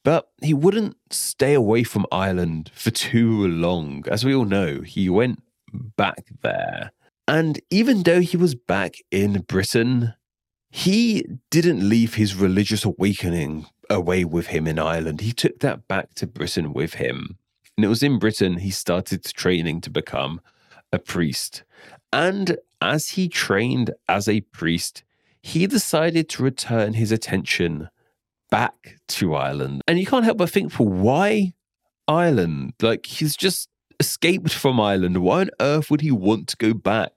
But 0.03 0.29
he 0.41 0.53
wouldn't 0.53 0.97
stay 1.11 1.53
away 1.53 1.83
from 1.83 2.05
Ireland 2.11 2.71
for 2.73 2.91
too 2.91 3.47
long. 3.47 4.03
As 4.09 4.25
we 4.25 4.33
all 4.33 4.45
know, 4.45 4.81
he 4.81 5.09
went 5.09 5.41
back 5.73 6.25
there. 6.41 6.91
And 7.27 7.59
even 7.69 8.03
though 8.03 8.21
he 8.21 8.35
was 8.35 8.55
back 8.55 8.95
in 9.11 9.41
Britain, 9.41 10.15
he 10.71 11.25
didn't 11.49 11.87
leave 11.87 12.15
his 12.15 12.35
religious 12.35 12.83
awakening 12.83 13.67
away 13.89 14.25
with 14.25 14.47
him 14.47 14.67
in 14.67 14.79
Ireland. 14.79 15.21
He 15.21 15.33
took 15.33 15.59
that 15.59 15.87
back 15.87 16.13
to 16.15 16.27
Britain 16.27 16.73
with 16.73 16.95
him. 16.95 17.37
And 17.77 17.85
it 17.85 17.89
was 17.89 18.03
in 18.03 18.19
Britain 18.19 18.57
he 18.57 18.71
started 18.71 19.23
training 19.23 19.81
to 19.81 19.89
become 19.89 20.41
a 20.91 20.99
priest. 20.99 21.63
And 22.11 22.57
as 22.82 23.09
he 23.09 23.29
trained 23.29 23.91
as 24.09 24.27
a 24.27 24.41
priest, 24.41 25.03
he 25.41 25.67
decided 25.67 26.29
to 26.29 26.43
return 26.43 26.93
his 26.93 27.11
attention 27.11 27.89
back 28.49 28.97
to 29.07 29.36
Ireland. 29.36 29.82
And 29.88 29.99
you 29.99 30.05
can't 30.05 30.25
help 30.25 30.38
but 30.38 30.49
think, 30.49 30.71
for 30.71 30.88
why 30.88 31.53
Ireland? 32.07 32.73
Like, 32.82 33.05
he's 33.05 33.36
just 33.36 33.69
escaped 33.99 34.53
from 34.53 34.79
Ireland. 34.79 35.17
Why 35.19 35.41
on 35.41 35.49
earth 35.59 35.89
would 35.89 36.01
he 36.01 36.11
want 36.11 36.47
to 36.49 36.57
go 36.57 36.73
back 36.73 37.11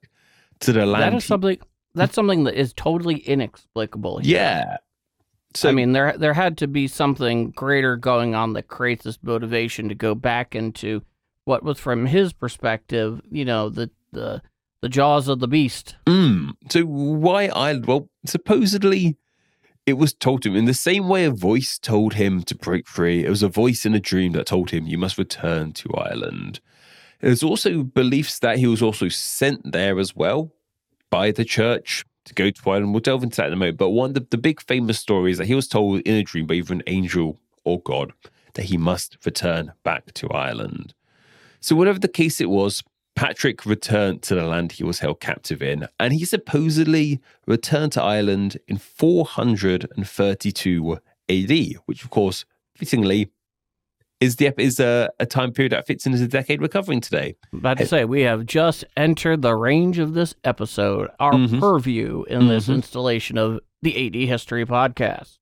to 0.60 0.72
the 0.72 0.86
land? 0.86 1.14
That 1.14 1.16
is 1.16 1.24
something. 1.24 1.58
That's 1.94 2.14
something 2.14 2.44
that 2.44 2.54
is 2.54 2.72
totally 2.72 3.18
inexplicable. 3.18 4.18
Here. 4.18 4.36
Yeah. 4.38 4.76
So 5.54 5.68
I 5.68 5.72
mean, 5.72 5.92
there 5.92 6.16
there 6.18 6.34
had 6.34 6.58
to 6.58 6.66
be 6.66 6.88
something 6.88 7.50
greater 7.52 7.96
going 7.96 8.34
on 8.34 8.54
that 8.54 8.66
creates 8.66 9.04
this 9.04 9.18
motivation 9.22 9.88
to 9.88 9.94
go 9.94 10.14
back 10.14 10.54
into 10.56 11.02
what 11.44 11.62
was, 11.62 11.78
from 11.78 12.06
his 12.06 12.32
perspective, 12.32 13.20
you 13.30 13.44
know, 13.44 13.68
the 13.68 13.90
the 14.12 14.42
the 14.85 14.89
jaws 14.91 15.28
of 15.28 15.39
the 15.41 15.49
beast. 15.49 15.97
Mm. 16.05 16.57
So 16.68 16.82
why 16.82 17.47
Ireland? 17.47 17.87
Well, 17.87 18.11
supposedly 18.26 19.16
it 19.87 19.95
was 19.95 20.12
told 20.12 20.43
to 20.43 20.51
him 20.51 20.57
in 20.57 20.66
the 20.66 20.74
same 20.74 21.09
way 21.09 21.24
a 21.24 21.30
voice 21.30 21.78
told 21.78 22.12
him 22.12 22.43
to 22.43 22.55
break 22.55 22.87
free. 22.87 23.24
It 23.24 23.30
was 23.30 23.43
a 23.43 23.49
voice 23.49 23.87
in 23.87 23.95
a 23.95 23.99
dream 23.99 24.32
that 24.32 24.45
told 24.45 24.72
him 24.72 24.87
you 24.87 24.99
must 24.99 25.16
return 25.16 25.72
to 25.72 25.95
Ireland. 25.95 26.61
There's 27.22 27.43
also 27.43 27.82
beliefs 27.82 28.39
that 28.41 28.59
he 28.59 28.66
was 28.66 28.82
also 28.82 29.09
sent 29.09 29.72
there 29.72 29.99
as 29.99 30.14
well 30.14 30.53
by 31.09 31.30
the 31.30 31.47
church 31.47 32.05
to 32.26 32.35
go 32.35 32.51
to 32.51 32.70
Ireland. 32.70 32.93
We'll 32.93 33.01
delve 33.01 33.22
into 33.22 33.39
that 33.39 33.47
in 33.47 33.55
a 33.55 33.57
moment. 33.57 33.78
But 33.78 33.89
one 33.89 34.11
of 34.11 34.14
the, 34.14 34.26
the 34.32 34.37
big 34.37 34.61
famous 34.61 34.99
stories 34.99 35.39
that 35.39 35.47
he 35.47 35.55
was 35.55 35.66
told 35.66 36.01
in 36.01 36.14
a 36.14 36.22
dream 36.22 36.47
by 36.47 36.57
either 36.57 36.74
an 36.74 36.82
angel 36.87 37.41
or 37.64 37.80
God 37.80 38.12
that 38.53 38.66
he 38.66 38.76
must 38.76 39.16
return 39.24 39.72
back 39.82 40.12
to 40.12 40.28
Ireland. 40.28 40.93
So, 41.61 41.74
whatever 41.74 41.99
the 41.99 42.07
case 42.07 42.43
it 42.43 42.51
was, 42.51 42.82
Patrick 43.16 43.64
returned 43.64 44.22
to 44.22 44.34
the 44.34 44.44
land 44.44 44.72
he 44.72 44.84
was 44.84 44.98
held 44.98 45.20
captive 45.20 45.62
in, 45.62 45.86
and 46.00 46.12
he 46.12 46.24
supposedly 46.24 47.20
returned 47.46 47.92
to 47.92 48.02
Ireland 48.02 48.56
in 48.66 48.78
432 48.78 50.98
AD, 51.28 51.50
which, 51.86 52.02
of 52.02 52.10
course, 52.10 52.44
fittingly 52.76 53.30
is 54.20 54.36
the 54.36 54.52
is 54.60 54.80
a, 54.80 55.10
a 55.20 55.26
time 55.26 55.52
period 55.52 55.72
that 55.72 55.86
fits 55.86 56.06
in 56.06 56.12
as 56.12 56.20
a 56.20 56.28
decade 56.28 56.60
we're 56.60 56.68
today. 56.68 57.36
About 57.52 57.78
to 57.78 57.86
say, 57.86 58.04
we 58.04 58.22
have 58.22 58.46
just 58.46 58.84
entered 58.96 59.42
the 59.42 59.54
range 59.54 59.98
of 59.98 60.14
this 60.14 60.34
episode, 60.44 61.10
our 61.20 61.32
mm-hmm. 61.32 61.60
purview 61.60 62.24
in 62.24 62.40
mm-hmm. 62.40 62.48
this 62.48 62.68
installation 62.68 63.38
of 63.38 63.60
the 63.82 64.06
AD 64.06 64.28
History 64.28 64.64
podcast. 64.64 65.38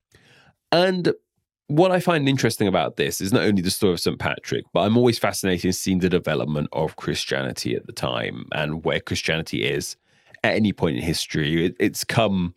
And 0.71 1.13
what 1.77 1.91
I 1.91 2.01
find 2.01 2.29
interesting 2.29 2.69
about 2.69 2.97
this 2.97 3.21
is 3.21 3.33
not 3.33 3.43
only 3.43 3.63
the 3.63 3.71
story 3.71 3.93
of 3.93 4.01
St. 4.01 4.19
Patrick, 4.19 4.65
but 4.73 4.81
I'm 4.81 4.97
always 4.97 5.19
fascinated 5.19 5.67
in 5.67 5.73
seeing 5.73 5.99
the 5.99 6.09
development 6.09 6.69
of 6.73 6.97
Christianity 6.97 7.75
at 7.75 7.87
the 7.87 7.93
time 7.93 8.47
and 8.53 8.85
where 8.85 9.01
Christianity 9.01 9.65
is 9.65 9.97
at 10.45 10.55
any 10.55 10.73
point 10.73 10.97
in 10.97 11.03
history. 11.03 11.67
It, 11.67 11.77
it's 11.79 12.05
come 12.05 12.55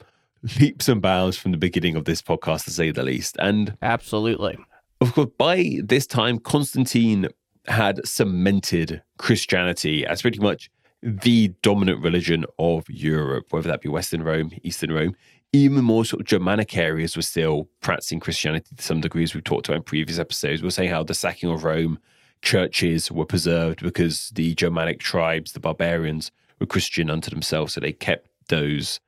leaps 0.59 0.87
and 0.87 1.01
bounds 1.01 1.37
from 1.37 1.51
the 1.51 1.57
beginning 1.57 1.95
of 1.95 2.05
this 2.05 2.21
podcast, 2.21 2.65
to 2.65 2.71
say 2.71 2.91
the 2.91 3.03
least. 3.03 3.35
And 3.39 3.77
absolutely 3.81 4.57
of 5.01 5.13
course, 5.13 5.29
by 5.37 5.79
this 5.83 6.07
time, 6.07 6.39
Constantine 6.39 7.27
had 7.67 8.05
cemented 8.07 9.01
Christianity 9.17 10.05
as 10.05 10.21
pretty 10.21 10.39
much 10.39 10.69
the 11.01 11.49
dominant 11.61 12.01
religion 12.03 12.45
of 12.57 12.89
Europe, 12.89 13.47
whether 13.51 13.67
that 13.69 13.81
be 13.81 13.89
Western 13.89 14.23
Rome, 14.23 14.51
Eastern 14.63 14.91
Rome. 14.91 15.15
Even 15.53 15.83
more 15.83 16.03
sort 16.03 16.21
of 16.21 16.27
Germanic 16.27 16.75
areas 16.77 17.15
were 17.15 17.21
still 17.21 17.69
practicing 17.81 18.19
Christianity 18.19 18.75
to 18.75 18.83
some 18.83 18.99
degree, 18.99 19.23
as 19.23 19.33
we've 19.33 19.43
talked 19.43 19.67
about 19.67 19.77
in 19.77 19.83
previous 19.83 20.19
episodes. 20.19 20.61
We 20.61 20.67
are 20.67 20.71
saying 20.71 20.89
how 20.89 21.03
the 21.03 21.13
sacking 21.13 21.49
of 21.49 21.63
Rome, 21.63 21.99
churches 22.41 23.11
were 23.11 23.25
preserved 23.25 23.81
because 23.81 24.31
the 24.35 24.53
Germanic 24.55 24.99
tribes, 24.99 25.53
the 25.53 25.59
barbarians, 25.59 26.31
were 26.59 26.65
Christian 26.65 27.09
unto 27.09 27.29
themselves, 27.29 27.73
so 27.73 27.79
they 27.79 27.93
kept 27.93 28.29
those 28.49 28.99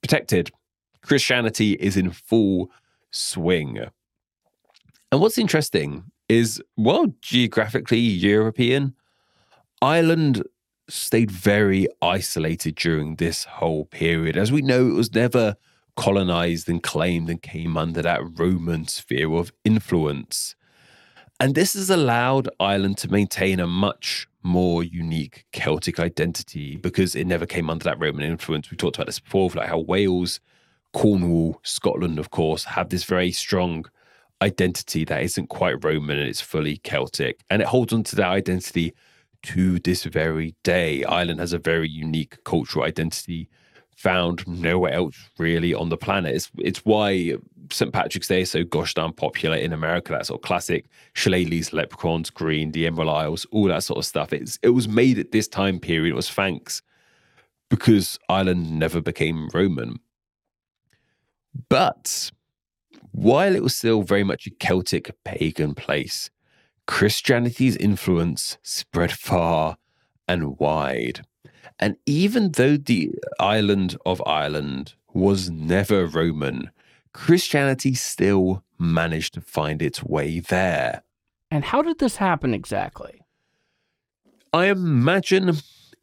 protected. 0.00 0.50
Christianity 1.02 1.74
is 1.74 1.96
in 1.96 2.10
full 2.10 2.70
swing. 3.10 3.78
And 5.12 5.20
what's 5.20 5.38
interesting 5.38 6.04
is, 6.28 6.62
well, 6.76 7.14
geographically 7.20 7.98
European, 7.98 8.94
Ireland 9.80 10.42
stayed 10.88 11.30
very 11.30 11.86
isolated 12.02 12.74
during 12.74 13.16
this 13.16 13.44
whole 13.44 13.86
period. 13.86 14.36
As 14.36 14.52
we 14.52 14.62
know, 14.62 14.88
it 14.88 14.94
was 14.94 15.14
never 15.14 15.56
colonized 15.96 16.68
and 16.68 16.82
claimed 16.82 17.30
and 17.30 17.40
came 17.40 17.76
under 17.76 18.02
that 18.02 18.20
Roman 18.38 18.86
sphere 18.86 19.32
of 19.32 19.52
influence. 19.64 20.54
And 21.40 21.54
this 21.54 21.74
has 21.74 21.90
allowed 21.90 22.48
Ireland 22.60 22.98
to 22.98 23.10
maintain 23.10 23.60
a 23.60 23.66
much 23.66 24.28
more 24.42 24.84
unique 24.84 25.46
Celtic 25.52 25.98
identity 25.98 26.76
because 26.76 27.14
it 27.14 27.26
never 27.26 27.46
came 27.46 27.70
under 27.70 27.84
that 27.84 27.98
Roman 27.98 28.24
influence. 28.24 28.70
We 28.70 28.76
talked 28.76 28.96
about 28.96 29.06
this 29.06 29.20
before, 29.20 29.50
like 29.54 29.68
how 29.68 29.78
Wales, 29.78 30.40
Cornwall, 30.92 31.60
Scotland, 31.64 32.18
of 32.18 32.30
course, 32.30 32.64
have 32.64 32.90
this 32.90 33.04
very 33.04 33.32
strong 33.32 33.86
identity 34.42 35.04
that 35.06 35.22
isn't 35.22 35.48
quite 35.48 35.82
Roman 35.82 36.18
and 36.18 36.28
it's 36.28 36.40
fully 36.40 36.76
Celtic. 36.78 37.40
And 37.50 37.62
it 37.62 37.68
holds 37.68 37.92
on 37.92 38.04
to 38.04 38.16
that 38.16 38.28
identity 38.28 38.94
to 39.44 39.78
this 39.78 40.04
very 40.04 40.54
day. 40.62 41.04
Ireland 41.04 41.40
has 41.40 41.52
a 41.52 41.58
very 41.58 41.88
unique 41.88 42.42
cultural 42.44 42.84
identity 42.84 43.48
found 43.96 44.46
nowhere 44.46 44.92
else 44.92 45.16
really 45.38 45.72
on 45.72 45.88
the 45.88 45.96
planet. 45.96 46.34
It's, 46.34 46.50
it's 46.58 46.84
why 46.84 47.34
St. 47.70 47.92
Patrick's 47.92 48.28
Day, 48.28 48.42
is 48.42 48.50
so 48.50 48.64
gosh 48.64 48.94
darn 48.94 49.12
popular 49.12 49.56
in 49.56 49.72
America. 49.72 50.12
That 50.12 50.26
sort 50.26 50.40
of 50.40 50.46
classic 50.46 50.86
shillelaghs, 51.14 51.72
leprechauns, 51.72 52.30
green, 52.30 52.72
the 52.72 52.86
Emerald 52.86 53.10
Isles, 53.10 53.46
all 53.50 53.68
that 53.68 53.84
sort 53.84 53.98
of 53.98 54.04
stuff. 54.04 54.32
It's, 54.32 54.58
it 54.62 54.70
was 54.70 54.88
made 54.88 55.18
at 55.18 55.32
this 55.32 55.48
time 55.48 55.78
period. 55.78 56.12
It 56.12 56.16
was 56.16 56.30
thanks 56.30 56.82
because 57.70 58.18
Ireland 58.28 58.78
never 58.78 59.00
became 59.00 59.48
Roman. 59.54 60.00
But 61.68 62.30
while 63.12 63.54
it 63.54 63.62
was 63.62 63.76
still 63.76 64.02
very 64.02 64.24
much 64.24 64.46
a 64.46 64.50
Celtic 64.50 65.14
pagan 65.24 65.74
place, 65.74 66.30
Christianity's 66.86 67.76
influence 67.76 68.58
spread 68.62 69.12
far 69.12 69.78
and 70.28 70.58
wide. 70.58 71.24
And 71.78 71.96
even 72.06 72.52
though 72.52 72.76
the 72.76 73.12
island 73.40 73.96
of 74.06 74.22
Ireland 74.26 74.94
was 75.12 75.50
never 75.50 76.06
Roman, 76.06 76.70
Christianity 77.12 77.94
still 77.94 78.62
managed 78.78 79.34
to 79.34 79.40
find 79.40 79.80
its 79.80 80.02
way 80.02 80.40
there. 80.40 81.02
And 81.50 81.64
how 81.64 81.82
did 81.82 81.98
this 81.98 82.16
happen 82.16 82.52
exactly? 82.52 83.22
I 84.52 84.66
imagine 84.66 85.56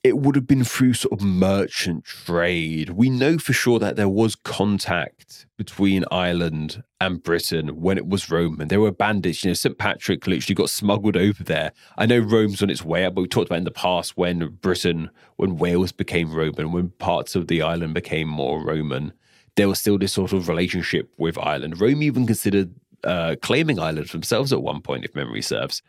it 0.03 0.17
would 0.17 0.35
have 0.35 0.47
been 0.47 0.63
through 0.63 0.93
sort 0.93 1.13
of 1.13 1.25
merchant 1.25 2.05
trade. 2.05 2.89
We 2.89 3.09
know 3.09 3.37
for 3.37 3.53
sure 3.53 3.77
that 3.79 3.95
there 3.95 4.09
was 4.09 4.35
contact 4.35 5.45
between 5.57 6.05
Ireland 6.09 6.83
and 6.99 7.21
Britain 7.21 7.79
when 7.81 7.99
it 7.99 8.07
was 8.07 8.29
Roman. 8.29 8.67
There 8.67 8.81
were 8.81 8.91
bandits. 8.91 9.43
You 9.43 9.51
know, 9.51 9.53
St. 9.53 9.77
Patrick 9.77 10.25
literally 10.25 10.55
got 10.55 10.71
smuggled 10.71 11.15
over 11.15 11.43
there. 11.43 11.71
I 11.97 12.07
know 12.07 12.17
Rome's 12.17 12.63
on 12.63 12.71
its 12.71 12.83
way 12.83 13.05
up, 13.05 13.13
but 13.13 13.21
we 13.21 13.27
talked 13.27 13.49
about 13.49 13.59
in 13.59 13.63
the 13.63 13.71
past 13.71 14.17
when 14.17 14.57
Britain, 14.61 15.11
when 15.35 15.57
Wales 15.57 15.91
became 15.91 16.33
Roman, 16.33 16.71
when 16.71 16.89
parts 16.89 17.35
of 17.35 17.47
the 17.47 17.61
island 17.61 17.93
became 17.93 18.27
more 18.27 18.63
Roman, 18.63 19.13
there 19.55 19.67
was 19.67 19.79
still 19.79 19.99
this 19.99 20.13
sort 20.13 20.33
of 20.33 20.49
relationship 20.49 21.11
with 21.17 21.37
Ireland. 21.37 21.79
Rome 21.79 22.01
even 22.01 22.25
considered 22.25 22.73
uh, 23.03 23.35
claiming 23.41 23.77
Ireland 23.77 24.09
for 24.09 24.17
themselves 24.17 24.51
at 24.51 24.63
one 24.63 24.81
point, 24.81 25.05
if 25.05 25.13
memory 25.13 25.43
serves. 25.43 25.83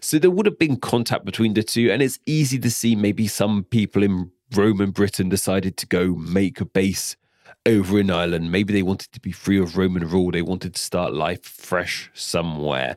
So 0.00 0.18
there 0.18 0.30
would 0.30 0.46
have 0.46 0.58
been 0.58 0.76
contact 0.76 1.24
between 1.24 1.54
the 1.54 1.62
two, 1.62 1.90
and 1.90 2.02
it's 2.02 2.18
easy 2.26 2.58
to 2.60 2.70
see 2.70 2.94
maybe 2.94 3.26
some 3.26 3.64
people 3.64 4.02
in 4.02 4.30
Rome 4.54 4.80
and 4.80 4.94
Britain 4.94 5.28
decided 5.28 5.76
to 5.78 5.86
go 5.86 6.14
make 6.14 6.60
a 6.60 6.64
base 6.64 7.16
over 7.66 7.98
in 7.98 8.10
Ireland. 8.10 8.52
Maybe 8.52 8.72
they 8.72 8.82
wanted 8.82 9.12
to 9.12 9.20
be 9.20 9.32
free 9.32 9.58
of 9.58 9.76
Roman 9.76 10.08
rule. 10.08 10.30
They 10.30 10.42
wanted 10.42 10.74
to 10.74 10.80
start 10.80 11.12
life 11.12 11.44
fresh 11.44 12.10
somewhere. 12.14 12.96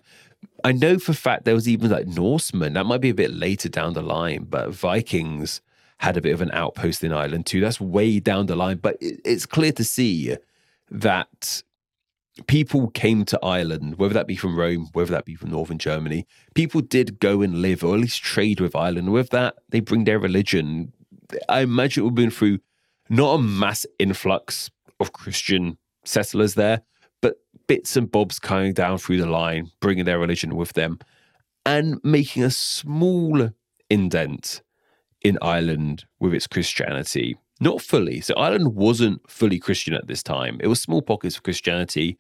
I 0.64 0.72
know 0.72 0.99
for 0.99 1.14
fact 1.14 1.45
there 1.45 1.56
was 1.56 1.68
even 1.68 1.89
like 1.89 2.08
Norsemen. 2.08 2.74
That 2.74 2.86
might 2.86 3.02
be 3.02 3.10
a 3.10 3.16
bit 3.16 3.34
later 3.34 3.68
down 3.68 3.93
the 3.93 4.02
line, 4.02 4.45
but 4.49 4.72
Vikings 4.72 5.62
had 5.97 6.18
a 6.18 6.22
bit 6.22 6.34
of 6.34 6.41
an 6.41 6.52
outpost 6.52 7.04
in 7.04 7.12
Ireland 7.12 7.45
too. 7.45 7.62
That's 7.62 7.82
way 7.82 8.20
down 8.20 8.45
the 8.45 8.56
line, 8.56 8.78
but 8.78 8.97
it's 8.99 9.45
clear 9.45 9.72
to 9.74 9.84
see 9.84 10.36
that 10.89 11.64
people 12.48 12.89
came 12.89 13.26
to 13.26 13.39
Ireland, 13.44 13.98
whether 13.98 14.14
that 14.14 14.28
be 14.28 14.36
from 14.36 14.58
Rome, 14.58 14.89
whether 14.94 15.12
that 15.12 15.26
be 15.26 15.36
from 15.36 15.52
northern 15.52 15.78
Germany. 15.78 16.26
People 16.54 16.82
did 16.82 17.20
go 17.20 17.42
and 17.42 17.62
live, 17.62 17.84
or 17.84 17.96
at 17.96 18.02
least 18.02 18.24
trade 18.24 18.60
with 18.60 18.76
Ireland. 18.76 19.12
With 19.12 19.30
that, 19.30 19.56
they 19.70 19.80
bring 19.80 20.04
their 20.04 20.20
religion. 20.20 20.94
I 21.50 21.62
imagine 21.62 22.02
it 22.02 22.04
would 22.06 22.12
have 22.12 22.16
been 22.16 22.32
through 22.32 22.60
not 23.10 23.36
a 23.36 23.42
mass 23.42 23.86
influx 24.00 24.70
of 25.00 25.14
Christian 25.14 25.78
settlers 26.06 26.56
there, 26.56 26.82
but 27.22 27.36
bits 27.68 27.96
and 27.96 28.12
bobs 28.12 28.39
coming 28.39 28.74
down 28.74 28.98
through 28.98 29.18
the 29.18 29.26
line, 29.26 29.72
bringing 29.80 30.06
their 30.06 30.20
religion 30.20 30.56
with 30.56 30.74
them, 30.74 31.00
and 31.66 32.00
making 32.04 32.44
a 32.44 32.52
small 32.52 33.50
indent 33.89 34.62
in 35.22 35.38
Ireland 35.42 36.06
with 36.20 36.34
its 36.34 36.48
Christianity. 36.48 37.38
Not 37.62 37.80
fully. 37.80 38.22
So 38.22 38.34
Ireland 38.34 38.76
wasn't 38.76 39.22
fully 39.30 39.59
Christian 39.59 39.93
at 39.93 40.07
this 40.07 40.24
time. 40.24 40.57
It 40.62 40.68
was 40.68 40.82
small 40.82 41.03
pockets 41.03 41.38
of 41.38 41.43
Christianity 41.43 42.18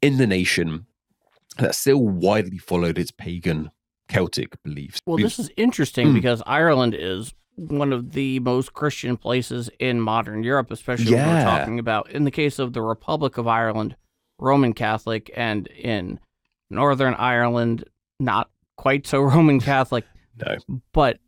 in 0.00 0.16
the 0.16 0.26
nation 0.26 0.86
that 1.58 1.74
still 1.74 2.00
widely 2.00 2.56
followed 2.56 2.98
its 2.98 3.10
pagan 3.10 3.70
Celtic 4.08 4.60
beliefs. 4.62 4.98
Well, 5.06 5.18
this 5.18 5.38
is 5.38 5.50
interesting 5.56 6.08
mm. 6.08 6.14
because 6.14 6.42
Ireland 6.46 6.96
is 6.98 7.34
one 7.56 7.92
of 7.92 8.12
the 8.12 8.40
most 8.40 8.72
Christian 8.72 9.18
places 9.18 9.70
in 9.78 10.00
modern 10.00 10.42
Europe, 10.42 10.70
especially 10.70 11.12
yeah. 11.12 11.26
when 11.26 11.36
we're 11.36 11.58
talking 11.58 11.78
about, 11.78 12.10
in 12.10 12.24
the 12.24 12.30
case 12.30 12.58
of 12.58 12.72
the 12.72 12.80
Republic 12.80 13.36
of 13.36 13.46
Ireland, 13.46 13.96
Roman 14.38 14.72
Catholic, 14.72 15.30
and 15.36 15.66
in 15.68 16.18
Northern 16.70 17.14
Ireland, 17.14 17.84
not 18.18 18.50
quite 18.76 19.06
so 19.06 19.20
Roman 19.20 19.60
Catholic. 19.60 20.06
no. 20.38 20.78
But 20.94 21.18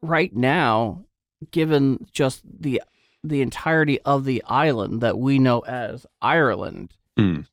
right 0.00 0.34
now, 0.34 1.04
given 1.50 2.06
just 2.12 2.42
the 2.44 2.82
the 3.24 3.42
entirety 3.42 4.00
of 4.02 4.24
the 4.24 4.42
island 4.46 5.00
that 5.00 5.18
we 5.18 5.38
know 5.38 5.60
as 5.60 6.06
Ireland, 6.22 6.94
mm. 7.18 7.46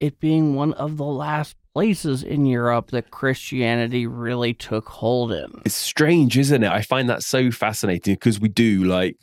it 0.00 0.20
being 0.20 0.54
one 0.54 0.72
of 0.74 0.96
the 0.96 1.04
last 1.04 1.56
places 1.74 2.22
in 2.22 2.46
Europe 2.46 2.90
that 2.90 3.10
Christianity 3.10 4.06
really 4.06 4.54
took 4.54 4.88
hold 4.88 5.32
in. 5.32 5.62
It's 5.64 5.74
strange, 5.74 6.38
isn't 6.38 6.62
it? 6.62 6.70
I 6.70 6.82
find 6.82 7.08
that 7.08 7.22
so 7.22 7.50
fascinating 7.50 8.14
because 8.14 8.38
we 8.38 8.48
do 8.48 8.84
like 8.84 9.16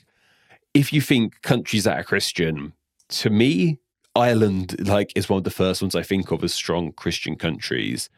if 0.74 0.94
you 0.94 1.02
think 1.02 1.42
countries 1.42 1.86
that 1.86 1.98
are 1.98 2.04
Christian, 2.04 2.74
to 3.10 3.30
me, 3.30 3.80
Ireland 4.16 4.88
like 4.88 5.14
is 5.16 5.30
one 5.30 5.38
of 5.38 5.44
the 5.44 5.50
first 5.50 5.82
ones 5.82 5.96
I 5.96 6.04
think 6.04 6.32
of 6.32 6.44
as 6.44 6.54
strong 6.54 6.92
Christian 6.92 7.36
countries 7.36 8.10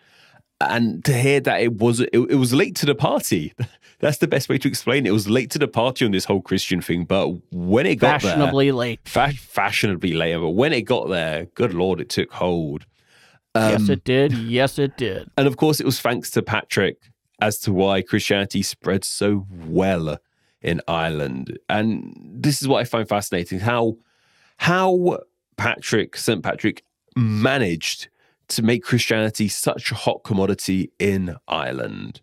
and 0.69 1.03
to 1.05 1.13
hear 1.13 1.39
that 1.39 1.61
it 1.61 1.77
was 1.77 1.99
it, 1.99 2.09
it, 2.13 2.35
was 2.35 2.53
late 2.53 2.75
to 2.77 2.85
the 2.85 2.95
party. 2.95 3.53
That's 3.99 4.17
the 4.17 4.27
best 4.27 4.49
way 4.49 4.57
to 4.57 4.67
explain 4.67 5.05
it. 5.05 5.09
It 5.09 5.13
was 5.13 5.29
late 5.29 5.51
to 5.51 5.59
the 5.59 5.67
party 5.67 6.05
on 6.05 6.11
this 6.11 6.25
whole 6.25 6.41
christian 6.41 6.81
thing 6.81 7.05
but 7.05 7.29
when 7.51 7.85
it 7.85 7.95
got 7.95 8.21
fashionably 8.21 8.67
there, 8.67 8.73
late. 8.73 8.99
fa- 9.05 9.33
fashionably 9.37 10.13
late 10.13 10.37
but 10.37 10.51
when 10.51 10.73
it 10.73 10.81
got 10.83 11.09
there 11.09 11.45
good 11.55 11.73
lord 11.73 12.01
it 12.01 12.09
took 12.09 12.31
hold. 12.31 12.85
Um, 13.53 13.71
yes 13.71 13.89
it 13.89 14.03
did. 14.03 14.33
Yes 14.33 14.79
it 14.79 14.97
did. 14.97 15.29
and 15.37 15.47
of 15.47 15.57
course 15.57 15.79
it 15.79 15.85
was 15.85 15.99
thanks 15.99 16.29
to 16.31 16.41
patrick 16.41 16.97
as 17.39 17.59
to 17.59 17.73
why 17.73 18.01
christianity 18.01 18.61
spread 18.61 19.03
so 19.03 19.45
well 19.65 20.17
in 20.61 20.81
ireland. 20.87 21.57
And 21.69 22.15
this 22.23 22.61
is 22.61 22.67
what 22.67 22.79
i 22.79 22.83
find 22.83 23.07
fascinating 23.07 23.59
how 23.59 23.97
how 24.57 25.19
patrick 25.57 26.15
st 26.17 26.43
patrick 26.43 26.83
managed 27.15 28.09
to 28.51 28.61
make 28.61 28.83
Christianity 28.83 29.47
such 29.47 29.91
a 29.91 29.95
hot 29.95 30.23
commodity 30.23 30.91
in 30.99 31.35
Ireland. 31.47 32.21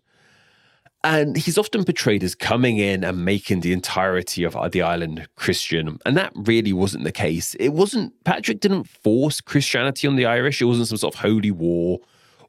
And 1.03 1.37
he's 1.37 1.57
often 1.57 1.85
portrayed 1.85 2.23
as 2.23 2.35
coming 2.35 2.77
in 2.77 3.05
and 3.05 3.23
making 3.23 3.61
the 3.61 3.71
entirety 3.71 4.43
of 4.43 4.55
the 4.71 4.81
island 4.81 5.27
Christian. 5.35 5.97
And 6.05 6.17
that 6.17 6.33
really 6.35 6.73
wasn't 6.73 7.05
the 7.05 7.11
case. 7.11 7.55
It 7.55 7.69
wasn't, 7.69 8.13
Patrick 8.25 8.59
didn't 8.59 8.83
force 8.83 9.39
Christianity 9.39 10.07
on 10.07 10.17
the 10.17 10.25
Irish. 10.25 10.61
It 10.61 10.65
wasn't 10.65 10.89
some 10.89 10.97
sort 10.97 11.15
of 11.15 11.21
holy 11.21 11.51
war 11.51 11.99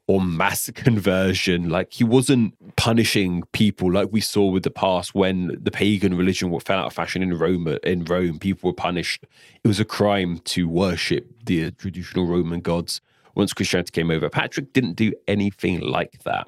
or 0.07 0.19
mass 0.19 0.69
conversion. 0.75 1.69
Like 1.69 1.93
he 1.93 2.03
wasn't 2.03 2.53
punishing 2.75 3.43
people 3.53 3.89
like 3.89 4.09
we 4.11 4.19
saw 4.19 4.45
with 4.51 4.63
the 4.63 4.71
past 4.71 5.15
when 5.15 5.57
the 5.61 5.71
pagan 5.71 6.17
religion 6.17 6.57
fell 6.59 6.79
out 6.79 6.87
of 6.87 6.93
fashion 6.93 7.23
in 7.23 7.37
Rome. 7.37 7.67
In 7.83 8.03
Rome, 8.03 8.37
people 8.37 8.69
were 8.69 8.75
punished. 8.75 9.25
It 9.63 9.67
was 9.67 9.79
a 9.79 9.85
crime 9.85 10.39
to 10.45 10.67
worship 10.67 11.27
the 11.45 11.71
traditional 11.71 12.27
Roman 12.27 12.59
gods 12.59 12.99
once 13.35 13.53
Christianity 13.53 13.91
came 13.91 14.11
over. 14.11 14.29
Patrick 14.29 14.73
didn't 14.73 14.93
do 14.93 15.13
anything 15.27 15.79
like 15.79 16.23
that. 16.23 16.47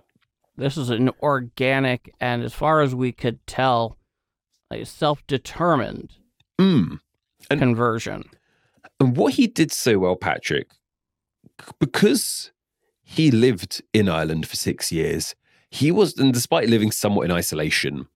This 0.56 0.78
is 0.78 0.90
an 0.90 1.10
organic 1.22 2.14
and, 2.20 2.44
as 2.44 2.54
far 2.54 2.82
as 2.82 2.94
we 2.94 3.12
could 3.12 3.46
tell, 3.48 3.98
a 4.72 4.86
self 4.86 5.26
determined 5.28 6.14
mm. 6.60 7.00
conversion. 7.50 8.24
And 9.00 9.18
what 9.18 9.34
he 9.34 9.48
did 9.48 9.72
so 9.72 10.00
well, 10.00 10.16
Patrick, 10.16 10.72
because 11.80 12.52
he 13.04 13.32
lived 13.32 13.82
in 13.94 14.10
Ireland 14.10 14.48
for 14.48 14.56
six 14.56 14.92
years, 14.92 15.36
he 15.70 15.92
was, 15.92 16.18
and 16.18 16.34
despite 16.34 16.70
living 16.70 16.92
somewhat 16.92 17.26
in 17.26 17.32
isolation, 17.32 18.08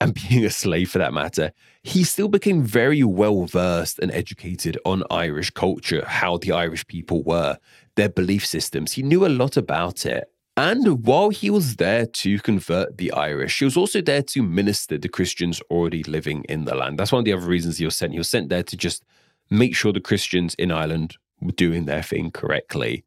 and 0.00 0.14
being 0.28 0.44
a 0.44 0.50
slave 0.50 0.90
for 0.90 0.98
that 0.98 1.12
matter, 1.14 1.52
he 1.84 2.02
still 2.02 2.28
became 2.28 2.62
very 2.62 3.04
well 3.04 3.44
versed 3.44 3.98
and 3.98 4.10
educated 4.10 4.78
on 4.86 5.04
Irish 5.10 5.50
culture, 5.50 6.02
how 6.06 6.38
the 6.38 6.50
Irish 6.50 6.86
people 6.86 7.22
were, 7.22 7.58
their 7.94 8.08
belief 8.08 8.44
systems. 8.44 8.92
He 8.92 9.02
knew 9.02 9.26
a 9.26 9.28
lot 9.28 9.58
about 9.58 10.06
it. 10.06 10.30
And 10.56 11.04
while 11.04 11.28
he 11.28 11.50
was 11.50 11.76
there 11.76 12.06
to 12.06 12.38
convert 12.38 12.96
the 12.96 13.12
Irish, 13.12 13.58
he 13.58 13.66
was 13.66 13.76
also 13.76 14.00
there 14.00 14.22
to 14.22 14.42
minister 14.42 14.96
to 14.96 15.08
Christians 15.08 15.60
already 15.70 16.02
living 16.04 16.44
in 16.48 16.64
the 16.64 16.74
land. 16.74 16.98
That's 16.98 17.12
one 17.12 17.18
of 17.18 17.26
the 17.26 17.34
other 17.34 17.46
reasons 17.46 17.76
he 17.76 17.84
was 17.84 17.96
sent. 17.96 18.12
He 18.12 18.18
was 18.18 18.30
sent 18.30 18.48
there 18.48 18.62
to 18.62 18.76
just 18.76 19.04
make 19.50 19.76
sure 19.76 19.92
the 19.92 20.00
Christians 20.00 20.54
in 20.54 20.72
Ireland 20.72 21.18
were 21.42 21.52
doing 21.52 21.84
their 21.84 22.02
thing 22.02 22.30
correctly. 22.30 23.04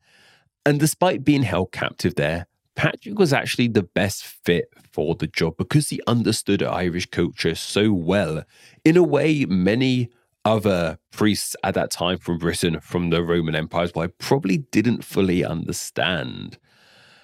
And 0.67 0.79
despite 0.79 1.23
being 1.23 1.43
held 1.43 1.71
captive 1.71 2.13
there, 2.13 2.45
Patrick 2.77 3.17
was 3.17 3.33
actually 3.33 3.67
the 3.67 3.81
best 3.81 4.23
fit 4.23 4.71
for 4.91 5.15
the 5.15 5.25
job 5.25 5.57
because 5.57 5.89
he 5.89 5.99
understood 6.05 6.61
Irish 6.61 7.07
culture 7.07 7.55
so 7.55 7.91
well. 7.91 8.43
In 8.85 8.95
a 8.95 9.01
way, 9.01 9.45
many 9.45 10.11
other 10.45 10.99
priests 11.11 11.55
at 11.63 11.73
that 11.73 11.89
time 11.89 12.19
from 12.19 12.37
Britain, 12.37 12.79
from 12.79 13.09
the 13.09 13.23
Roman 13.23 13.55
Empire's 13.55 13.95
why 13.95 14.05
probably 14.05 14.59
didn't 14.59 15.03
fully 15.03 15.43
understand. 15.43 16.59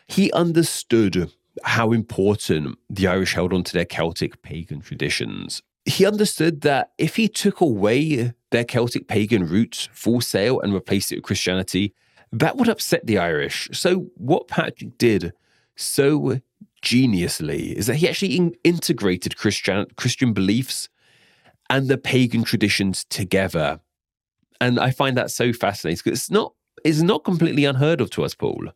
He 0.07 0.31
understood 0.31 1.31
how 1.63 1.91
important 1.91 2.79
the 2.89 3.05
Irish 3.05 3.35
held 3.35 3.53
on 3.53 3.63
to 3.63 3.73
their 3.73 3.85
Celtic 3.85 4.41
pagan 4.41 4.81
traditions. 4.81 5.61
he 5.85 6.05
understood 6.05 6.61
that 6.61 6.93
if 6.97 7.17
he 7.17 7.27
took 7.27 7.59
away 7.61 8.33
their 8.51 8.63
Celtic 8.63 9.07
pagan 9.07 9.45
roots 9.45 9.87
full 9.93 10.21
sail 10.21 10.59
and 10.61 10.73
replaced 10.73 11.11
it 11.11 11.17
with 11.17 11.25
Christianity, 11.25 11.93
that 12.31 12.57
would 12.57 12.69
upset 12.69 13.05
the 13.05 13.19
Irish. 13.19 13.69
So, 13.73 14.07
what 14.15 14.47
Patrick 14.47 14.97
did 14.97 15.33
so 15.75 16.39
geniusly 16.81 17.73
is 17.73 17.87
that 17.87 17.95
he 17.95 18.07
actually 18.09 18.35
in- 18.35 18.55
integrated 18.63 19.37
Christian, 19.37 19.85
Christian 19.95 20.33
beliefs 20.33 20.89
and 21.69 21.87
the 21.87 21.97
pagan 21.97 22.43
traditions 22.43 23.05
together. 23.09 23.79
And 24.61 24.79
I 24.79 24.91
find 24.91 25.17
that 25.17 25.31
so 25.31 25.53
fascinating 25.53 26.01
because 26.03 26.19
it's 26.19 26.31
not, 26.31 26.53
it's 26.83 27.01
not 27.01 27.23
completely 27.23 27.65
unheard 27.65 28.01
of 28.01 28.09
to 28.11 28.23
us, 28.23 28.33
Paul. 28.35 28.67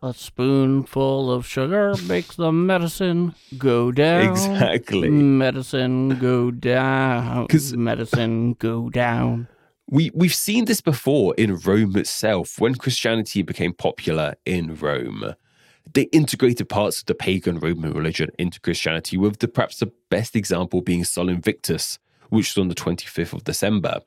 A 0.00 0.14
spoonful 0.14 1.32
of 1.32 1.44
sugar 1.46 1.92
makes 2.06 2.36
the 2.36 2.52
medicine 2.52 3.34
go 3.56 3.90
down. 3.90 4.30
Exactly. 4.30 5.10
Medicine 5.10 6.10
go 6.20 6.50
down. 6.52 7.46
'Cause- 7.48 7.74
medicine 7.76 8.54
go 8.54 8.90
down. 8.90 9.48
We 9.90 10.10
we've 10.14 10.34
seen 10.34 10.66
this 10.66 10.80
before 10.82 11.34
in 11.38 11.56
Rome 11.56 11.96
itself. 11.96 12.60
When 12.60 12.74
Christianity 12.74 13.40
became 13.42 13.72
popular 13.72 14.34
in 14.44 14.76
Rome, 14.76 15.34
they 15.94 16.02
integrated 16.04 16.68
parts 16.68 17.00
of 17.00 17.06
the 17.06 17.14
pagan 17.14 17.58
Roman 17.58 17.92
religion 17.92 18.30
into 18.38 18.60
Christianity, 18.60 19.16
with 19.16 19.38
the 19.38 19.48
perhaps 19.48 19.78
the 19.78 19.92
best 20.10 20.36
example 20.36 20.80
being 20.82 21.04
Sol 21.04 21.28
Invictus, 21.28 21.98
which 22.30 22.54
was 22.54 22.60
on 22.60 22.68
the 22.68 22.74
25th 22.74 23.32
of 23.32 23.44
December. 23.44 24.00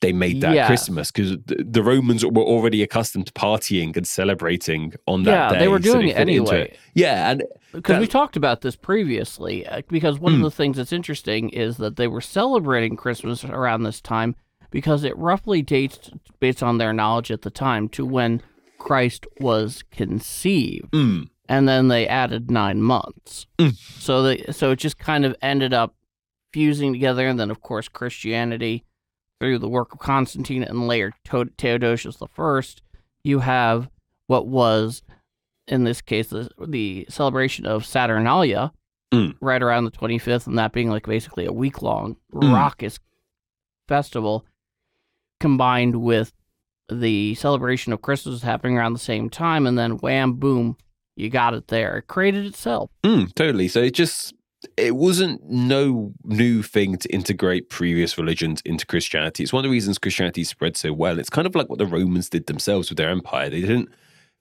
They 0.00 0.12
made 0.12 0.40
that 0.40 0.54
Yeah. 0.54 0.66
Christmas 0.66 1.12
because 1.12 1.36
the, 1.46 1.64
the 1.68 1.82
Romans 1.82 2.24
were 2.26 2.42
already 2.42 2.82
accustomed 2.82 3.26
to 3.26 3.32
partying 3.32 3.96
and 3.96 4.04
celebrating 4.06 4.94
on 5.06 5.22
that 5.24 5.30
Yeah, 5.30 5.52
day. 5.52 5.58
they 5.60 5.68
were 5.68 5.80
so 5.80 5.92
doing 5.92 6.08
it 6.08 6.16
fit 6.16 6.28
into 6.28 6.52
anyway. 6.52 6.76
Yeah, 6.94 7.30
and 7.30 7.44
Because 7.72 8.00
we 8.00 8.08
talked 8.08 8.36
about 8.36 8.62
this 8.62 8.74
previously. 8.74 9.64
uh, 9.64 9.82
Because 9.88 10.18
one 10.18 10.32
Hmm. 10.32 10.38
of 10.38 10.42
the 10.42 10.50
things 10.56 10.76
that's 10.76 10.92
interesting 10.92 11.50
is 11.50 11.76
that 11.76 11.94
they 11.96 12.08
were 12.08 12.20
celebrating 12.20 12.96
Christmas 12.96 13.44
around 13.44 13.84
this 13.84 14.00
time 14.00 14.34
because 14.72 15.04
it 15.04 15.16
roughly 15.16 15.62
dates, 15.62 16.10
based 16.40 16.62
on 16.64 16.78
their 16.78 16.92
knowledge 16.92 17.30
at 17.30 17.42
the 17.42 17.50
time, 17.50 17.88
to 17.90 18.04
when 18.04 18.42
Christ 18.82 19.26
was 19.40 19.84
conceived. 19.90 20.90
mm, 20.92 21.28
and 21.48 21.68
then 21.68 21.88
they 21.88 22.06
added 22.08 22.50
nine 22.50 22.82
months. 22.82 23.46
Mm. 23.58 23.76
So 23.76 24.22
they 24.22 24.44
so 24.50 24.72
it 24.72 24.76
just 24.80 24.98
kind 24.98 25.24
of 25.24 25.36
ended 25.40 25.72
up 25.72 25.94
fusing 26.52 26.92
together, 26.92 27.26
and 27.26 27.38
then 27.38 27.50
of 27.50 27.60
course 27.60 27.88
Christianity 27.88 28.84
through 29.40 29.58
the 29.58 29.68
work 29.68 29.92
of 29.92 29.98
Constantine 29.98 30.62
and 30.62 30.86
later 30.88 31.12
To- 31.26 31.50
Theodosius 31.58 32.16
the 32.16 32.26
First, 32.28 32.82
you 33.24 33.38
have 33.40 33.88
what 34.26 34.46
was 34.46 35.02
in 35.68 35.84
this 35.84 36.00
case 36.00 36.28
the, 36.28 36.48
the 36.66 37.06
celebration 37.08 37.66
of 37.66 37.84
Saturnalia, 37.86 38.72
Mm. 39.12 39.34
right 39.40 39.62
around 39.62 39.84
the 39.84 39.90
twenty 39.90 40.18
fifth, 40.18 40.46
and 40.46 40.58
that 40.58 40.72
being 40.72 40.88
like 40.90 41.06
basically 41.06 41.44
a 41.46 41.52
week 41.52 41.82
long 41.82 42.16
Mm. 42.32 42.52
raucous 42.52 42.98
festival, 43.88 44.44
combined 45.40 45.96
with 46.02 46.32
the 46.92 47.34
celebration 47.34 47.92
of 47.92 48.02
Christmas 48.02 48.32
was 48.32 48.42
happening 48.42 48.76
around 48.76 48.92
the 48.92 48.98
same 48.98 49.30
time, 49.30 49.66
and 49.66 49.78
then 49.78 49.98
wham, 49.98 50.34
boom, 50.34 50.76
you 51.16 51.30
got 51.30 51.54
it 51.54 51.68
there. 51.68 51.98
It 51.98 52.06
created 52.08 52.46
itself. 52.46 52.90
Mm, 53.04 53.34
totally. 53.34 53.68
So 53.68 53.80
it 53.80 53.94
just 53.94 54.34
it 54.76 54.94
wasn't 54.94 55.42
no 55.48 56.12
new 56.24 56.62
thing 56.62 56.96
to 56.96 57.08
integrate 57.12 57.68
previous 57.68 58.16
religions 58.16 58.62
into 58.64 58.86
Christianity. 58.86 59.42
It's 59.42 59.52
one 59.52 59.64
of 59.64 59.68
the 59.68 59.72
reasons 59.72 59.98
Christianity 59.98 60.44
spread 60.44 60.76
so 60.76 60.92
well. 60.92 61.18
It's 61.18 61.30
kind 61.30 61.46
of 61.46 61.54
like 61.54 61.68
what 61.68 61.78
the 61.78 61.86
Romans 61.86 62.28
did 62.28 62.46
themselves 62.46 62.88
with 62.88 62.98
their 62.98 63.10
empire. 63.10 63.50
They 63.50 63.60
didn't 63.60 63.88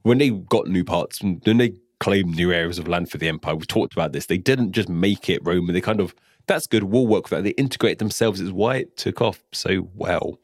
when 0.03 0.17
they 0.17 0.29
got 0.29 0.67
new 0.67 0.83
parts 0.83 1.21
when 1.21 1.57
they 1.57 1.73
claimed 1.99 2.35
new 2.35 2.51
areas 2.51 2.79
of 2.79 2.87
land 2.87 3.09
for 3.11 3.17
the 3.17 3.27
empire. 3.27 3.55
We've 3.55 3.67
talked 3.67 3.93
about 3.93 4.11
this. 4.11 4.25
They 4.25 4.37
didn't 4.37 4.71
just 4.71 4.89
make 4.89 5.29
it 5.29 5.41
Roman. 5.43 5.73
They 5.73 5.81
kind 5.81 5.99
of 5.99 6.15
that's 6.47 6.67
good. 6.67 6.83
We'll 6.83 7.07
work 7.07 7.29
that. 7.29 7.43
They 7.43 7.51
integrate 7.51 7.99
themselves. 7.99 8.41
Is 8.41 8.51
why 8.51 8.77
it 8.77 8.97
took 8.97 9.21
off 9.21 9.43
so 9.51 9.89
well. 9.95 10.39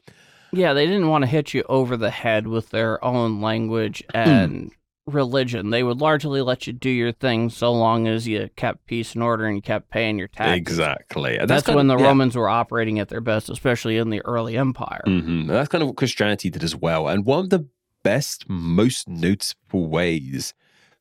Yeah, 0.52 0.72
they 0.72 0.86
didn't 0.86 1.08
want 1.08 1.22
to 1.22 1.28
hit 1.28 1.54
you 1.54 1.64
over 1.68 1.96
the 1.96 2.10
head 2.10 2.46
with 2.46 2.70
their 2.70 3.02
own 3.04 3.40
language 3.40 4.02
and 4.14 4.70
religion. 5.06 5.70
They 5.70 5.82
would 5.82 6.00
largely 6.00 6.42
let 6.42 6.66
you 6.66 6.72
do 6.72 6.90
your 6.90 7.12
thing 7.12 7.50
so 7.50 7.72
long 7.72 8.06
as 8.06 8.28
you 8.28 8.50
kept 8.56 8.86
peace 8.86 9.14
and 9.14 9.22
order 9.22 9.46
and 9.46 9.56
you 9.56 9.62
kept 9.62 9.90
paying 9.90 10.18
your 10.18 10.28
taxes. 10.28 10.56
Exactly. 10.56 11.38
And 11.38 11.48
That's, 11.48 11.64
kind 11.64 11.76
when 11.76 11.86
the 11.86 11.96
yeah. 11.96 12.06
Romans 12.06 12.36
were 12.36 12.48
operating 12.48 12.98
at 12.98 13.08
their 13.08 13.20
best, 13.20 13.48
especially 13.48 13.96
in 13.96 14.10
the 14.10 14.20
early 14.24 14.56
empire. 14.56 15.02
hmm 15.04 15.46
That's 15.46 15.68
kind 15.68 15.82
of 15.82 15.88
what 15.88 15.96
Christianity 15.96 16.50
did 16.50 16.62
as 16.62 16.76
well. 16.76 17.08
And 17.08 17.24
one 17.24 17.40
of 17.40 17.50
the 17.50 17.66
best, 18.02 18.48
most 18.48 19.08
noticeable 19.08 19.88
ways 19.88 20.54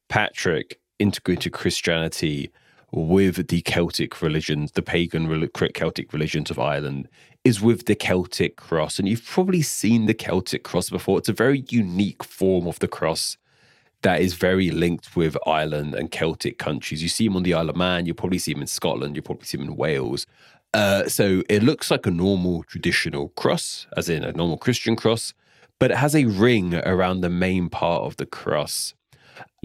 Patrick 0.09 0.79
integrated 0.99 1.53
Christianity 1.53 2.51
with 2.91 3.47
the 3.47 3.61
Celtic 3.61 4.21
religions, 4.21 4.71
the 4.71 4.81
pagan 4.81 5.49
Celtic 5.73 6.13
religions 6.13 6.49
of 6.49 6.59
Ireland, 6.59 7.09
is 7.43 7.61
with 7.61 7.85
the 7.85 7.95
Celtic 7.95 8.55
cross. 8.55 8.99
And 8.99 9.07
you've 9.07 9.25
probably 9.25 9.61
seen 9.61 10.05
the 10.05 10.13
Celtic 10.13 10.63
cross 10.63 10.89
before. 10.89 11.17
It's 11.17 11.29
a 11.29 11.33
very 11.33 11.65
unique 11.69 12.23
form 12.23 12.67
of 12.67 12.79
the 12.79 12.87
cross 12.87 13.37
that 14.01 14.21
is 14.21 14.33
very 14.33 14.69
linked 14.69 15.15
with 15.15 15.37
Ireland 15.45 15.95
and 15.95 16.11
Celtic 16.11 16.59
countries. 16.59 17.01
You 17.01 17.09
see 17.09 17.27
them 17.27 17.35
on 17.35 17.43
the 17.43 17.53
Isle 17.53 17.69
of 17.69 17.75
Man, 17.75 18.05
you 18.05 18.13
probably 18.13 18.37
see 18.37 18.53
them 18.53 18.61
in 18.61 18.67
Scotland, 18.67 19.15
you 19.15 19.21
probably 19.21 19.45
see 19.45 19.57
them 19.57 19.67
in 19.67 19.75
Wales. 19.75 20.27
Uh, 20.73 21.07
so 21.07 21.41
it 21.49 21.63
looks 21.63 21.89
like 21.89 22.05
a 22.05 22.11
normal 22.11 22.63
traditional 22.63 23.29
cross, 23.29 23.87
as 23.97 24.09
in 24.09 24.23
a 24.23 24.31
normal 24.33 24.57
Christian 24.57 24.95
cross, 24.95 25.33
but 25.79 25.91
it 25.91 25.97
has 25.97 26.15
a 26.15 26.25
ring 26.25 26.75
around 26.75 27.21
the 27.21 27.29
main 27.29 27.69
part 27.69 28.03
of 28.03 28.17
the 28.17 28.25
cross. 28.25 28.93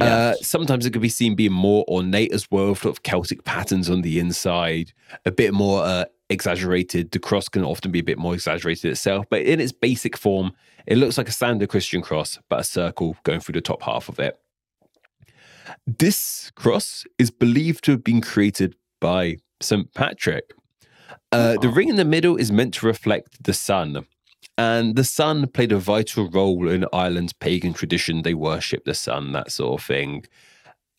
Uh, 0.01 0.35
sometimes 0.41 0.85
it 0.87 0.93
could 0.93 1.03
be 1.03 1.09
seen 1.09 1.35
being 1.35 1.53
more 1.53 1.85
ornate 1.89 2.33
as 2.33 2.51
well, 2.51 2.70
with 2.70 2.81
sort 2.83 2.97
of 2.97 3.03
Celtic 3.03 3.45
patterns 3.45 3.89
on 3.89 4.03
the 4.03 4.18
inside, 4.18 4.93
a 5.25 5.31
bit 5.31 5.53
more 5.55 5.83
uh, 5.85 6.05
exaggerated. 6.31 7.11
The 7.11 7.18
cross 7.18 7.49
can 7.49 7.64
often 7.64 7.91
be 7.93 8.01
a 8.01 8.05
bit 8.05 8.18
more 8.18 8.35
exaggerated 8.35 8.91
itself, 8.91 9.27
but 9.31 9.43
in 9.43 9.61
its 9.61 9.73
basic 9.73 10.16
form, 10.16 10.53
it 10.87 10.97
looks 10.99 11.16
like 11.18 11.29
a 11.29 11.33
standard 11.33 11.68
Christian 11.68 12.03
cross, 12.03 12.39
but 12.49 12.61
a 12.61 12.64
circle 12.64 13.16
going 13.23 13.41
through 13.41 13.53
the 13.55 13.61
top 13.61 13.83
half 13.83 14.09
of 14.09 14.18
it. 14.18 14.39
This 15.87 16.51
cross 16.55 17.05
is 17.18 17.31
believed 17.31 17.85
to 17.85 17.93
have 17.93 18.05
been 18.05 18.20
created 18.20 18.75
by 19.01 19.37
St. 19.61 19.93
Patrick. 19.95 20.53
Uh, 21.31 21.57
the 21.61 21.68
Oh. 21.68 21.73
ring 21.73 21.89
in 21.89 21.97
the 21.97 22.05
middle 22.05 22.37
is 22.37 22.51
meant 22.53 22.75
to 22.75 22.87
reflect 22.87 23.45
the 23.45 23.55
sun. 23.55 24.07
And 24.59 24.96
the 24.96 25.05
sun 25.05 25.48
played 25.48 25.72
a 25.72 25.78
vital 25.78 26.28
role 26.28 26.68
in 26.68 26.84
Ireland's 26.92 27.32
pagan 27.32 27.72
tradition. 27.72 28.22
They 28.22 28.34
worship 28.34 28.84
the 28.84 28.94
sun, 28.94 29.32
that 29.32 29.50
sort 29.50 29.80
of 29.80 29.86
thing. 29.86 30.24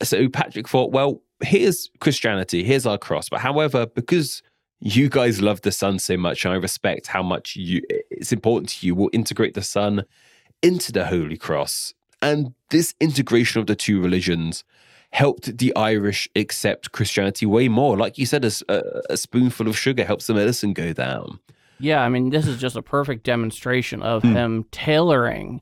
So 0.01 0.27
Patrick 0.27 0.67
thought, 0.67 0.91
well, 0.91 1.21
here's 1.41 1.89
Christianity, 1.99 2.63
here's 2.63 2.85
our 2.85 2.97
cross. 2.97 3.29
But 3.29 3.41
however, 3.41 3.85
because 3.85 4.41
you 4.79 5.07
guys 5.07 5.41
love 5.41 5.61
the 5.61 5.71
sun 5.71 5.99
so 5.99 6.17
much, 6.17 6.43
and 6.43 6.53
I 6.53 6.57
respect 6.57 7.07
how 7.07 7.23
much 7.23 7.55
you 7.55 7.81
it's 8.09 8.33
important 8.33 8.69
to 8.69 8.87
you, 8.87 8.95
we'll 8.95 9.09
integrate 9.13 9.53
the 9.53 9.61
sun 9.61 10.03
into 10.61 10.91
the 10.91 11.05
Holy 11.05 11.37
Cross. 11.37 11.93
And 12.21 12.53
this 12.69 12.95
integration 12.99 13.61
of 13.61 13.67
the 13.67 13.75
two 13.75 14.01
religions 14.01 14.63
helped 15.11 15.57
the 15.57 15.75
Irish 15.75 16.27
accept 16.35 16.91
Christianity 16.91 17.45
way 17.45 17.67
more. 17.67 17.97
Like 17.97 18.17
you 18.17 18.25
said, 18.25 18.43
a 18.43 19.17
spoonful 19.17 19.67
of 19.67 19.77
sugar 19.77 20.03
helps 20.03 20.25
the 20.27 20.33
medicine 20.33 20.73
go 20.73 20.91
down. 20.91 21.39
Yeah, 21.83 22.01
I 22.01 22.07
mean, 22.09 22.29
this 22.29 22.47
is 22.47 22.59
just 22.61 22.77
a 22.77 22.81
perfect 22.81 23.23
demonstration 23.25 24.01
of 24.01 24.23
Hmm. 24.23 24.35
him 24.35 24.63
tailoring 24.71 25.59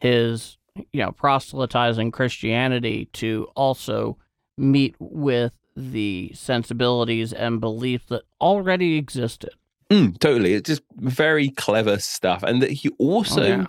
his, 0.00 0.58
you 0.92 1.00
know, 1.02 1.10
proselytizing 1.10 2.12
Christianity 2.12 3.06
to 3.14 3.48
also 3.56 4.16
meet 4.56 4.94
with 5.00 5.52
the 5.76 6.30
sensibilities 6.34 7.32
and 7.32 7.60
beliefs 7.60 8.06
that 8.10 8.22
already 8.40 8.96
existed. 8.96 9.50
Mm, 9.90 10.18
totally. 10.20 10.54
It's 10.54 10.68
just 10.68 10.82
very 10.96 11.50
clever 11.50 11.98
stuff. 11.98 12.44
And 12.44 12.62
that 12.62 12.70
he 12.70 12.88
also 12.98 13.42
Oh, 13.42 13.46
yeah. 13.46 13.66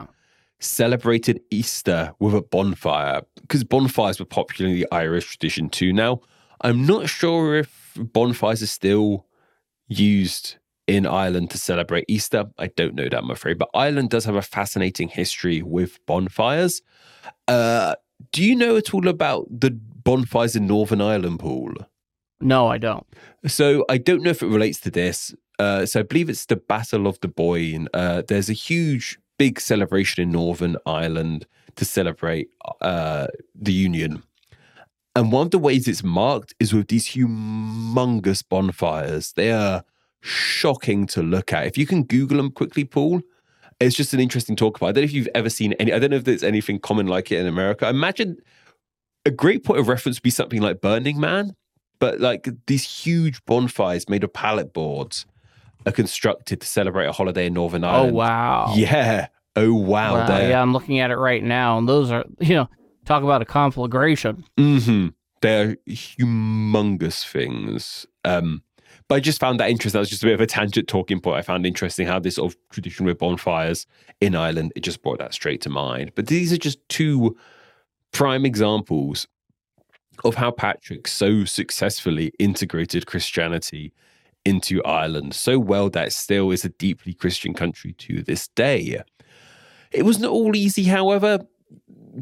celebrated 0.59 1.41
Easter 1.49 2.13
with 2.19 2.35
a 2.35 2.41
bonfire 2.43 3.21
because 3.41 3.63
bonfires 3.63 4.19
were 4.19 4.25
popular 4.25 4.69
in 4.69 4.75
the 4.75 4.87
Irish 4.91 5.25
tradition 5.25 5.67
too. 5.69 5.91
Now, 5.93 6.21
I'm 6.61 6.85
not 6.85 7.09
sure 7.09 7.55
if 7.55 7.97
bonfires 7.97 8.61
are 8.61 8.67
still 8.67 9.25
used 9.87 10.57
in 10.87 11.05
Ireland 11.05 11.51
to 11.51 11.57
celebrate 11.57 12.05
Easter. 12.07 12.45
I 12.57 12.67
don't 12.67 12.95
know 12.95 13.03
that, 13.03 13.17
I'm 13.17 13.31
afraid. 13.31 13.57
But 13.57 13.69
Ireland 13.73 14.09
does 14.09 14.25
have 14.25 14.35
a 14.35 14.41
fascinating 14.41 15.07
history 15.07 15.61
with 15.61 16.03
bonfires. 16.05 16.81
Uh, 17.47 17.95
do 18.31 18.43
you 18.43 18.55
know 18.55 18.77
at 18.77 18.93
all 18.93 19.07
about 19.07 19.47
the 19.49 19.71
bonfires 19.71 20.55
in 20.55 20.67
Northern 20.67 21.01
Ireland, 21.01 21.39
Paul? 21.39 21.73
No, 22.39 22.67
I 22.67 22.77
don't. 22.77 23.05
So 23.45 23.85
I 23.89 23.97
don't 23.97 24.23
know 24.23 24.31
if 24.31 24.41
it 24.41 24.47
relates 24.47 24.79
to 24.81 24.91
this. 24.91 25.33
Uh, 25.59 25.85
so 25.85 25.99
I 25.99 26.03
believe 26.03 26.29
it's 26.29 26.45
the 26.47 26.55
Battle 26.55 27.05
of 27.05 27.19
the 27.21 27.27
Boyne. 27.27 27.87
Uh, 27.93 28.23
there's 28.27 28.49
a 28.49 28.53
huge, 28.53 29.19
big 29.37 29.59
celebration 29.59 30.23
in 30.23 30.31
Northern 30.31 30.75
Ireland 30.85 31.45
to 31.75 31.85
celebrate 31.85 32.49
uh, 32.81 33.27
the 33.55 33.73
Union. 33.73 34.23
And 35.15 35.31
one 35.31 35.47
of 35.47 35.51
the 35.51 35.59
ways 35.59 35.87
it's 35.87 36.03
marked 36.03 36.55
is 36.59 36.73
with 36.73 36.87
these 36.87 37.09
humongous 37.09 38.43
bonfires. 38.47 39.33
They 39.33 39.51
are 39.51 39.83
shocking 40.21 41.05
to 41.07 41.21
look 41.21 41.53
at. 41.53 41.65
If 41.67 41.77
you 41.77 41.85
can 41.85 42.03
Google 42.03 42.37
them 42.37 42.51
quickly, 42.51 42.85
Paul, 42.85 43.21
it's 43.79 43.95
just 43.95 44.13
an 44.13 44.19
interesting 44.19 44.55
talk 44.55 44.77
about. 44.77 44.87
I 44.87 44.91
don't 44.93 45.01
know 45.01 45.05
if 45.05 45.13
you've 45.13 45.29
ever 45.35 45.49
seen 45.49 45.73
any. 45.73 45.91
I 45.91 45.99
don't 45.99 46.11
know 46.11 46.17
if 46.17 46.23
there's 46.23 46.43
anything 46.43 46.79
common 46.79 47.07
like 47.07 47.31
it 47.31 47.39
in 47.39 47.47
America. 47.47 47.89
Imagine 47.89 48.37
a 49.25 49.31
great 49.31 49.63
point 49.63 49.79
of 49.79 49.87
reference 49.87 50.17
would 50.17 50.23
be 50.23 50.29
something 50.29 50.61
like 50.61 50.81
Burning 50.81 51.19
Man 51.19 51.55
but 52.01 52.19
like 52.19 52.49
these 52.65 52.83
huge 52.83 53.45
bonfires 53.45 54.09
made 54.09 54.25
of 54.25 54.33
pallet 54.33 54.73
boards 54.73 55.25
are 55.85 55.91
constructed 55.93 56.59
to 56.59 56.67
celebrate 56.67 57.05
a 57.05 57.11
holiday 57.13 57.45
in 57.45 57.53
Northern 57.53 57.85
Ireland. 57.85 58.15
Oh 58.15 58.17
wow. 58.17 58.73
Yeah. 58.75 59.27
Oh 59.55 59.73
wow. 59.73 60.15
Wow, 60.15 60.25
They're, 60.25 60.49
yeah, 60.49 60.61
I'm 60.61 60.73
looking 60.73 60.99
at 60.99 61.11
it 61.11 61.17
right 61.17 61.43
now, 61.43 61.77
and 61.77 61.87
those 61.87 62.11
are 62.11 62.25
you 62.39 62.55
know 62.55 62.69
talk 63.05 63.23
about 63.23 63.41
a 63.41 63.45
conflagration. 63.45 64.43
hmm 64.57 65.09
They're 65.41 65.77
humongous 65.87 67.23
things. 67.25 68.05
Um, 68.25 68.63
but 69.11 69.15
I 69.15 69.19
just 69.19 69.41
found 69.41 69.59
that 69.59 69.69
interesting. 69.69 69.97
That 69.97 70.03
was 70.03 70.09
just 70.09 70.23
a 70.23 70.25
bit 70.25 70.35
of 70.35 70.39
a 70.39 70.47
tangent 70.47 70.87
talking 70.87 71.19
point. 71.19 71.35
I 71.35 71.41
found 71.41 71.65
interesting 71.65 72.07
how 72.07 72.17
this 72.17 72.35
sort 72.35 72.53
of 72.53 72.57
tradition 72.69 73.05
with 73.05 73.17
bonfires 73.17 73.85
in 74.21 74.37
Ireland, 74.37 74.71
it 74.73 74.85
just 74.85 75.03
brought 75.03 75.19
that 75.19 75.33
straight 75.33 75.59
to 75.63 75.69
mind. 75.69 76.13
But 76.15 76.27
these 76.27 76.53
are 76.53 76.57
just 76.57 76.79
two 76.87 77.35
prime 78.13 78.45
examples 78.45 79.27
of 80.23 80.35
how 80.35 80.49
Patrick 80.49 81.09
so 81.09 81.43
successfully 81.43 82.31
integrated 82.39 83.05
Christianity 83.05 83.91
into 84.45 84.81
Ireland 84.85 85.35
so 85.35 85.59
well 85.59 85.89
that 85.89 86.07
it 86.07 86.13
still 86.13 86.51
is 86.51 86.63
a 86.63 86.69
deeply 86.69 87.13
Christian 87.13 87.53
country 87.53 87.91
to 87.91 88.23
this 88.23 88.47
day. 88.47 89.01
It 89.91 90.05
wasn't 90.05 90.27
all 90.27 90.55
easy, 90.55 90.85
however. 90.85 91.39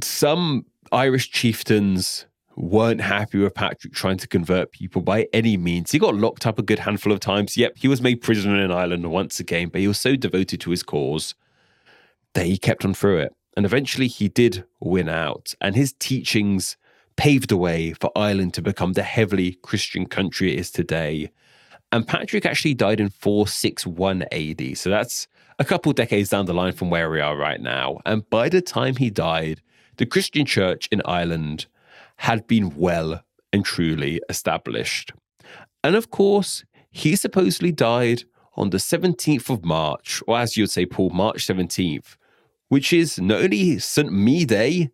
Some 0.02 0.66
Irish 0.92 1.30
chieftains 1.30 2.26
weren't 2.56 3.02
happy 3.02 3.40
with 3.40 3.54
Patrick 3.54 3.94
trying 3.94 4.18
to 4.18 4.28
convert 4.28 4.72
people 4.72 5.02
by 5.02 5.28
any 5.34 5.58
means. 5.58 5.92
He 5.92 6.00
got 6.00 6.16
locked 6.16 6.46
up 6.46 6.60
a 6.60 6.64
good 6.64 6.80
handful 6.80 7.14
of 7.14 7.20
times. 7.20 7.56
Yep, 7.56 7.78
he 7.78 7.88
was 7.88 8.02
made 8.02 8.22
prisoner 8.22 8.60
in 8.62 8.72
Ireland 8.72 9.10
once 9.10 9.40
again, 9.40 9.70
but 9.70 9.82
he 9.82 9.88
was 9.88 10.00
so 10.00 10.16
devoted 10.16 10.60
to 10.62 10.72
his 10.72 10.84
cause 10.84 11.36
that 12.34 12.46
he 12.46 12.58
kept 12.58 12.86
on 12.86 12.94
through 12.94 13.20
it. 13.20 13.36
And 13.56 13.66
eventually 13.66 14.08
he 14.08 14.30
did 14.30 14.64
win 14.80 15.10
out. 15.10 15.54
And 15.62 15.76
his 15.76 15.94
teachings 15.94 16.78
paved 17.18 17.50
the 17.50 17.58
way 17.58 17.94
for 17.94 18.12
Ireland 18.16 18.54
to 18.56 18.62
become 18.62 18.94
the 18.94 19.04
heavily 19.04 19.58
Christian 19.62 20.06
country 20.06 20.54
it 20.54 20.60
is 20.60 20.72
today. 20.72 21.30
And 21.92 22.08
Patrick 22.08 22.46
actually 22.46 22.76
died 22.76 23.00
in 23.00 23.10
461 23.10 24.24
AD. 24.32 24.78
So 24.78 24.90
that's 24.90 25.28
a 25.58 25.66
couple 25.66 25.92
decades 25.92 26.30
down 26.30 26.46
the 26.46 26.54
line 26.54 26.74
from 26.74 26.90
where 26.90 27.10
we 27.10 27.20
are 27.20 27.36
right 27.36 27.60
now. 27.60 28.00
And 28.06 28.30
by 28.30 28.48
the 28.48 28.62
time 28.62 28.96
he 28.96 29.10
died, 29.10 29.62
the 29.98 30.06
Christian 30.06 30.46
church 30.46 30.88
in 30.92 31.02
Ireland 31.04 31.66
had 32.20 32.46
been 32.48 32.76
well 32.76 33.24
and 33.54 33.64
truly 33.64 34.22
established. 34.28 35.14
And 35.84 35.96
of 35.96 36.12
course, 36.12 36.66
he 36.92 37.16
supposedly 37.16 37.72
died 37.72 38.24
on 38.56 38.72
the 38.72 38.78
17th 38.78 39.50
of 39.50 39.64
March, 39.64 40.22
or 40.28 40.38
as 40.38 40.58
you'd 40.58 40.70
say, 40.70 40.86
Paul, 40.86 41.12
March 41.12 41.48
17th, 41.48 42.18
which 42.68 42.92
is 42.92 43.20
not 43.20 43.42
only 43.42 43.80
St. 43.80 44.12
Me 44.12 44.44
Day, 44.44 44.90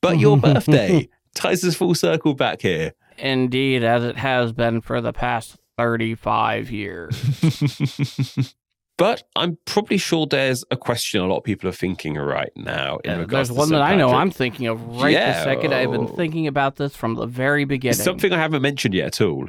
but 0.00 0.20
your 0.20 0.36
birthday. 0.38 1.08
Ties 1.34 1.64
us 1.64 1.74
full 1.74 1.94
circle 1.94 2.34
back 2.34 2.62
here. 2.62 2.92
Indeed, 3.18 3.82
as 3.82 4.04
it 4.04 4.16
has 4.16 4.52
been 4.52 4.80
for 4.80 5.00
the 5.00 5.12
past 5.12 5.56
35 5.76 6.70
years. 6.70 8.54
But 9.00 9.22
I'm 9.34 9.56
probably 9.64 9.96
sure 9.96 10.26
there's 10.26 10.62
a 10.70 10.76
question 10.76 11.22
a 11.22 11.26
lot 11.26 11.38
of 11.38 11.44
people 11.44 11.70
are 11.70 11.72
thinking 11.72 12.16
right 12.18 12.52
now. 12.54 12.98
In 12.98 13.12
Uh, 13.12 13.18
regards 13.20 13.48
There's 13.48 13.56
one 13.58 13.68
St. 13.68 13.78
that 13.78 13.82
I 13.82 13.96
know 13.96 14.10
I'm 14.10 14.30
thinking 14.30 14.66
of 14.66 14.78
right 15.00 15.10
Yeah, 15.10 15.32
this 15.32 15.44
second. 15.44 15.72
I've 15.72 15.90
been 15.90 16.02
oh. 16.02 16.16
thinking 16.16 16.46
about 16.46 16.76
this 16.76 16.94
from 16.94 17.14
the 17.14 17.24
very 17.24 17.64
beginning. 17.64 17.94
It's 17.94 18.04
something 18.04 18.30
I 18.30 18.36
haven't 18.36 18.60
mentioned 18.60 18.92
yet 18.92 19.06
at 19.06 19.26
all. 19.26 19.48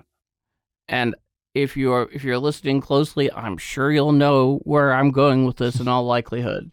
and 0.88 1.16
if 1.54 1.76
you're 1.76 2.08
if 2.14 2.24
you're 2.24 2.40
listening 2.40 2.80
closely, 2.80 3.30
I'm 3.30 3.58
sure 3.58 3.92
you'll 3.92 4.14
know 4.14 4.62
where 4.64 4.94
I'm 4.94 5.12
going 5.12 5.44
with 5.46 5.58
this 5.58 5.82
in 5.82 5.88
all 5.90 6.06
likelihood. 6.06 6.72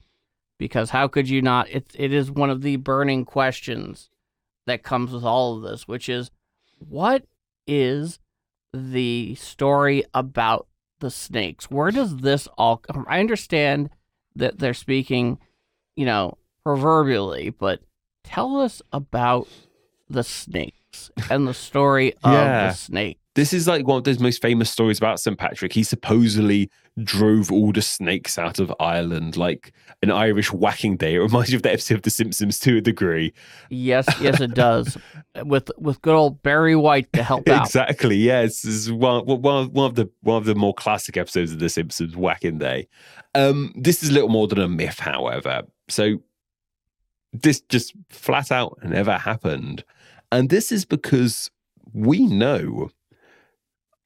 Because 0.56 0.90
how 0.90 1.08
could 1.08 1.28
you 1.28 1.42
not? 1.42 1.68
It 1.68 1.90
it 1.98 2.12
is 2.12 2.30
one 2.30 2.48
of 2.48 2.62
the 2.62 2.76
burning 2.76 3.24
questions 3.24 4.08
that 4.68 4.84
comes 4.84 5.10
with 5.10 5.24
all 5.24 5.56
of 5.56 5.62
this, 5.62 5.88
which 5.88 6.08
is 6.08 6.30
what 6.78 7.24
is 7.66 8.20
the 8.72 9.34
story 9.34 10.04
about 10.14 10.67
the 11.00 11.10
snakes? 11.10 11.70
Where 11.70 11.90
does 11.90 12.18
this 12.18 12.48
all 12.58 12.78
come? 12.78 13.06
I 13.08 13.20
understand 13.20 13.90
that 14.36 14.58
they're 14.58 14.74
speaking, 14.74 15.38
you 15.96 16.06
know, 16.06 16.38
proverbially, 16.64 17.50
but 17.50 17.80
tell 18.24 18.60
us 18.60 18.82
about 18.92 19.48
the 20.08 20.22
snakes 20.22 21.10
and 21.30 21.46
the 21.46 21.54
story 21.54 22.14
of 22.24 22.32
the 22.32 22.72
snake. 22.72 23.18
This 23.34 23.52
is 23.52 23.68
like 23.68 23.86
one 23.86 23.98
of 23.98 24.04
those 24.04 24.18
most 24.18 24.42
famous 24.42 24.70
stories 24.70 24.98
about 24.98 25.20
St. 25.20 25.38
Patrick. 25.38 25.72
He 25.72 25.82
supposedly 25.82 26.70
drove 27.04 27.52
all 27.52 27.72
the 27.72 27.82
snakes 27.82 28.38
out 28.38 28.58
of 28.58 28.72
Ireland 28.80 29.36
like 29.36 29.72
an 30.02 30.10
Irish 30.10 30.52
whacking 30.52 30.96
day. 30.96 31.14
It 31.14 31.18
reminds 31.18 31.50
you 31.50 31.56
of 31.56 31.62
the 31.62 31.72
episode 31.72 31.96
of 31.96 32.02
The 32.02 32.10
Simpsons 32.10 32.58
to 32.60 32.78
a 32.78 32.80
degree. 32.80 33.32
Yes, 33.70 34.06
yes, 34.20 34.40
it 34.40 34.54
does. 34.54 34.96
with 35.44 35.70
with 35.78 36.00
good 36.02 36.14
old 36.14 36.42
Barry 36.42 36.76
White 36.76 37.12
to 37.12 37.22
help 37.22 37.48
out. 37.48 37.66
Exactly. 37.66 38.16
Yes, 38.16 38.62
this 38.62 38.74
is 38.74 38.92
one, 38.92 39.24
one, 39.26 39.72
one 39.72 39.86
of 39.86 39.94
the 39.94 40.10
one 40.22 40.36
of 40.36 40.44
the 40.44 40.54
more 40.54 40.74
classic 40.74 41.16
episodes 41.16 41.52
of 41.52 41.58
The 41.58 41.68
Simpsons, 41.68 42.16
Whacking 42.16 42.58
Day. 42.58 42.88
Um, 43.34 43.72
this 43.76 44.02
is 44.02 44.10
a 44.10 44.12
little 44.12 44.28
more 44.28 44.48
than 44.48 44.58
a 44.58 44.68
myth, 44.68 44.98
however. 44.98 45.62
So 45.88 46.22
this 47.32 47.60
just 47.68 47.94
flat 48.10 48.50
out 48.50 48.78
never 48.82 49.16
happened, 49.18 49.84
and 50.32 50.50
this 50.50 50.72
is 50.72 50.84
because 50.84 51.50
we 51.92 52.26
know 52.26 52.90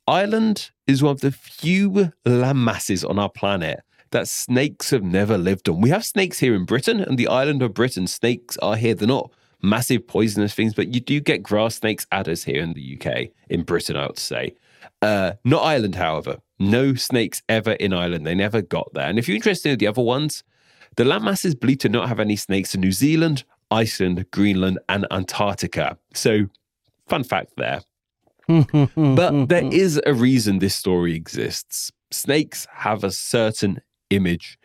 Ireland 0.07 0.71
is 0.87 1.03
one 1.03 1.13
of 1.13 1.21
the 1.21 1.31
few 1.31 2.13
land 2.25 2.65
masses 2.65 3.05
on 3.05 3.19
our 3.19 3.29
planet 3.29 3.81
that 4.11 4.29
snakes 4.29 4.91
have 4.91 5.03
never 5.03 5.39
lived 5.39 5.69
on. 5.69 5.81
We 5.81 5.91
have 5.91 6.05
snakes 6.05 6.41
here 6.41 6.55
in 6.55 6.65
Britain, 6.65 7.01
and 7.01 7.17
the 7.17 7.29
island 7.29 7.63
of 7.63 7.73
Britain, 7.73 8.07
snakes 8.07 8.57
are 8.59 8.77
here. 8.77 8.95
They're 8.95 9.09
not 9.09 9.31
massive 9.63 10.07
poisonous 10.07 10.55
things, 10.55 10.75
but 10.75 10.93
you 10.93 11.01
do 11.01 11.21
get 11.21 11.43
grass 11.43 11.77
snakes, 11.77 12.07
adders 12.11 12.45
here 12.45 12.63
in 12.63 12.73
the 12.73 12.99
UK, 12.99 13.29
in 13.49 13.63
Britain, 13.63 13.97
I 13.97 14.07
would 14.07 14.19
say. 14.19 14.57
Uh, 15.01 15.33
not 15.45 15.63
Ireland, 15.63 15.95
however. 15.95 16.39
No 16.59 16.95
snakes 16.95 17.43
ever 17.49 17.73
in 17.73 17.93
Ireland. 17.93 18.27
They 18.27 18.35
never 18.35 18.61
got 18.61 18.93
there. 18.95 19.09
And 19.09 19.19
if 19.19 19.29
you're 19.29 19.37
interested 19.37 19.71
in 19.71 19.79
the 19.79 19.87
other 19.87 20.03
ones, 20.03 20.43
the 20.97 21.05
land 21.05 21.25
masses 21.25 21.55
believed 21.55 21.81
to 21.83 21.89
not 21.89 22.09
have 22.09 22.21
any 22.21 22.37
snakes 22.37 22.75
in 22.75 22.81
New 22.81 22.93
Zealand, 22.93 23.45
Iceland, 23.71 24.27
Greenland, 24.33 24.79
and 24.89 25.07
Antarctica. 25.11 25.97
So, 26.13 26.49
fun 27.09 27.25
fact 27.25 27.53
there. 27.57 27.83
But 28.97 29.47
there 29.49 29.73
is 29.73 30.01
a 30.07 30.15
reason 30.15 30.59
this 30.59 30.75
story 30.75 31.15
exists. 31.15 31.93
Snakes 32.11 32.67
have 32.73 33.05
a 33.05 33.11
certain 33.11 33.81
image 34.11 34.59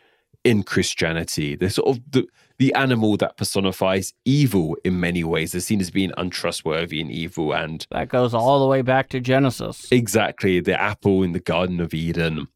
in 0.44 0.64
Christianity. 0.64 1.56
They're 1.56 1.70
sort 1.70 1.98
of 1.98 2.04
the, 2.12 2.28
the 2.58 2.74
animal 2.74 3.18
that 3.18 3.38
personifies 3.38 4.14
evil 4.26 4.78
in 4.84 5.00
many 5.00 5.24
ways. 5.24 5.52
They're 5.52 5.62
seen 5.62 5.82
as 5.82 5.92
being 5.92 6.12
untrustworthy 6.18 7.02
and 7.02 7.12
evil. 7.12 7.54
And 7.54 7.86
that 7.92 8.10
goes 8.10 8.34
all 8.34 8.60
the 8.60 8.68
way 8.68 8.82
back 8.82 9.10
to 9.10 9.20
Genesis. 9.20 9.88
exactly, 9.92 10.60
the 10.60 10.80
apple 10.80 11.24
in 11.24 11.34
the 11.34 11.40
Garden 11.40 11.80
of 11.80 11.94
Eden. 11.94 12.48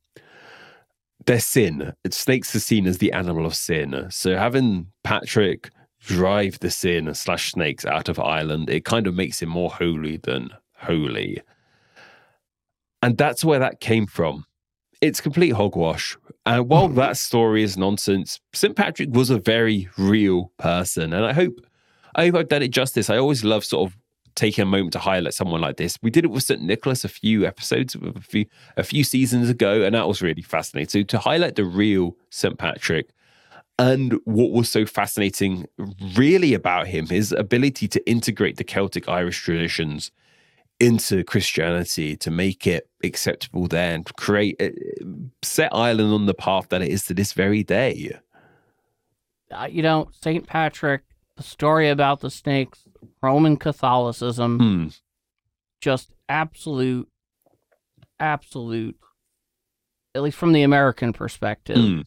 They're 1.25 1.39
sin. 1.39 1.93
Snakes 2.09 2.55
are 2.55 2.59
seen 2.59 2.87
as 2.87 2.97
the 2.97 3.11
animal 3.11 3.45
of 3.45 3.55
sin. 3.55 4.07
So 4.09 4.37
having 4.37 4.87
Patrick 5.03 5.69
drive 5.99 6.59
the 6.59 6.71
sin 6.71 7.13
slash 7.13 7.51
snakes 7.51 7.85
out 7.85 8.09
of 8.09 8.19
Ireland, 8.19 8.69
it 8.69 8.85
kind 8.85 9.05
of 9.05 9.13
makes 9.13 9.41
him 9.41 9.49
more 9.49 9.69
holy 9.69 10.17
than 10.17 10.49
holy. 10.81 11.41
And 13.01 13.17
that's 13.17 13.43
where 13.43 13.59
that 13.59 13.79
came 13.79 14.05
from. 14.05 14.45
It's 15.01 15.21
complete 15.21 15.51
hogwash. 15.51 16.17
And 16.45 16.69
while 16.69 16.87
that 17.03 17.17
story 17.17 17.63
is 17.63 17.77
nonsense, 17.77 18.39
St. 18.53 18.75
Patrick 18.75 19.09
was 19.11 19.29
a 19.29 19.39
very 19.39 19.89
real 19.97 20.51
person. 20.57 21.13
And 21.13 21.25
I 21.25 21.33
hope 21.33 21.65
I 22.15 22.25
hope 22.25 22.35
I've 22.35 22.49
done 22.49 22.61
it 22.61 22.71
justice. 22.71 23.09
I 23.09 23.17
always 23.17 23.43
love 23.43 23.63
sort 23.63 23.89
of 23.89 23.97
taking 24.35 24.63
a 24.63 24.65
moment 24.65 24.93
to 24.93 24.99
highlight 24.99 25.33
someone 25.33 25.61
like 25.61 25.77
this. 25.77 25.97
We 26.01 26.09
did 26.09 26.25
it 26.25 26.31
with 26.31 26.43
St. 26.43 26.61
Nicholas 26.61 27.03
a 27.03 27.09
few 27.09 27.45
episodes, 27.45 27.95
a 27.95 28.19
few 28.21 28.45
a 28.77 28.83
few 28.83 29.03
seasons 29.03 29.49
ago, 29.49 29.83
and 29.83 29.95
that 29.95 30.07
was 30.07 30.21
really 30.21 30.41
fascinating. 30.41 30.89
So 30.89 31.03
to 31.03 31.19
highlight 31.19 31.55
the 31.55 31.65
real 31.65 32.15
St. 32.29 32.57
Patrick 32.57 33.09
and 33.79 34.19
what 34.25 34.51
was 34.51 34.69
so 34.69 34.85
fascinating 34.85 35.65
really 36.15 36.53
about 36.53 36.87
him, 36.87 37.07
his 37.07 37.31
ability 37.31 37.87
to 37.89 38.09
integrate 38.09 38.57
the 38.57 38.63
Celtic 38.63 39.09
Irish 39.09 39.41
traditions 39.41 40.11
into 40.81 41.23
Christianity 41.23 42.15
to 42.17 42.31
make 42.31 42.65
it 42.65 42.89
acceptable 43.03 43.67
there 43.67 43.93
and 43.93 44.05
create 44.17 44.55
uh, 44.59 44.69
set 45.43 45.69
Ireland 45.73 46.11
on 46.13 46.25
the 46.25 46.33
path 46.33 46.69
that 46.69 46.81
it 46.81 46.89
is 46.89 47.05
to 47.05 47.13
this 47.13 47.33
very 47.33 47.63
day. 47.63 48.17
Uh, 49.51 49.67
you 49.69 49.81
know, 49.83 50.09
Saint 50.11 50.47
Patrick, 50.47 51.03
the 51.37 51.43
story 51.43 51.89
about 51.89 52.21
the 52.21 52.29
snakes, 52.31 52.83
Roman 53.21 53.57
Catholicism, 53.57 54.57
Hmm. 54.59 54.87
just 55.81 56.11
absolute, 56.27 57.07
absolute. 58.19 58.97
At 60.15 60.23
least 60.23 60.37
from 60.37 60.51
the 60.53 60.63
American 60.63 61.13
perspective, 61.13 61.77
Hmm. 61.77 62.01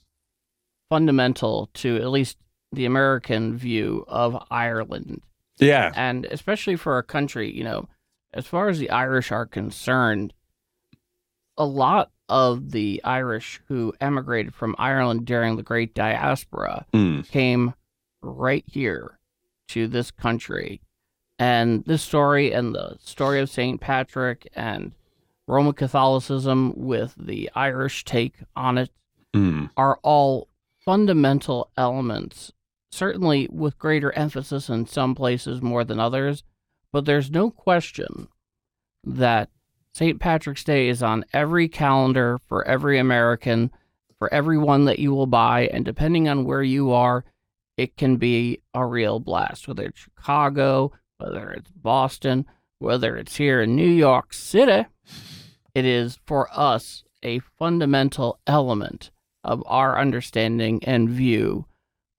fundamental 0.90 1.70
to 1.74 1.96
at 1.96 2.08
least 2.10 2.38
the 2.72 2.84
American 2.86 3.56
view 3.56 4.04
of 4.08 4.42
Ireland. 4.50 5.22
Yeah. 5.58 5.92
and 5.94 6.24
especially 6.26 6.74
for 6.74 6.98
a 6.98 7.04
country, 7.04 7.48
you 7.56 7.62
know, 7.62 7.88
as 8.34 8.46
far 8.46 8.68
as 8.68 8.78
the 8.78 8.90
Irish 8.90 9.32
are 9.32 9.46
concerned, 9.46 10.34
a 11.56 11.64
lot 11.64 12.10
of 12.28 12.72
the 12.72 13.00
Irish 13.04 13.60
who 13.68 13.94
emigrated 14.00 14.54
from 14.54 14.74
Ireland 14.78 15.24
during 15.26 15.56
the 15.56 15.62
Great 15.62 15.94
Diaspora 15.94 16.84
Hmm. 16.92 17.20
came 17.22 17.74
right 18.22 18.64
here 18.66 19.18
to 19.68 19.86
this 19.88 20.10
country 20.10 20.80
And 21.36 21.84
this 21.84 22.00
story 22.02 22.52
and 22.52 22.72
the 22.76 22.96
story 23.00 23.40
of 23.40 23.50
St. 23.50 23.80
Patrick 23.80 24.48
and 24.54 24.92
Roman 25.48 25.72
Catholicism 25.72 26.72
with 26.76 27.14
the 27.18 27.50
Irish 27.56 28.04
take 28.04 28.36
on 28.54 28.78
it 28.78 28.90
Mm. 29.34 29.70
are 29.76 29.98
all 30.04 30.46
fundamental 30.78 31.70
elements, 31.76 32.52
certainly 32.92 33.48
with 33.50 33.80
greater 33.80 34.12
emphasis 34.12 34.68
in 34.70 34.86
some 34.86 35.16
places 35.16 35.60
more 35.60 35.82
than 35.82 35.98
others. 35.98 36.44
But 36.94 37.06
there's 37.06 37.28
no 37.28 37.50
question 37.50 38.28
that 39.02 39.50
St. 39.94 40.20
Patrick's 40.20 40.62
Day 40.62 40.88
is 40.88 41.02
on 41.02 41.24
every 41.32 41.66
calendar 41.66 42.38
for 42.46 42.64
every 42.68 43.00
American, 43.00 43.72
for 44.16 44.32
everyone 44.32 44.84
that 44.84 45.00
you 45.00 45.12
will 45.12 45.26
buy. 45.26 45.66
And 45.72 45.84
depending 45.84 46.28
on 46.28 46.44
where 46.44 46.62
you 46.62 46.92
are, 46.92 47.24
it 47.76 47.96
can 47.96 48.16
be 48.16 48.60
a 48.74 48.86
real 48.86 49.18
blast, 49.18 49.66
whether 49.66 49.86
it's 49.86 49.98
Chicago, 49.98 50.92
whether 51.18 51.50
it's 51.50 51.72
Boston, 51.72 52.46
whether 52.78 53.16
it's 53.16 53.34
here 53.34 53.60
in 53.60 53.74
New 53.74 53.90
York 53.90 54.32
City. 54.32 54.86
It 55.74 55.84
is 55.84 56.20
for 56.24 56.48
us 56.52 57.02
a 57.24 57.40
fundamental 57.58 58.38
element 58.46 59.10
of 59.42 59.64
our 59.66 59.98
understanding 59.98 60.78
and 60.84 61.10
view 61.10 61.66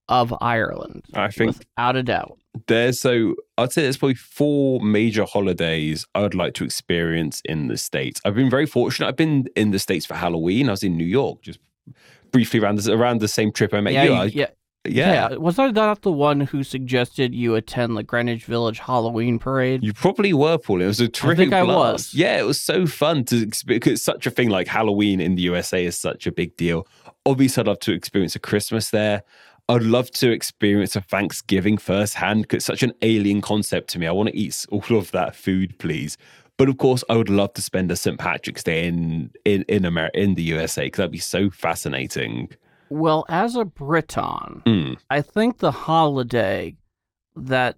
of 0.08 0.34
Ireland. 0.42 1.04
I 1.14 1.30
think 1.30 1.58
without 1.58 1.96
a 1.96 2.04
doubt. 2.04 2.38
there's 2.68 3.00
so 3.00 3.36
I'd 3.58 3.72
say 3.72 3.84
there's 3.84 3.98
probably 3.98 4.16
four 4.16 4.82
major 4.82 5.26
holidays 5.26 6.06
I 6.14 6.22
would 6.22 6.36
like 6.36 6.54
to 6.56 6.64
experience 6.64 7.42
in 7.46 7.68
the 7.68 7.78
States. 7.78 8.22
I've 8.26 8.36
been 8.36 8.50
very 8.50 8.66
fortunate. 8.66 9.08
I've 9.08 9.16
been 9.16 9.48
in 9.56 9.72
the 9.72 9.80
States 9.80 10.06
for 10.06 10.16
Halloween. 10.16 10.68
I 10.70 10.72
was 10.72 10.84
in 10.84 10.98
New 10.98 11.06
York 11.06 11.42
just 11.42 11.60
briefly 12.32 12.60
around 12.60 12.76
this, 12.76 12.88
around 12.88 13.22
the 13.22 13.28
same 13.28 13.52
trip 13.52 13.74
I 13.74 13.82
met 13.82 13.94
yeah, 13.94 14.04
you. 14.04 14.14
I- 14.14 14.26
yeah, 14.26 14.48
yeah. 14.88 15.30
yeah. 15.30 15.38
Was 15.38 15.60
I 15.60 15.72
not 15.72 16.02
the 16.02 16.12
one 16.12 16.42
who 16.42 16.64
suggested 16.64 17.34
you 17.34 17.56
attend 17.56 17.98
the 17.98 18.04
Greenwich 18.04 18.46
Village 18.46 18.80
Halloween 18.80 19.40
parade? 19.40 19.84
You 19.84 19.94
probably 19.94 20.34
were, 20.34 20.58
Paul. 20.58 20.82
It 20.82 20.88
was 20.88 21.00
a 21.00 21.08
terrific 21.08 21.50
think 21.50 21.54
I 21.54 21.64
was. 21.64 22.14
Yeah, 22.14 22.38
it 22.38 22.46
was 22.46 22.60
so 22.60 22.86
fun 22.86 23.26
to 23.26 23.42
experience. 23.42 23.64
Because 23.84 24.02
such 24.02 24.28
a 24.28 24.32
thing 24.32 24.50
like 24.50 24.68
Halloween 24.68 25.20
in 25.20 25.36
the 25.36 25.42
USA 25.44 25.86
is 25.86 25.98
such 25.98 26.28
a 26.28 26.32
big 26.32 26.56
deal. 26.58 26.88
Obviously, 27.26 27.62
I'd 27.62 27.68
love 27.68 27.80
to 27.80 27.94
experience 27.94 28.36
a 28.36 28.40
Christmas 28.40 28.92
there. 28.92 29.24
I'd 29.68 29.84
love 29.84 30.12
to 30.12 30.32
experience 30.32 30.96
a 30.96 31.02
Thanksgiving 31.02 31.78
firsthand 31.78 32.44
because 32.44 32.58
it's 32.58 32.66
such 32.66 32.84
an 32.84 32.94
alien 33.02 33.42
concept 33.42 33.90
to 33.92 34.00
me. 34.00 34.06
I 34.06 34.12
want 34.12 34.30
to 34.30 34.38
eat 34.38 34.66
all 34.70 34.84
of 34.98 35.12
that 35.12 35.36
food, 35.36 35.78
please. 35.80 36.18
But 36.58 36.70
of 36.70 36.78
course, 36.78 37.04
I 37.10 37.16
would 37.16 37.30
love 37.30 37.54
to 37.54 37.62
spend 37.62 37.92
a 37.92 37.96
St. 37.96 38.18
Patrick's 38.18 38.64
Day 38.64 38.88
in 38.88 39.32
in 39.44 39.64
in 39.68 39.86
America, 39.86 40.20
in 40.20 40.36
the 40.36 40.44
USA, 40.44 40.86
because 40.86 40.98
that'd 40.98 41.12
be 41.12 41.18
so 41.18 41.50
fascinating. 41.50 42.50
Well, 42.90 43.26
as 43.28 43.56
a 43.56 43.66
Briton, 43.66 44.62
Mm. 44.66 44.98
I 45.10 45.22
think 45.22 45.58
the 45.58 45.72
holiday 45.72 46.76
that 47.36 47.78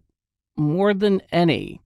more 0.58 0.94
than 0.94 1.22
any 1.32 1.82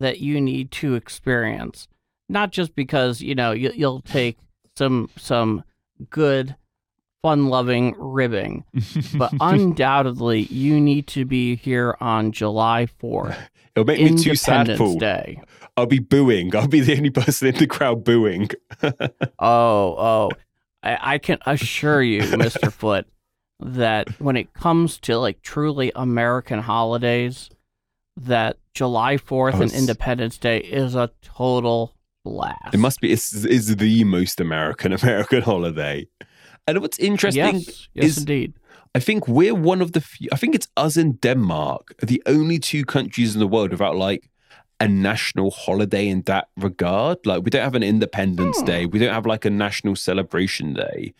that 0.00 0.20
you 0.20 0.40
need 0.40 0.70
to 0.72 0.94
experience, 0.94 1.86
not 2.28 2.50
just 2.50 2.74
because 2.74 3.20
you 3.20 3.34
know 3.34 3.52
you, 3.52 3.70
you'll 3.74 4.00
take 4.00 4.38
some 4.76 5.10
some 5.16 5.62
good, 6.10 6.56
fun-loving 7.22 7.94
ribbing, 7.98 8.64
but 9.14 9.32
undoubtedly 9.40 10.42
you 10.42 10.80
need 10.80 11.06
to 11.06 11.24
be 11.24 11.56
here 11.56 11.96
on 12.00 12.32
July 12.32 12.86
fourth, 12.86 13.38
It'll 13.74 13.86
make 13.86 14.02
me 14.02 14.22
too 14.22 14.34
sad, 14.34 14.76
Paul. 14.76 14.98
Day. 14.98 15.40
I'll 15.76 15.86
be 15.86 15.98
booing. 15.98 16.54
I'll 16.54 16.68
be 16.68 16.80
the 16.80 16.96
only 16.96 17.10
person 17.10 17.48
in 17.48 17.54
the 17.54 17.66
crowd 17.66 18.04
booing. 18.04 18.50
Oh, 19.38 19.96
oh. 19.98 20.30
I, 20.82 21.14
I 21.14 21.18
can 21.18 21.38
assure 21.46 22.02
you, 22.02 22.20
Mr. 22.20 22.70
Foote, 22.72 23.06
that 23.60 24.08
when 24.20 24.36
it 24.36 24.52
comes 24.52 24.98
to 25.00 25.16
like 25.18 25.42
truly 25.42 25.90
American 25.94 26.60
holidays, 26.60 27.48
that 28.16 28.58
July 28.74 29.16
4th 29.16 29.54
Oh, 29.54 29.62
and 29.62 29.72
Independence 29.72 30.38
Day 30.38 30.58
is 30.58 30.94
a 30.94 31.10
total 31.22 31.94
blast. 32.24 32.74
It 32.74 32.78
must 32.78 33.00
be. 33.00 33.10
It's, 33.12 33.32
it's 33.44 33.74
the 33.74 34.04
most 34.04 34.40
American 34.40 34.92
American 34.92 35.42
holiday. 35.42 36.06
And 36.66 36.80
what's 36.80 36.98
interesting, 36.98 37.56
Yes, 37.56 37.88
yes, 37.94 38.04
is- 38.06 38.18
indeed. 38.18 38.54
I 38.94 39.00
think 39.00 39.26
we're 39.26 39.54
one 39.54 39.80
of 39.80 39.92
the 39.92 40.02
few. 40.02 40.28
I 40.32 40.36
think 40.36 40.54
it's 40.54 40.68
us 40.76 40.96
and 40.98 41.18
Denmark, 41.20 41.94
the 42.02 42.22
only 42.26 42.58
two 42.58 42.84
countries 42.84 43.32
in 43.34 43.40
the 43.40 43.46
world 43.46 43.70
without 43.70 43.96
like 43.96 44.28
a 44.80 44.86
national 44.86 45.50
holiday 45.50 46.06
in 46.08 46.22
that 46.22 46.48
regard. 46.58 47.18
Like 47.24 47.42
we 47.42 47.50
don't 47.50 47.62
have 47.62 47.74
an 47.74 47.82
Independence 47.82 48.60
Hmm. 48.60 48.66
Day. 48.66 48.86
We 48.86 48.98
don't 48.98 49.14
have 49.14 49.24
like 49.24 49.46
a 49.46 49.50
national 49.50 49.96
celebration 49.96 50.74
day. 50.74 51.14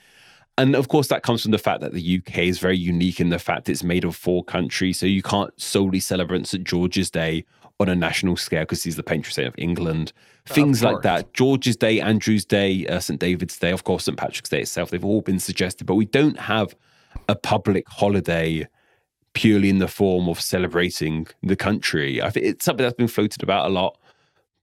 And 0.59 0.77
of 0.77 0.89
course, 0.89 1.09
that 1.09 1.23
comes 1.23 1.43
from 1.43 1.53
the 1.53 1.59
fact 1.59 1.81
that 1.81 1.95
the 1.95 2.03
UK 2.19 2.47
is 2.47 2.59
very 2.59 2.77
unique 2.77 3.21
in 3.21 3.31
the 3.31 3.39
fact 3.39 3.71
it's 3.71 3.83
made 3.83 4.05
of 4.05 4.15
four 4.15 4.45
countries. 4.45 4.99
So 4.99 5.07
you 5.07 5.23
can't 5.23 5.51
solely 5.59 6.01
celebrate 6.01 6.47
St. 6.47 6.65
George's 6.65 7.11
Day 7.11 7.47
on 7.83 7.89
a 7.89 7.95
national 7.95 8.37
scale 8.37 8.63
because 8.63 8.83
he's 8.83 8.97
the 8.97 9.03
patron 9.03 9.33
saint 9.33 9.49
of 9.49 9.55
England. 9.59 10.13
Things 10.47 10.83
like 10.83 11.03
that. 11.03 11.33
George's 11.35 11.77
Day, 11.77 12.01
Andrew's 12.01 12.45
Day, 12.45 12.87
uh, 12.87 12.99
St. 12.99 13.21
David's 13.21 13.59
Day, 13.59 13.71
of 13.71 13.85
course, 13.85 14.05
St. 14.05 14.17
Patrick's 14.17 14.49
Day 14.49 14.63
itself, 14.63 14.91
they've 14.91 15.05
all 15.05 15.21
been 15.21 15.39
suggested, 15.39 15.87
but 15.87 15.95
we 15.95 16.05
don't 16.05 16.39
have 16.39 16.75
a 17.29 17.37
public 17.37 17.89
holiday 17.89 18.67
purely 19.35 19.69
in 19.69 19.79
the 19.79 19.89
form 19.89 20.29
of 20.29 20.41
celebrating 20.41 21.27
the 21.43 21.57
country. 21.57 22.21
I 22.21 22.31
think 22.31 22.47
it's 22.47 22.65
something 22.65 22.83
that's 22.83 22.97
been 22.97 23.09
floated 23.09 23.43
about 23.43 23.67
a 23.67 23.69
lot, 23.69 23.99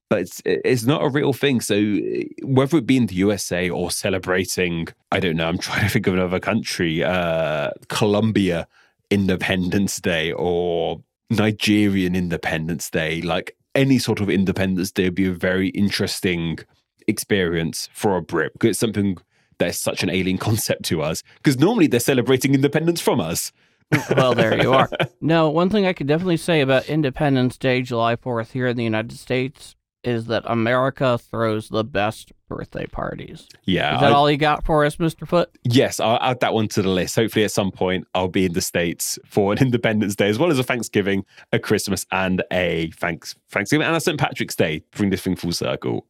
but 0.08 0.20
it's 0.20 0.42
it's 0.44 0.84
not 0.84 1.02
a 1.02 1.08
real 1.08 1.32
thing. 1.32 1.60
So 1.60 1.96
whether 2.42 2.78
it 2.78 2.86
be 2.86 2.96
in 2.96 3.06
the 3.06 3.14
USA 3.16 3.70
or 3.70 3.90
celebrating, 3.90 4.88
I 5.10 5.20
don't 5.20 5.36
know. 5.36 5.48
I'm 5.48 5.58
trying 5.66 5.84
to 5.84 5.88
think 5.88 6.06
of 6.06 6.14
another 6.14 6.40
country, 6.40 7.02
uh, 7.02 7.70
Colombia 7.88 8.68
Independence 9.10 10.00
Day 10.00 10.32
or 10.32 11.02
Nigerian 11.30 12.14
Independence 12.14 12.90
Day, 12.90 13.22
like 13.22 13.56
any 13.74 13.98
sort 13.98 14.20
of 14.20 14.28
Independence 14.28 14.90
Day 14.90 15.04
would 15.04 15.14
be 15.14 15.26
a 15.26 15.32
very 15.32 15.68
interesting 15.68 16.58
experience 17.06 17.88
for 17.92 18.16
a 18.16 18.22
Brit 18.22 18.52
because 18.52 18.70
it's 18.70 18.78
something 18.80 19.16
that's 19.58 19.78
such 19.78 20.02
an 20.02 20.10
alien 20.10 20.38
concept 20.38 20.84
to 20.86 21.02
us. 21.02 21.22
Because 21.36 21.58
normally 21.58 21.86
they're 21.86 22.00
celebrating 22.00 22.54
independence 22.54 23.00
from 23.00 23.20
us. 23.20 23.52
well, 24.16 24.34
there 24.34 24.60
you 24.60 24.72
are. 24.72 24.88
No, 25.22 25.50
one 25.50 25.68
thing 25.68 25.84
I 25.84 25.92
could 25.92 26.06
definitely 26.06 26.38
say 26.38 26.62
about 26.62 26.88
Independence 26.88 27.58
Day, 27.58 27.82
July 27.82 28.16
4th, 28.16 28.52
here 28.52 28.66
in 28.66 28.76
the 28.76 28.84
United 28.84 29.18
States, 29.18 29.76
is 30.02 30.26
that 30.26 30.42
America 30.46 31.18
throws 31.18 31.68
the 31.68 31.84
best 31.84 32.32
birthday 32.48 32.86
parties. 32.86 33.46
Yeah, 33.64 33.94
Is 33.96 34.00
that 34.00 34.12
I- 34.12 34.14
all 34.14 34.30
you 34.30 34.36
got 34.38 34.64
for 34.64 34.84
us, 34.84 34.96
Mr. 34.96 35.26
Foote? 35.28 35.50
Yes, 35.64 36.00
I'll 36.00 36.18
add 36.20 36.40
that 36.40 36.54
one 36.54 36.68
to 36.68 36.82
the 36.82 36.88
list. 36.88 37.16
Hopefully, 37.16 37.44
at 37.44 37.52
some 37.52 37.70
point, 37.70 38.06
I'll 38.14 38.28
be 38.28 38.46
in 38.46 38.52
the 38.54 38.60
States 38.62 39.18
for 39.26 39.52
an 39.52 39.58
Independence 39.62 40.16
Day, 40.16 40.28
as 40.28 40.38
well 40.38 40.50
as 40.50 40.58
a 40.58 40.62
Thanksgiving, 40.62 41.24
a 41.52 41.58
Christmas, 41.58 42.06
and 42.12 42.42
a 42.50 42.90
thanks 42.96 43.34
Thanksgiving 43.50 43.86
and 43.86 43.94
a 43.96 44.00
St. 44.00 44.18
Patrick's 44.18 44.56
Day. 44.56 44.82
Bring 44.92 45.10
this 45.10 45.20
thing 45.22 45.36
full 45.36 45.52
circle. 45.52 46.06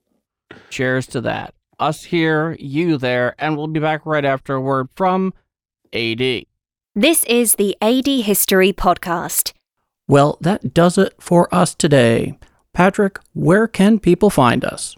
Cheers 0.71 1.07
to 1.09 1.21
that. 1.23 1.55
Us 1.79 2.05
here, 2.05 2.57
you 2.59 2.97
there, 2.97 3.35
and 3.39 3.57
we'll 3.57 3.67
be 3.67 3.81
back 3.81 4.05
right 4.07 4.25
after 4.25 4.55
a 4.55 4.61
word 4.61 4.89
from 4.95 5.33
AD. 5.93 6.45
This 6.95 7.25
is 7.25 7.55
the 7.55 7.77
AD 7.81 8.07
History 8.07 8.73
Podcast. 8.73 9.53
Well, 10.09 10.39
that 10.41 10.75
does 10.75 10.99
it 10.99 11.15
for 11.21 11.53
us 11.55 11.75
today. 11.75 12.37
Patrick, 12.73 13.19
where 13.35 13.67
can 13.67 13.99
people 13.99 14.31
find 14.31 14.65
us? 14.65 14.97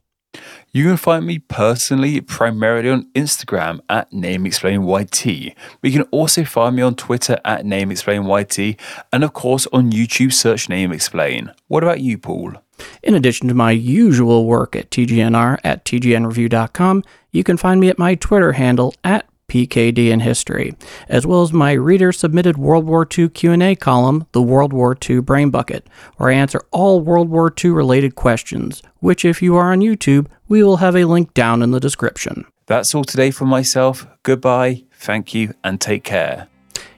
You 0.73 0.85
can 0.85 0.97
find 0.97 1.27
me 1.27 1.39
personally 1.39 2.21
primarily 2.21 2.89
on 2.89 3.11
Instagram 3.15 3.81
at 3.91 4.11
NameExplainYT. 4.13 5.55
But 5.81 5.91
you 5.91 5.99
can 6.01 6.09
also 6.11 6.45
find 6.45 6.77
me 6.77 6.83
on 6.83 6.95
Twitter 6.95 7.39
at 7.45 7.65
NameExplainYT 7.65 8.79
and 9.13 9.25
of 9.25 9.35
course 9.35 9.67
on 9.73 9.93
YouTube 9.93 10.33
search 10.33 10.69
NameExplain. 10.69 11.55
What 11.69 11.83
about 11.83 12.01
you, 12.01 12.17
Paul? 12.17 12.55
In 13.03 13.15
addition 13.15 13.49
to 13.49 13.55
my 13.55 13.71
usual 13.71 14.47
work 14.47 14.75
at 14.75 14.91
TGNR 14.91 15.59
at 15.63 15.85
TGNReview.com, 15.85 17.05
you 17.31 17.45
can 17.45 17.57
find 17.57 17.81
me 17.81 17.89
at 17.91 17.99
my 17.99 18.15
Twitter 18.15 18.53
handle 18.53 18.95
at 19.05 19.27
PKD 19.53 20.09
in 20.09 20.21
History, 20.21 20.75
as 21.11 21.27
well 21.27 21.43
as 21.43 21.53
my 21.53 21.73
reader-submitted 21.73 22.57
World 22.57 22.87
War 22.87 23.07
II 23.07 23.29
Q&A 23.29 23.77
column, 23.77 24.27
The 24.33 24.41
World 24.41 24.73
War 24.73 24.97
II 25.09 25.21
Brain 25.21 25.51
Bucket, 25.51 25.87
where 26.17 26.31
I 26.31 26.37
answer 26.37 26.63
all 26.71 27.03
World 27.03 27.29
War 27.29 27.53
II 27.63 27.73
related 27.73 28.15
questions, 28.15 28.83
which 29.01 29.27
if 29.27 29.43
you 29.43 29.55
are 29.57 29.71
on 29.71 29.81
YouTube, 29.81 30.29
we 30.49 30.65
will 30.65 30.79
have 30.79 30.97
a 30.97 31.05
link 31.05 31.35
down 31.35 31.61
in 31.61 31.71
the 31.71 31.81
description. 31.81 32.47
That's 32.65 32.95
all 32.95 33.05
today 33.05 33.31
from 33.31 33.49
myself. 33.49 34.07
Goodbye, 34.23 34.85
thank 34.95 35.35
you, 35.35 35.53
and 35.63 35.79
take 35.79 36.05
care. 36.05 36.49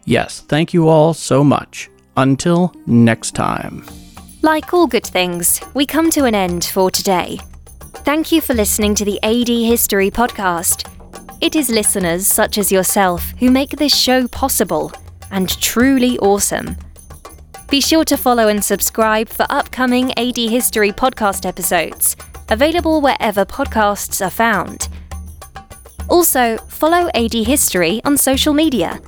Yes, 0.05 0.39
thank 0.39 0.73
you 0.73 0.89
all 0.89 1.13
so 1.13 1.43
much. 1.43 1.91
Until 2.17 2.73
next 2.87 3.33
time. 3.35 3.85
Like 4.43 4.73
all 4.73 4.87
good 4.87 5.07
things, 5.07 5.61
we 5.75 5.87
come 5.87 6.09
to 6.11 6.25
an 6.25 6.37
end 6.37 6.67
for 6.67 6.89
today. 6.89 7.41
Thank 8.05 8.31
you 8.31 8.41
for 8.41 8.55
listening 8.55 8.95
to 8.95 9.05
the 9.05 9.19
AD 9.25 9.49
History 9.49 10.11
Podcast. 10.13 10.94
It 11.45 11.55
is 11.55 11.69
listeners 11.69 12.27
such 12.27 12.57
as 12.57 12.73
yourself 12.73 13.35
who 13.39 13.51
make 13.51 13.73
this 13.73 13.95
show 13.95 14.27
possible 14.29 14.91
and 15.31 15.47
truly 15.61 16.19
awesome. 16.21 16.75
Be 17.69 17.83
sure 17.83 18.07
to 18.07 18.17
follow 18.17 18.49
and 18.49 18.65
subscribe 18.65 19.29
for 19.29 19.45
upcoming 19.51 20.19
AD 20.19 20.39
History 20.39 20.91
podcast 20.91 21.45
episodes, 21.45 22.17
available 22.49 23.03
wherever 23.03 23.45
podcasts 23.45 24.25
are 24.25 24.31
found. 24.31 24.89
Also, 26.09 26.57
follow 26.57 27.11
AD 27.15 27.35
History 27.35 28.01
on 28.07 28.17
social 28.17 28.55
media. 28.55 28.99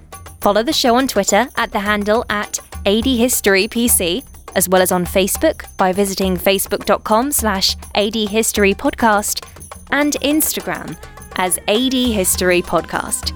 Follow 0.42 0.62
the 0.62 0.74
show 0.74 0.94
on 0.94 1.08
Twitter 1.08 1.48
at 1.56 1.72
the 1.72 1.80
handle 1.80 2.22
at 2.28 2.58
AD 2.84 3.06
History 3.06 3.66
PC 3.66 4.22
as 4.54 4.68
well 4.68 4.82
as 4.82 4.92
on 4.92 5.06
Facebook 5.06 5.74
by 5.78 5.90
visiting 5.90 6.36
facebook.com 6.36 7.32
slash 7.32 7.76
adhistorypodcast 7.94 9.42
and 9.90 10.12
Instagram 10.20 10.98
as 11.36 11.58
AD 11.68 11.92
History 11.92 12.60
Podcast. 12.62 13.32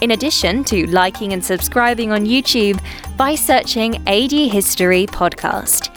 In 0.00 0.12
addition 0.12 0.64
to 0.64 0.86
liking 0.86 1.32
and 1.32 1.44
subscribing 1.44 2.12
on 2.12 2.24
YouTube 2.24 2.80
by 3.16 3.34
searching 3.34 3.96
AD 4.08 4.32
History 4.32 5.06
Podcast. 5.06 5.96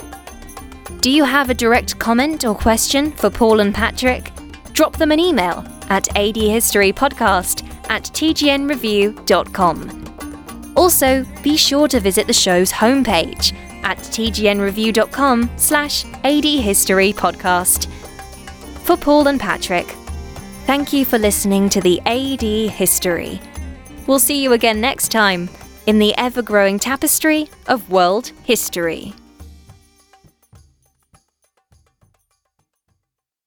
Do 1.02 1.10
you 1.12 1.24
have 1.24 1.50
a 1.50 1.54
direct 1.54 2.00
comment 2.00 2.46
or 2.46 2.56
question 2.56 3.12
for 3.12 3.30
Paul 3.30 3.60
and 3.60 3.74
Patrick? 3.74 4.32
Drop 4.74 4.98
them 4.98 5.12
an 5.12 5.20
email 5.20 5.66
at 5.90 6.06
adhistorypodcast 6.16 7.90
at 7.90 8.04
tgnreview.com. 8.04 10.00
Also, 10.76 11.26
be 11.44 11.56
sure 11.56 11.88
to 11.88 12.00
visit 12.00 12.26
the 12.26 12.34
show's 12.34 12.72
homepage 12.72 13.54
at 13.84 13.98
tgnreview.com 13.98 15.50
slash 15.58 16.06
adhistorypodcast. 16.06 17.88
For 18.80 18.98
Paul 18.98 19.28
and 19.28 19.40
Patrick, 19.40 19.96
thank 20.66 20.94
you 20.94 21.06
for 21.06 21.18
listening 21.18 21.70
to 21.70 21.82
the 21.82 22.00
AD 22.06 22.72
History. 22.72 23.40
We'll 24.08 24.20
see 24.20 24.42
you 24.42 24.54
again 24.54 24.80
next 24.82 25.10
time 25.10 25.50
in 25.86 26.00
the 26.00 26.16
ever 26.18 26.42
growing 26.42 26.80
tapestry 26.80 27.50
of 27.68 27.90
world 27.90 28.32
history. 28.44 29.14